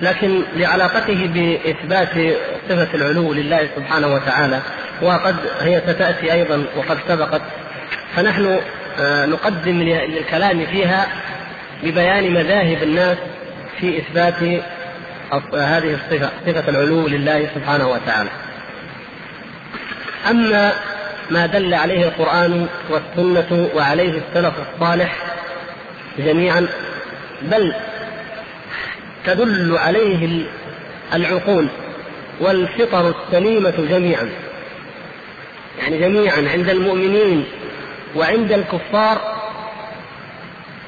لكن 0.00 0.42
لعلاقته 0.56 1.26
بإثبات 1.26 2.36
صفة 2.68 2.94
العلو 2.94 3.32
لله 3.32 3.68
سبحانه 3.76 4.14
وتعالى 4.14 4.60
وقد 5.02 5.36
هي 5.60 5.82
ستأتي 5.86 6.32
أيضا 6.32 6.64
وقد 6.76 6.98
سبقت 7.08 7.42
فنحن 8.16 8.60
آه، 8.98 9.26
نقدم 9.26 9.82
للكلام 9.82 10.66
فيها 10.66 11.06
ببيان 11.82 12.34
مذاهب 12.34 12.82
الناس 12.82 13.16
في 13.80 13.98
إثبات 13.98 14.42
هذه 15.54 15.94
الصفة 15.94 16.30
صفة 16.46 16.68
العلو 16.68 17.08
لله 17.08 17.48
سبحانه 17.54 17.88
وتعالى. 17.88 18.30
أما 20.30 20.72
ما 21.30 21.46
دل 21.46 21.74
عليه 21.74 22.08
القرآن 22.08 22.66
والسنة 22.90 23.68
وعليه 23.74 24.20
السلف 24.28 24.54
الصالح 24.74 25.16
جميعا 26.18 26.66
بل 27.42 27.74
تدل 29.26 29.76
عليه 29.78 30.46
العقول 31.14 31.66
والفطر 32.40 33.14
السليمة 33.14 33.74
جميعا. 33.90 34.30
يعني 35.78 35.98
جميعا 35.98 36.48
عند 36.52 36.68
المؤمنين 36.68 37.44
وعند 38.16 38.52
الكفار 38.52 39.36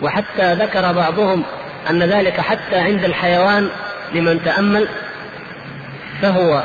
وحتى 0.02 0.54
ذكر 0.54 0.92
بعضهم 0.92 1.42
أن 1.90 2.02
ذلك 2.02 2.40
حتى 2.40 2.76
عند 2.76 3.04
الحيوان 3.04 3.70
لمن 4.14 4.42
تأمل 4.44 4.88
فهو 6.22 6.62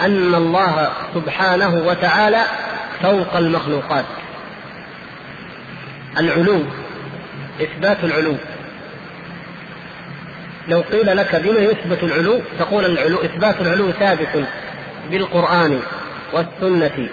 أن 0.00 0.34
الله 0.34 0.92
سبحانه 1.14 1.74
وتعالى 1.86 2.42
فوق 3.02 3.36
المخلوقات. 3.36 4.04
العلو 6.18 6.62
إثبات 7.62 8.04
العلو. 8.04 8.36
لو 10.68 10.80
قيل 10.80 11.16
لك 11.16 11.36
بما 11.36 11.60
يثبت 11.60 12.02
العلو 12.02 12.40
تقول 12.58 12.84
العلو 12.84 13.16
إثبات 13.24 13.60
العلو 13.60 13.92
ثابت 13.92 14.44
بالقرآن 15.10 15.80
والسنة 16.32 17.08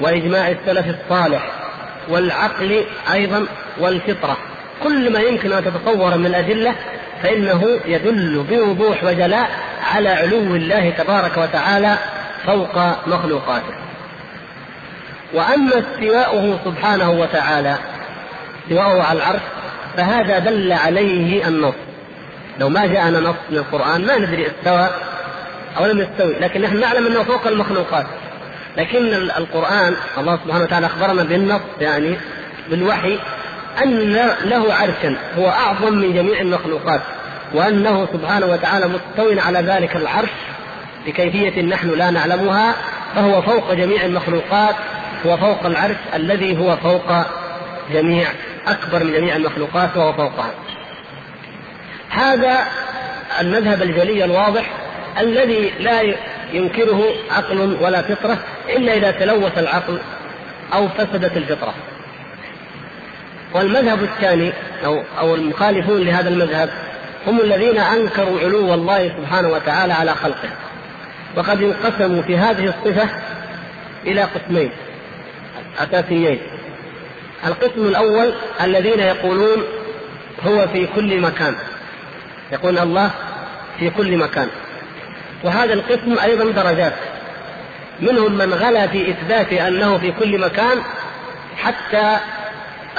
وإجماع 0.00 0.48
السلف 0.48 0.86
الصالح 0.86 1.50
والعقل 2.08 2.84
أيضا 3.12 3.46
والفطرة. 3.78 4.36
كل 4.82 5.12
ما 5.12 5.20
يمكن 5.20 5.52
أن 5.52 5.64
تتصور 5.64 6.16
من 6.16 6.26
الأدلة 6.26 6.74
فإنه 7.22 7.80
يدل 7.86 8.44
بوضوح 8.50 9.04
وجلاء 9.04 9.50
على 9.94 10.08
علو 10.08 10.56
الله 10.56 10.90
تبارك 10.90 11.36
وتعالى 11.38 11.98
فوق 12.46 13.06
مخلوقاته. 13.08 13.89
وأما 15.34 15.72
استواؤه 15.78 16.58
سبحانه 16.64 17.10
وتعالى 17.10 17.76
استواؤه 18.62 19.02
على 19.02 19.18
العرش 19.18 19.40
فهذا 19.96 20.38
دل 20.38 20.72
عليه 20.72 21.48
النص. 21.48 21.74
لو 22.60 22.68
ما 22.68 22.86
جاءنا 22.86 23.20
نص 23.20 23.36
من 23.50 23.56
القرآن 23.56 24.06
ما 24.06 24.18
ندري 24.18 24.46
استوى 24.46 24.88
أو 25.78 25.86
لم 25.86 26.00
يستوي 26.00 26.34
لكن 26.40 26.62
نحن 26.62 26.80
نعلم 26.80 27.06
أنه 27.06 27.22
فوق 27.22 27.46
المخلوقات. 27.46 28.06
لكن 28.76 29.14
القرآن 29.14 29.94
الله 30.18 30.38
سبحانه 30.44 30.64
وتعالى 30.64 30.86
أخبرنا 30.86 31.22
بالنص 31.22 31.60
يعني 31.80 32.16
بالوحي 32.70 33.18
أن 33.82 34.12
له 34.44 34.74
عرشا 34.74 35.16
هو 35.38 35.48
أعظم 35.48 35.92
من 35.94 36.14
جميع 36.14 36.40
المخلوقات 36.40 37.00
وأنه 37.54 38.08
سبحانه 38.12 38.46
وتعالى 38.46 38.86
مستو 38.88 39.40
على 39.40 39.58
ذلك 39.58 39.96
العرش 39.96 40.28
بكيفية 41.06 41.62
نحن 41.62 41.90
لا 41.90 42.10
نعلمها 42.10 42.74
فهو 43.14 43.42
فوق 43.42 43.72
جميع 43.72 44.04
المخلوقات 44.04 44.74
هو 45.26 45.36
فوق 45.36 45.66
العرش 45.66 45.96
الذي 46.14 46.58
هو 46.58 46.76
فوق 46.76 47.12
جميع 47.92 48.28
أكبر 48.66 49.04
من 49.04 49.12
جميع 49.12 49.36
المخلوقات 49.36 49.96
وهو 49.96 50.12
فوقها. 50.12 50.50
هذا 52.10 52.58
المذهب 53.40 53.82
الجلي 53.82 54.24
الواضح 54.24 54.70
الذي 55.20 55.72
لا 55.80 56.02
ينكره 56.52 57.04
عقل 57.30 57.76
ولا 57.80 58.02
فطرة 58.02 58.38
إلا 58.68 58.94
إذا 58.94 59.10
تلوث 59.10 59.58
العقل 59.58 60.00
أو 60.74 60.88
فسدت 60.88 61.36
الفطرة. 61.36 61.74
والمذهب 63.54 64.02
الثاني 64.02 64.52
أو 64.84 65.02
أو 65.18 65.34
المخالفون 65.34 66.00
لهذا 66.00 66.28
المذهب 66.28 66.70
هم 67.26 67.40
الذين 67.40 67.78
أنكروا 67.78 68.40
علو 68.40 68.74
الله 68.74 69.08
سبحانه 69.08 69.48
وتعالى 69.48 69.92
على 69.92 70.14
خلقه. 70.14 70.48
وقد 71.36 71.62
انقسموا 71.62 72.22
في 72.22 72.36
هذه 72.36 72.64
الصفة 72.64 73.08
إلى 74.06 74.22
قسمين. 74.22 74.70
أساسيين. 75.78 76.38
القسم 77.46 77.88
الأول 77.88 78.32
الذين 78.60 79.00
يقولون 79.00 79.62
هو 80.46 80.68
في 80.68 80.86
كل 80.86 81.20
مكان. 81.20 81.54
يقول 82.52 82.78
الله 82.78 83.10
في 83.78 83.90
كل 83.90 84.16
مكان. 84.16 84.48
وهذا 85.44 85.74
القسم 85.74 86.18
أيضا 86.22 86.44
درجات. 86.62 86.92
منهم 88.00 88.32
من 88.32 88.54
غلا 88.54 88.86
في 88.86 89.10
إثبات 89.10 89.52
أنه 89.52 89.98
في 89.98 90.12
كل 90.12 90.40
مكان 90.40 90.78
حتى 91.56 92.16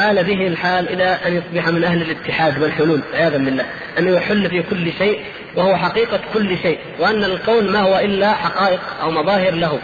آل 0.02 0.24
به 0.24 0.48
الحال 0.48 0.90
إلى 0.90 1.18
أن 1.28 1.38
يصبح 1.38 1.68
من 1.68 1.84
أهل 1.84 2.02
الاتحاد 2.02 2.64
والحلول. 2.64 3.02
عياذا 3.14 3.38
بالله. 3.38 3.66
أنه 4.00 4.12
يحل 4.12 4.50
في 4.50 4.64
كل 4.64 4.94
شيء 4.98 5.26
وهو 5.56 5.76
حقيقة 5.76 6.20
كل 6.34 6.58
شيء. 6.58 6.80
وأن 7.00 7.24
الكون 7.24 7.72
ما 7.72 7.80
هو 7.80 8.00
إلا 8.00 8.34
حقائق 8.34 8.80
أو 9.02 9.12
مظاهر 9.12 9.54
له. 9.54 9.80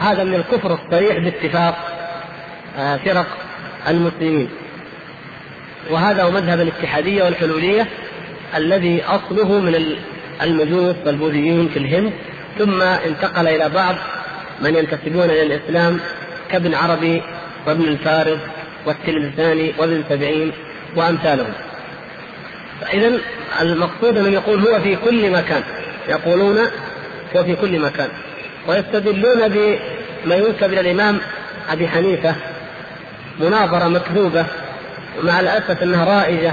هذا 0.00 0.24
من 0.24 0.34
الكفر 0.34 0.74
الصريح 0.74 1.18
باتفاق 1.18 1.99
فرق 2.76 3.26
المسلمين. 3.88 4.48
وهذا 5.90 6.22
هو 6.22 6.30
مذهب 6.30 6.60
الاتحادية 6.60 7.24
والحلولية 7.24 7.86
الذي 8.56 9.02
أصله 9.04 9.60
من 9.60 9.96
المجوس 10.42 10.96
والبوذيين 11.06 11.68
في 11.68 11.78
الهند 11.78 12.12
ثم 12.58 12.82
انتقل 12.82 13.48
إلى 13.48 13.68
بعض 13.68 13.94
من 14.60 14.74
ينتسبون 14.74 15.24
إلى 15.24 15.42
الإسلام 15.42 16.00
كابن 16.50 16.74
عربي 16.74 17.22
وابن 17.66 17.84
الفارض 17.84 18.38
والتلمساني 18.86 19.74
وابن 19.78 20.04
سبعين 20.08 20.52
وأمثالهم. 20.96 21.52
فإذا 22.80 23.18
المقصود 23.60 24.16
أنهم 24.16 24.32
يقول 24.32 24.60
هو 24.60 24.80
في 24.80 24.96
كل 24.96 25.30
مكان 25.30 25.62
يقولون 26.08 26.58
هو 27.36 27.44
في 27.44 27.56
كل 27.56 27.80
مكان 27.80 28.08
ويستدلون 28.68 29.48
بما 29.48 30.34
ينسب 30.34 30.72
إلى 30.72 30.80
الإمام 30.80 31.20
أبي 31.70 31.88
حنيفة 31.88 32.34
مناظرة 33.40 33.88
مكذوبة 33.88 34.46
ومع 35.18 35.40
الأسف 35.40 35.82
أنها 35.82 36.04
رائجة. 36.04 36.52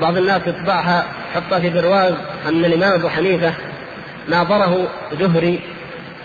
بعض 0.00 0.16
الناس 0.16 0.42
يطبعها 0.46 1.06
حطها 1.34 1.58
في 1.58 1.70
برواز 1.70 2.14
أن 2.48 2.64
الإمام 2.64 2.92
أبو 2.92 3.08
حنيفة. 3.08 3.52
ناظره 4.28 4.88
زهري 5.20 5.60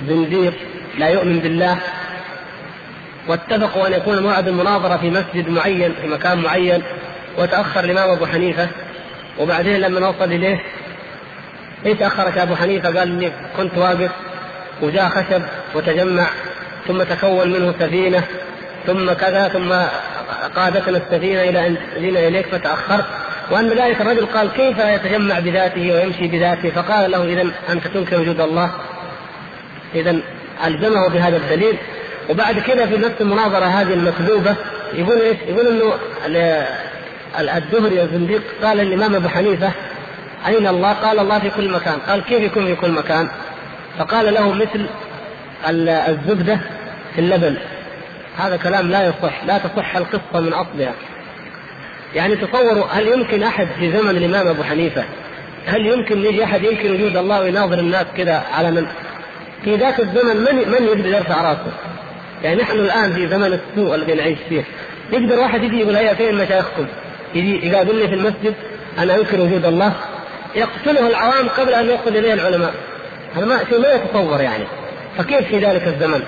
زنديق 0.07 0.53
لا 0.98 1.10
يؤمن 1.10 1.40
بالله. 1.40 1.77
واتفقوا 3.27 3.88
أن 3.88 3.94
يكون 3.94 4.23
موعد 4.23 4.48
المناظرة 4.48 4.98
في 4.98 5.10
مسجد 5.10 5.49
معين 5.49 5.94
في 6.02 6.07
مكان 6.07 6.38
معين. 6.38 6.82
وتأخر 7.38 7.84
الإمام 7.84 8.10
أبو 8.10 8.26
حنيفة. 8.26 8.68
وبعدين 9.40 9.82
لما 9.82 10.07
وصل 10.07 10.32
إليه 10.32 10.64
إيش 11.86 12.02
أخرك 12.02 12.38
أبو 12.38 12.56
حنيفة؟ 12.56 12.99
قال 12.99 13.11
إني 13.11 13.32
كنت 13.57 13.77
واقف 13.77 14.11
وجاء 14.82 15.10
خشب 15.10 15.41
وتجمع 15.76 16.27
ثم 16.88 17.03
تكون 17.03 17.52
منه 17.52 17.73
سفينة. 17.80 18.23
ثم 18.88 19.14
كذا 19.14 19.48
ثم 19.48 19.74
قادتنا 20.56 20.98
السفينة 20.98 21.41
إلى 21.41 21.68
أن 21.68 21.78
جينا 21.99 22.28
إليك 22.28 22.48
فتأخرت 22.48 23.06
وأن 23.52 23.70
ذلك 23.70 24.02
الرجل 24.02 24.26
قال 24.26 24.52
كيف 24.52 24.80
يتجمع 24.80 25.40
بذاته 25.40 25.94
ويمشي 25.94 26.28
بذاته 26.28 26.70
فقال 26.70 27.12
له 27.12 27.24
إذا 27.24 27.52
أنت 27.70 27.88
تنكر 27.88 28.20
وجود 28.20 28.41
الله 28.41 28.72
إذا 29.95 30.20
ألزمه 30.66 31.10
بهذا 31.10 31.38
الدليل 31.38 31.78
وبعد 32.30 32.60
كذا 32.60 32.86
في 32.86 32.98
نفس 32.98 33.22
المناظرة 33.22 33.66
هذه 33.66 33.94
المكذوبة 33.94 34.56
يقول 34.94 35.22
إيش؟ 35.22 35.38
يقول 35.48 35.68
إنه 35.68 35.94
الدهري 37.40 38.02
الزنديق 38.02 38.41
قال 38.64 38.80
الإمام 38.80 39.16
أبو 39.16 39.28
حنيفة 39.28 39.72
أين 40.48 40.68
الله؟ 40.68 40.94
قال 40.94 41.20
الله 41.20 41.40
في 41.40 41.49
كل 41.49 41.70
مكان، 41.70 41.99
قال 42.07 42.24
كيف 42.24 42.41
يكون 42.41 42.66
في 42.66 42.76
كل 42.76 42.91
مكان؟ 42.91 43.28
فقال 43.99 44.34
له 44.34 44.53
مثل 44.53 44.86
الزبدة 46.10 46.60
في 47.16 47.22
اللبن 47.22 47.57
هذا 48.38 48.57
كلام 48.57 48.91
لا 48.91 49.07
يصح 49.07 49.44
لا 49.44 49.57
تصح 49.57 49.95
القصة 49.95 50.40
من 50.40 50.53
أصلها 50.53 50.94
يعني 52.16 52.36
تصوروا 52.36 52.86
هل 52.91 53.07
يمكن 53.07 53.44
أحد 53.44 53.68
في 53.80 53.91
زمن 53.91 54.10
الإمام 54.10 54.48
أبو 54.48 54.64
حنيفة 54.64 55.03
هل 55.66 55.86
يمكن 55.86 56.26
يجي 56.26 56.44
أحد 56.44 56.64
ينكر 56.64 56.91
وجود 56.91 57.18
الله 57.18 57.41
ويناظر 57.41 57.80
الناس 57.80 58.06
كذا 58.18 58.44
على 58.53 58.72
من 58.72 58.88
في 59.64 59.76
ذاك 59.76 59.99
الزمن 59.99 60.38
من 60.38 60.70
من 60.72 60.88
يقدر 60.88 61.06
يرفع 61.06 61.41
راسه؟ 61.41 61.72
يعني 62.44 62.62
نحن 62.62 62.80
الآن 62.80 63.14
في 63.14 63.28
زمن 63.28 63.60
السوء 63.60 63.95
الذي 63.95 64.14
نعيش 64.14 64.38
فيه 64.49 64.64
يقدر 65.12 65.40
واحد 65.40 65.64
يجي 65.64 65.80
يقول 65.80 65.95
هيا 65.95 66.14
فين 66.14 66.36
مشايخكم؟ 66.36 66.86
يجي 67.36 67.68
يقابلني 67.68 68.07
في 68.07 68.14
المسجد 68.14 68.53
أنا 68.98 69.16
أنكر 69.16 69.41
وجود 69.41 69.66
الله 69.66 69.94
يقتله 70.56 71.07
العوام 71.07 71.48
قبل 71.49 71.74
أن 71.74 71.86
يقتل 71.86 72.18
إليه 72.18 72.34
العلماء 72.34 72.74
هذا 73.36 73.45
ما 73.45 73.60
شيء 73.70 73.80
ما 73.80 73.94
يتصور 73.94 74.41
يعني 74.41 74.64
فكيف 75.18 75.48
في 75.48 75.60
ذلك 75.60 75.88
الزمن؟ 75.88 76.24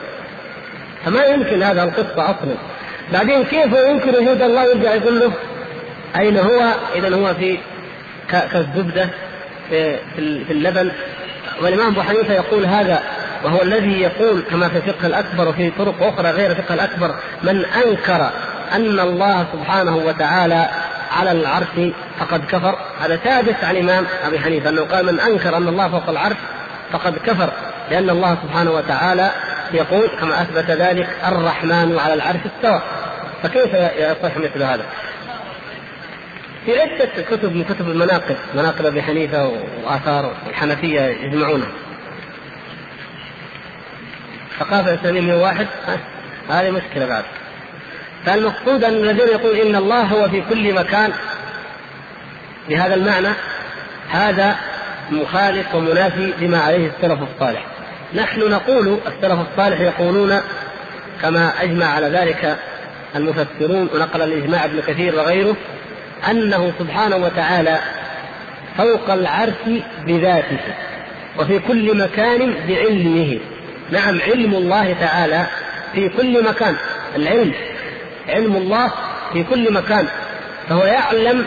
فما 1.08 1.26
يمكن 1.26 1.64
هذا 1.64 1.84
القصة 1.84 2.26
أصلا. 2.26 2.56
بعدين 3.14 3.44
كيف 3.44 3.74
يمكن 3.90 4.10
وجود 4.10 4.42
الله 4.42 4.64
يرجع 4.64 4.94
يقول 4.94 5.20
له 5.20 5.32
أين 6.20 6.38
هو؟ 6.38 6.74
إذا 6.96 7.16
هو 7.16 7.34
في 7.34 7.58
كالزبدة 8.30 9.10
في, 9.70 9.98
في 10.48 10.54
اللبن. 10.54 10.92
والإمام 11.62 11.92
أبو 11.92 12.02
حنيفة 12.02 12.34
يقول 12.34 12.66
هذا 12.66 13.00
وهو 13.44 13.62
الذي 13.62 14.02
يقول 14.02 14.42
كما 14.52 14.70
في 14.70 14.78
الفقه 14.78 15.08
الأكبر 15.08 15.48
وفي 15.48 15.72
طرق 15.78 16.04
أخرى 16.04 16.32
غير 16.32 16.52
الفقه 16.52 16.74
الأكبر 16.74 17.16
من 17.44 17.66
أنكر 17.66 18.30
أن 18.72 19.00
الله 19.00 19.46
سبحانه 19.54 19.98
وتعالى 19.98 20.70
على 21.18 21.32
العرش 21.32 21.92
فقد 22.20 22.46
كفر. 22.46 22.78
هذا 23.00 23.16
ثابت 23.16 23.64
عن 23.64 23.76
الإمام 23.76 24.06
أبي 24.24 24.40
حنيفة 24.40 24.70
أنه 24.70 24.82
قال 24.82 25.06
من 25.06 25.20
أنكر 25.20 25.58
أن 25.58 25.68
الله 25.68 25.90
فوق 25.90 26.10
العرش 26.10 26.38
فقد 26.92 27.18
كفر. 27.26 27.50
لأن 27.92 28.10
الله 28.10 28.38
سبحانه 28.44 28.72
وتعالى 28.72 29.32
يقول 29.74 30.08
كما 30.20 30.42
أثبت 30.42 30.72
ذلك 30.72 31.10
الرحمن 31.28 32.00
على 32.00 32.14
العرش 32.14 32.40
استوى. 32.56 32.82
فكيف 33.44 33.74
يصح 34.00 34.38
مثل 34.38 34.64
هذا؟ 34.64 34.86
في 36.66 36.82
عدة 36.82 37.10
كتب 37.32 37.56
من 37.56 37.64
كتب 37.64 37.90
المناقب 37.90 38.36
مناقب 38.56 38.86
أبي 38.86 39.02
حنيفة 39.02 39.48
وآثار 39.84 40.36
الحنفية 40.50 41.02
يجمعونها 41.02 41.68
ثقافة 44.60 44.94
إسلامية 44.94 45.36
واحد 45.36 45.68
هذه 46.50 46.72
مشكلة 46.72 47.06
بعد. 47.06 47.24
فالمقصود 48.26 48.84
أن 48.84 48.94
الذين 48.94 49.28
يقول 49.28 49.56
إن 49.56 49.76
الله 49.76 50.02
هو 50.02 50.30
في 50.30 50.44
كل 50.50 50.74
مكان 50.74 51.14
بهذا 52.70 52.96
المعنى 52.96 53.30
هذا 54.10 54.56
مخالف 55.12 55.76
ومنافي 55.76 56.34
لما 56.40 56.60
عليه 56.60 56.88
السلف 56.88 57.20
الصالح. 57.34 57.66
نحن 58.18 58.40
نقول 58.40 58.98
السلف 59.08 59.40
الصالح 59.52 59.80
يقولون 59.80 60.42
كما 61.22 61.54
أجمع 61.64 61.86
على 61.86 62.08
ذلك 62.08 62.58
المفسرون 63.16 63.90
ونقل 63.94 64.22
الإجماع 64.22 64.66
ابن 64.66 64.82
كثير 64.88 65.16
وغيره 65.16 65.56
أنه 66.32 66.74
سبحانه 66.80 67.16
وتعالى 67.16 67.80
فوق 68.78 69.10
العرش 69.10 69.82
بذاته 70.06 70.60
وفي 71.40 71.60
كل 71.60 71.98
مكان 71.98 72.54
بعلمه. 72.68 73.40
نعم 73.92 74.22
علم 74.22 74.54
الله 74.56 74.96
تعالى 75.00 75.48
في 75.94 76.10
كل 76.10 76.44
مكان. 76.44 76.76
العلم 77.16 77.54
علم 78.30 78.56
الله 78.56 78.92
في 79.34 79.44
كل 79.44 79.74
مكان. 79.74 80.08
فهو 80.70 80.84
يعلم 80.84 81.46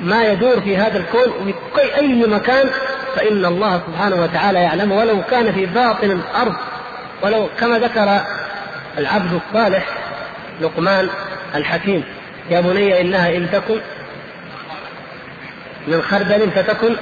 ما 0.00 0.24
يدور 0.24 0.60
في 0.60 0.76
هذا 0.76 0.98
الكون 0.98 1.52
في 1.74 1.96
أي 1.96 2.26
مكان 2.26 2.70
فإن 3.16 3.44
الله 3.44 3.80
سبحانه 3.86 4.22
وتعالى 4.22 4.58
يعلمه 4.58 4.98
ولو 4.98 5.22
كان 5.30 5.52
في 5.52 5.66
باطن 5.66 6.10
الأرض 6.10 6.54
ولو 7.22 7.48
كما 7.60 7.78
ذكر 7.78 8.20
العبد 8.98 9.40
الصالح 9.46 9.84
لقمان 10.60 11.08
الحكيم 11.54 12.04
يا 12.50 12.60
بني 12.60 13.00
إنها 13.00 13.36
إن 13.36 13.48
تكن 13.52 13.80
من 15.88 16.02
خردل 16.02 16.50
فتكن 16.50 16.96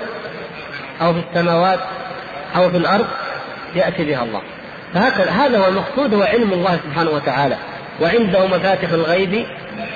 أو 1.02 1.14
في 1.14 1.22
السماوات 1.30 1.80
أو 2.56 2.70
في 2.70 2.76
الأرض 2.76 3.06
يأتي 3.74 4.04
بها 4.04 4.22
الله. 4.22 4.42
فهكذا 4.94 5.30
هذا 5.30 5.58
هو 5.58 5.68
المقصود 5.68 6.14
هو 6.14 6.22
علم 6.22 6.52
الله 6.52 6.78
سبحانه 6.84 7.10
وتعالى 7.10 7.56
وعنده 8.00 8.46
مفاتح 8.46 8.88
الغيب 8.90 9.46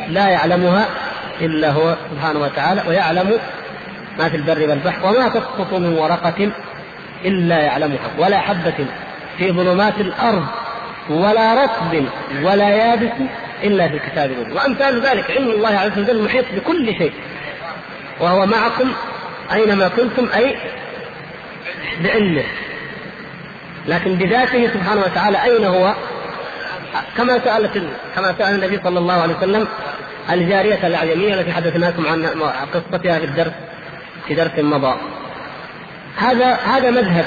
لا 0.09 0.28
يعلمها 0.28 0.86
إلا 1.40 1.70
هو 1.70 1.97
سبحانه 2.10 2.40
وتعالى 2.40 2.82
ويعلم 2.88 3.38
ما 4.18 4.28
في 4.28 4.36
البر 4.36 4.70
والبحر 4.70 5.06
وما 5.06 5.28
تسقط 5.28 5.72
من 5.72 5.93
ورقة 5.98 6.51
إلا 7.24 7.59
يعلمها 7.59 8.10
ولا 8.18 8.40
حبة 8.40 8.86
في 9.38 9.52
ظلمات 9.52 10.01
الأرض 10.01 10.47
ولا 11.10 11.64
رطب 11.64 12.05
ولا 12.43 12.68
يابس 12.68 13.12
إلا 13.64 13.88
في 13.88 13.98
كتاب 13.98 14.30
مبين 14.30 14.52
وأمثال 14.52 15.01
ذلك 15.01 15.30
علم 15.30 15.51
الله 15.51 15.68
عز 15.68 15.98
وجل 15.98 16.24
محيط 16.24 16.44
بكل 16.56 16.94
شيء. 16.98 17.12
وهو 18.20 18.47
معكم 18.47 18.93
أينما 19.52 19.88
كنتم 19.88 20.28
أي 20.34 20.56
بعلمه. 22.05 22.44
لكن 23.86 24.14
بذاته 24.14 24.68
سبحانه 24.74 25.01
وتعالى 25.01 25.43
أين 25.43 25.64
هو؟ 25.64 25.94
كما 27.16 27.38
سألت 27.44 27.82
كما 28.14 28.34
سأل 28.38 28.55
النبي 28.55 28.80
صلى 28.84 28.98
الله 28.98 29.14
عليه 29.14 29.36
وسلم 29.36 29.68
الجارية 30.30 30.86
الأعجمية 30.86 31.34
التي 31.34 31.52
حدثناكم 31.52 32.06
عن 32.06 32.26
قصتها 32.74 33.18
في 33.18 33.24
الدرس. 33.24 33.52
في 34.28 34.35
درس 34.35 34.59
مضى. 34.59 34.94
هذا 36.16 36.55
هذا 36.55 36.90
مذهب 36.90 37.24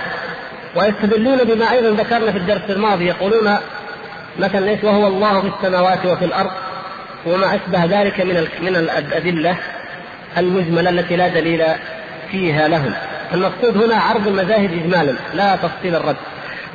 ويستدلون 0.76 1.38
بما 1.38 1.72
أيضا 1.72 2.04
ذكرنا 2.04 2.32
في 2.32 2.38
الدرس 2.38 2.62
الماضي 2.70 3.06
يقولون 3.06 3.58
مثلا 4.40 4.60
ليس 4.60 4.84
وهو 4.84 5.08
الله 5.08 5.42
في 5.42 5.48
السماوات 5.48 6.06
وفي 6.06 6.26
الأرض 6.26 6.52
وما 7.26 7.56
أشبه 7.56 7.86
ذلك 7.86 8.20
من 8.20 8.48
من 8.62 8.76
الأدلة 8.76 9.56
المجملة 10.38 10.90
التي 10.90 11.16
لا 11.16 11.28
دليل 11.28 11.64
فيها 12.32 12.68
لهم. 12.68 12.94
المقصود 13.34 13.84
هنا 13.84 13.96
عرض 13.96 14.28
المذاهب 14.28 14.72
اجمالا 14.74 15.16
لا 15.34 15.56
تفصيل 15.56 15.96
الرد. 15.96 16.16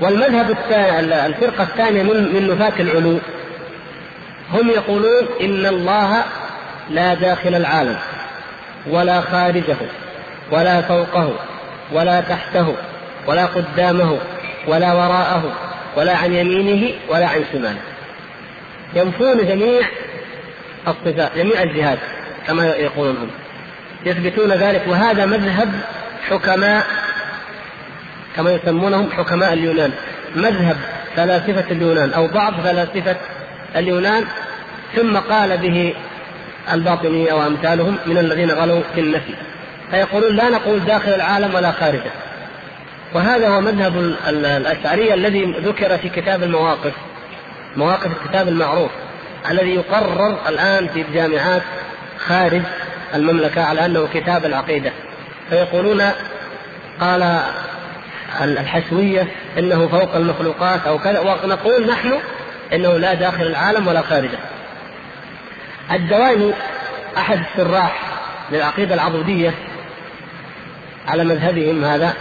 والمذهب 0.00 0.50
الثاني 0.50 1.26
الفرقة 1.26 1.62
الثانية 1.62 2.02
من 2.02 2.34
من 2.34 2.48
نفاة 2.50 2.80
العلو. 2.80 3.18
هم 4.52 4.68
يقولون 4.70 5.28
إن 5.40 5.66
الله 5.66 6.22
لا 6.90 7.14
داخل 7.14 7.54
العالم 7.54 7.96
ولا 8.90 9.20
خارجه. 9.20 9.76
ولا 10.50 10.80
فوقه 10.80 11.32
ولا 11.92 12.20
تحته 12.20 12.74
ولا 13.26 13.46
قدامه 13.46 14.18
ولا 14.66 14.92
وراءه 14.92 15.52
ولا 15.96 16.16
عن 16.16 16.32
يمينه 16.32 16.92
ولا 17.08 17.26
عن 17.26 17.44
شماله. 17.52 17.80
ينفون 18.94 19.46
جميع 19.46 19.80
الصفات 20.88 21.36
جميع 21.36 21.62
الجهات 21.62 21.98
كما 22.46 22.66
يقولون 22.66 23.16
هم. 23.16 23.30
يثبتون 24.06 24.52
ذلك 24.52 24.82
وهذا 24.88 25.26
مذهب 25.26 25.72
حكماء 26.30 26.86
كما 28.36 28.52
يسمونهم 28.52 29.10
حكماء 29.10 29.52
اليونان. 29.52 29.92
مذهب 30.36 30.76
فلاسفة 31.16 31.70
اليونان 31.70 32.12
أو 32.12 32.28
بعض 32.28 32.52
فلاسفة 32.60 33.16
اليونان 33.76 34.24
ثم 34.96 35.16
قال 35.16 35.58
به 35.58 35.94
الباطنية 36.72 37.32
وأمثالهم 37.32 37.98
من 38.06 38.18
الذين 38.18 38.50
غلوا 38.50 38.82
في 38.94 39.00
النفي. 39.00 39.34
فيقولون 39.90 40.36
لا 40.36 40.48
نقول 40.48 40.80
داخل 40.80 41.14
العالم 41.14 41.54
ولا 41.54 41.72
خارجه. 41.72 42.10
وهذا 43.14 43.48
هو 43.48 43.60
مذهب 43.60 44.16
الأشعرية 44.28 45.14
الذي 45.14 45.44
ذكر 45.44 45.98
في 45.98 46.08
كتاب 46.08 46.42
المواقف 46.42 46.92
مواقف 47.76 48.06
الكتاب 48.06 48.48
المعروف 48.48 48.90
الذي 49.50 49.74
يقرر 49.74 50.38
الآن 50.48 50.88
في 50.88 51.00
الجامعات 51.00 51.62
خارج 52.26 52.62
المملكة 53.14 53.64
على 53.64 53.86
أنه 53.86 54.08
كتاب 54.14 54.44
العقيدة. 54.44 54.92
فيقولون 55.50 56.10
قال 57.00 57.40
الحشوية 58.40 59.26
إنه 59.58 59.88
فوق 59.88 60.14
المخلوقات 60.14 60.86
أو 60.86 60.98
كذا 60.98 61.20
ونقول 61.20 61.86
نحن 61.86 62.18
إنه 62.72 62.96
لا 62.96 63.14
داخل 63.14 63.42
العالم 63.42 63.86
ولا 63.86 64.02
خارجه. 64.02 64.38
الدواني 65.92 66.52
أحد 67.16 67.38
الشراح 67.38 68.00
للعقيدة 68.52 68.94
العضدية 68.94 69.54
على 71.08 71.24
مذهبهم 71.24 71.84
هذا. 71.84 72.12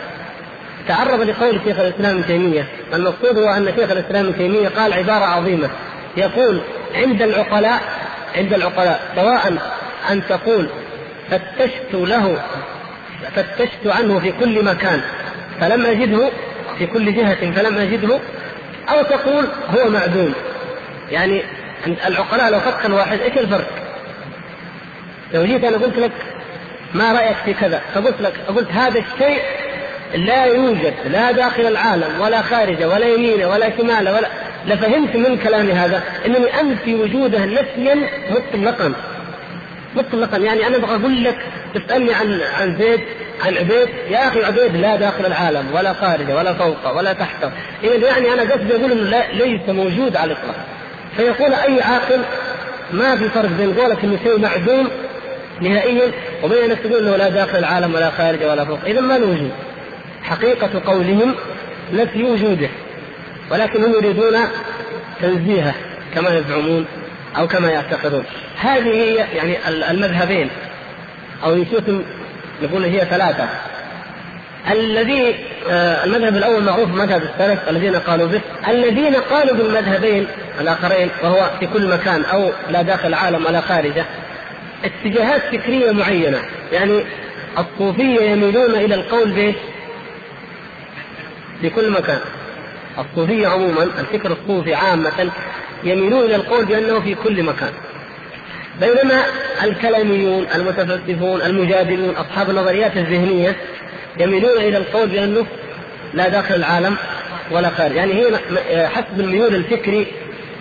تعرض 0.87 1.21
لقول 1.21 1.59
شيخ 1.65 1.79
الإسلام 1.79 2.17
ابن 2.17 2.25
تيمية، 2.25 2.67
المقصود 2.93 3.37
هو 3.37 3.49
أن 3.49 3.73
شيخ 3.75 3.91
الإسلام 3.91 4.25
ابن 4.25 4.37
تيمية 4.37 4.69
قال 4.69 4.93
عبارة 4.93 5.25
عظيمة. 5.25 5.69
يقول 6.17 6.61
عند 6.95 7.21
العقلاء 7.21 7.81
عند 8.35 8.53
العقلاء 8.53 8.99
سواء 9.15 9.57
أن 10.11 10.21
تقول 10.29 10.69
فتشت 11.29 11.93
له 11.93 12.43
فتشت 13.35 13.87
عنه 13.87 14.19
في 14.19 14.31
كل 14.31 14.65
مكان 14.65 15.01
فلم 15.59 15.85
أجده 15.85 16.29
في 16.77 16.85
كل 16.85 17.15
جهة 17.15 17.51
فلم 17.51 17.77
أجده 17.77 18.19
أو 18.89 19.03
تقول 19.03 19.47
هو 19.69 19.89
معدوم 19.89 20.33
يعني 21.11 21.41
العقلاء 22.07 22.51
لو 22.51 22.59
فكر 22.59 22.93
واحد 22.93 23.19
إيش 23.19 23.37
الفرق؟ 23.37 23.69
لو 25.33 25.45
جيت 25.45 25.63
أنا 25.63 25.77
قلت 25.77 25.97
لك 25.97 26.11
ما 26.93 27.13
رأيك 27.13 27.37
في 27.45 27.53
كذا؟ 27.53 27.81
فقلت 27.95 28.21
لك 28.21 28.33
قلت 28.47 28.71
هذا 28.71 28.99
الشيء 28.99 29.41
لا 30.15 30.45
يوجد 30.45 30.93
لا 31.11 31.31
داخل 31.31 31.67
العالم 31.67 32.21
ولا 32.21 32.41
خارجه 32.41 32.87
ولا 32.87 33.05
يمينه 33.05 33.47
ولا 33.47 33.77
شماله 33.77 34.15
ولا 34.15 34.27
لفهمت 34.67 35.15
من 35.15 35.37
كلامي 35.37 35.71
هذا؟ 35.71 36.03
إنني 36.25 36.59
أنفي 36.61 36.95
وجوده 36.95 37.45
نفيا 37.45 37.95
مطلقا. 38.31 38.93
مطلقا. 39.95 40.37
يعني 40.37 40.67
أنا 40.67 40.75
أبغى 40.75 40.95
أقول 40.95 41.23
لك 41.23 41.37
تسألني 41.75 42.13
عن 42.13 42.39
عن 42.41 42.77
زيد 42.77 43.01
عن 43.45 43.57
عبيد. 43.57 43.89
يا 44.09 44.27
أخي 44.27 44.43
عبيد 44.43 44.75
لا 44.75 44.95
داخل 44.95 45.25
العالم 45.25 45.65
ولا 45.73 45.93
خارجه 45.93 46.35
ولا 46.35 46.53
فوقه 46.53 46.93
ولا 46.93 47.13
تحته 47.13 47.51
اذا 47.83 48.07
يعني 48.07 48.33
أنا 48.33 48.41
قصدي 48.53 48.75
أقول 48.75 48.91
إنه 48.91 49.23
ليس 49.33 49.69
موجود 49.69 50.15
على 50.15 50.31
الإطلاق. 50.31 50.55
فيقول 51.17 51.53
أي 51.53 51.81
عاقل 51.81 52.21
ما 52.91 53.15
في 53.15 53.29
فرق 53.29 53.49
بين 53.49 53.73
قولك 53.73 54.03
إنه 54.03 54.17
شيء 54.23 54.39
معدوم 54.39 54.87
نهائيا 55.63 56.11
وبين 56.43 56.63
أنك 56.63 56.79
تقول 56.79 57.07
إنه 57.07 57.17
لا 57.17 57.29
داخل 57.29 57.57
العالم 57.57 57.95
ولا 57.95 58.09
خارجه 58.09 58.51
ولا 58.51 58.65
فوق. 58.65 58.79
اذا 58.85 59.01
ما 59.01 59.17
له 59.17 59.25
وجود 59.25 59.51
حقيقة 60.23 60.81
قولهم 60.85 61.35
نفي 61.93 62.23
وجوده 62.23 62.69
ولكن 63.51 63.83
هم 63.83 63.93
يريدون 63.93 64.37
تنزيهه 65.21 65.73
كما 66.15 66.37
يزعمون 66.37 66.85
أو 67.37 67.47
كما 67.47 67.71
يعتقدون. 67.71 68.23
هذه 68.57 68.89
هي 68.89 69.15
يعني 69.15 69.57
المذهبين 69.91 70.49
أو 71.43 71.53
إن 71.53 72.03
نقول 72.63 72.83
هي 72.83 73.05
ثلاثة. 73.05 73.49
الذي 74.71 75.35
آه 75.69 76.03
المذهب 76.03 76.35
الأول 76.35 76.63
معروف 76.63 76.89
مذهب 76.89 77.21
السلف 77.23 77.69
الذين 77.69 77.95
قالوا 77.95 78.27
به. 78.27 78.41
الذين 78.67 79.15
قالوا 79.15 79.55
بالمذهبين 79.55 80.27
الآخرين 80.61 81.09
وهو 81.23 81.49
في 81.59 81.67
كل 81.67 81.87
مكان 81.87 82.25
أو 82.25 82.51
لا 82.69 82.81
داخل 82.81 83.07
العالم 83.07 83.45
ولا 83.45 83.61
خارجه 83.61 84.05
اتجاهات 84.83 85.41
فكرية 85.41 85.91
معينة. 85.91 86.39
يعني 86.71 87.03
الصوفية 87.57 88.21
يميلون 88.21 88.71
إلى 88.71 88.95
القول 88.95 89.31
به 89.31 89.55
في 91.61 91.69
كل 91.69 91.89
مكان. 91.89 92.19
الصوفية 92.99 93.47
عموما 93.47 93.83
الفكر 93.83 94.31
الصوفي 94.31 94.73
عامة 94.73 95.31
يميلون 95.83 96.25
إلى 96.25 96.35
القول 96.35 96.65
بأنه 96.65 96.99
في 96.99 97.15
كل 97.15 97.43
مكان. 97.43 97.71
بينما 98.79 99.23
الكلاميون 99.63 100.47
المتفلسفون 100.55 101.41
المجادلون 101.41 102.15
أصحاب 102.15 102.49
النظريات 102.49 102.97
الذهنية 102.97 103.55
يميلون 104.19 104.57
إلى 104.57 104.77
القول 104.77 105.07
بأنه 105.07 105.45
لا 106.13 106.27
داخل 106.29 106.55
العالم 106.55 106.97
ولا 107.51 107.69
خارج. 107.69 107.95
يعني 107.95 108.13
هي 108.13 108.37
حسب 108.87 109.19
الميول 109.19 109.55
الفكري 109.55 110.07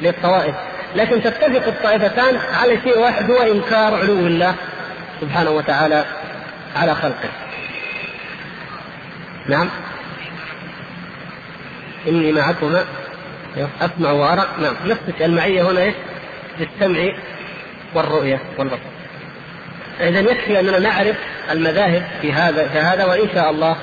للطوائف. 0.03 0.55
لكن 0.97 1.23
تتفق 1.23 1.67
الطائفتان 1.67 2.37
على 2.37 2.81
شيء 2.85 2.99
واحد 2.99 3.31
هو 3.31 3.43
إنكار 3.43 3.95
علو 3.95 4.27
الله 4.27 4.55
سبحانه 5.21 5.51
وتعالى 5.51 6.05
على 6.77 6.95
خلقه. 6.95 7.29
نعم. 9.49 9.69
إني 12.09 12.33
معكما 12.33 12.85
أسمع 13.81 14.11
وأرى. 14.11 14.47
نعم. 14.63 14.75
نفس 14.87 15.01
المعية 15.21 15.71
هنا 15.71 15.81
إيش؟ 15.81 15.95
بالسمع 16.59 17.13
والرؤية 17.95 18.41
والبصر. 18.59 18.93
إذا 20.01 20.21
يكفي 20.21 20.61
أننا 20.61 20.79
نعرف 20.79 21.17
المذاهب 21.51 22.03
في 22.23 22.33
هذا 22.33 22.69
في 22.69 22.79
هذا 22.79 23.05
وإن 23.05 23.29
شاء 23.35 23.51
الله 23.51 23.77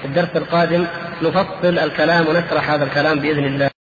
في 0.00 0.04
الدرس 0.04 0.36
القادم 0.36 0.86
نفصل 1.22 1.78
الكلام 1.78 2.28
ونشرح 2.28 2.70
هذا 2.70 2.84
الكلام 2.84 3.20
بإذن 3.20 3.44
الله. 3.44 3.73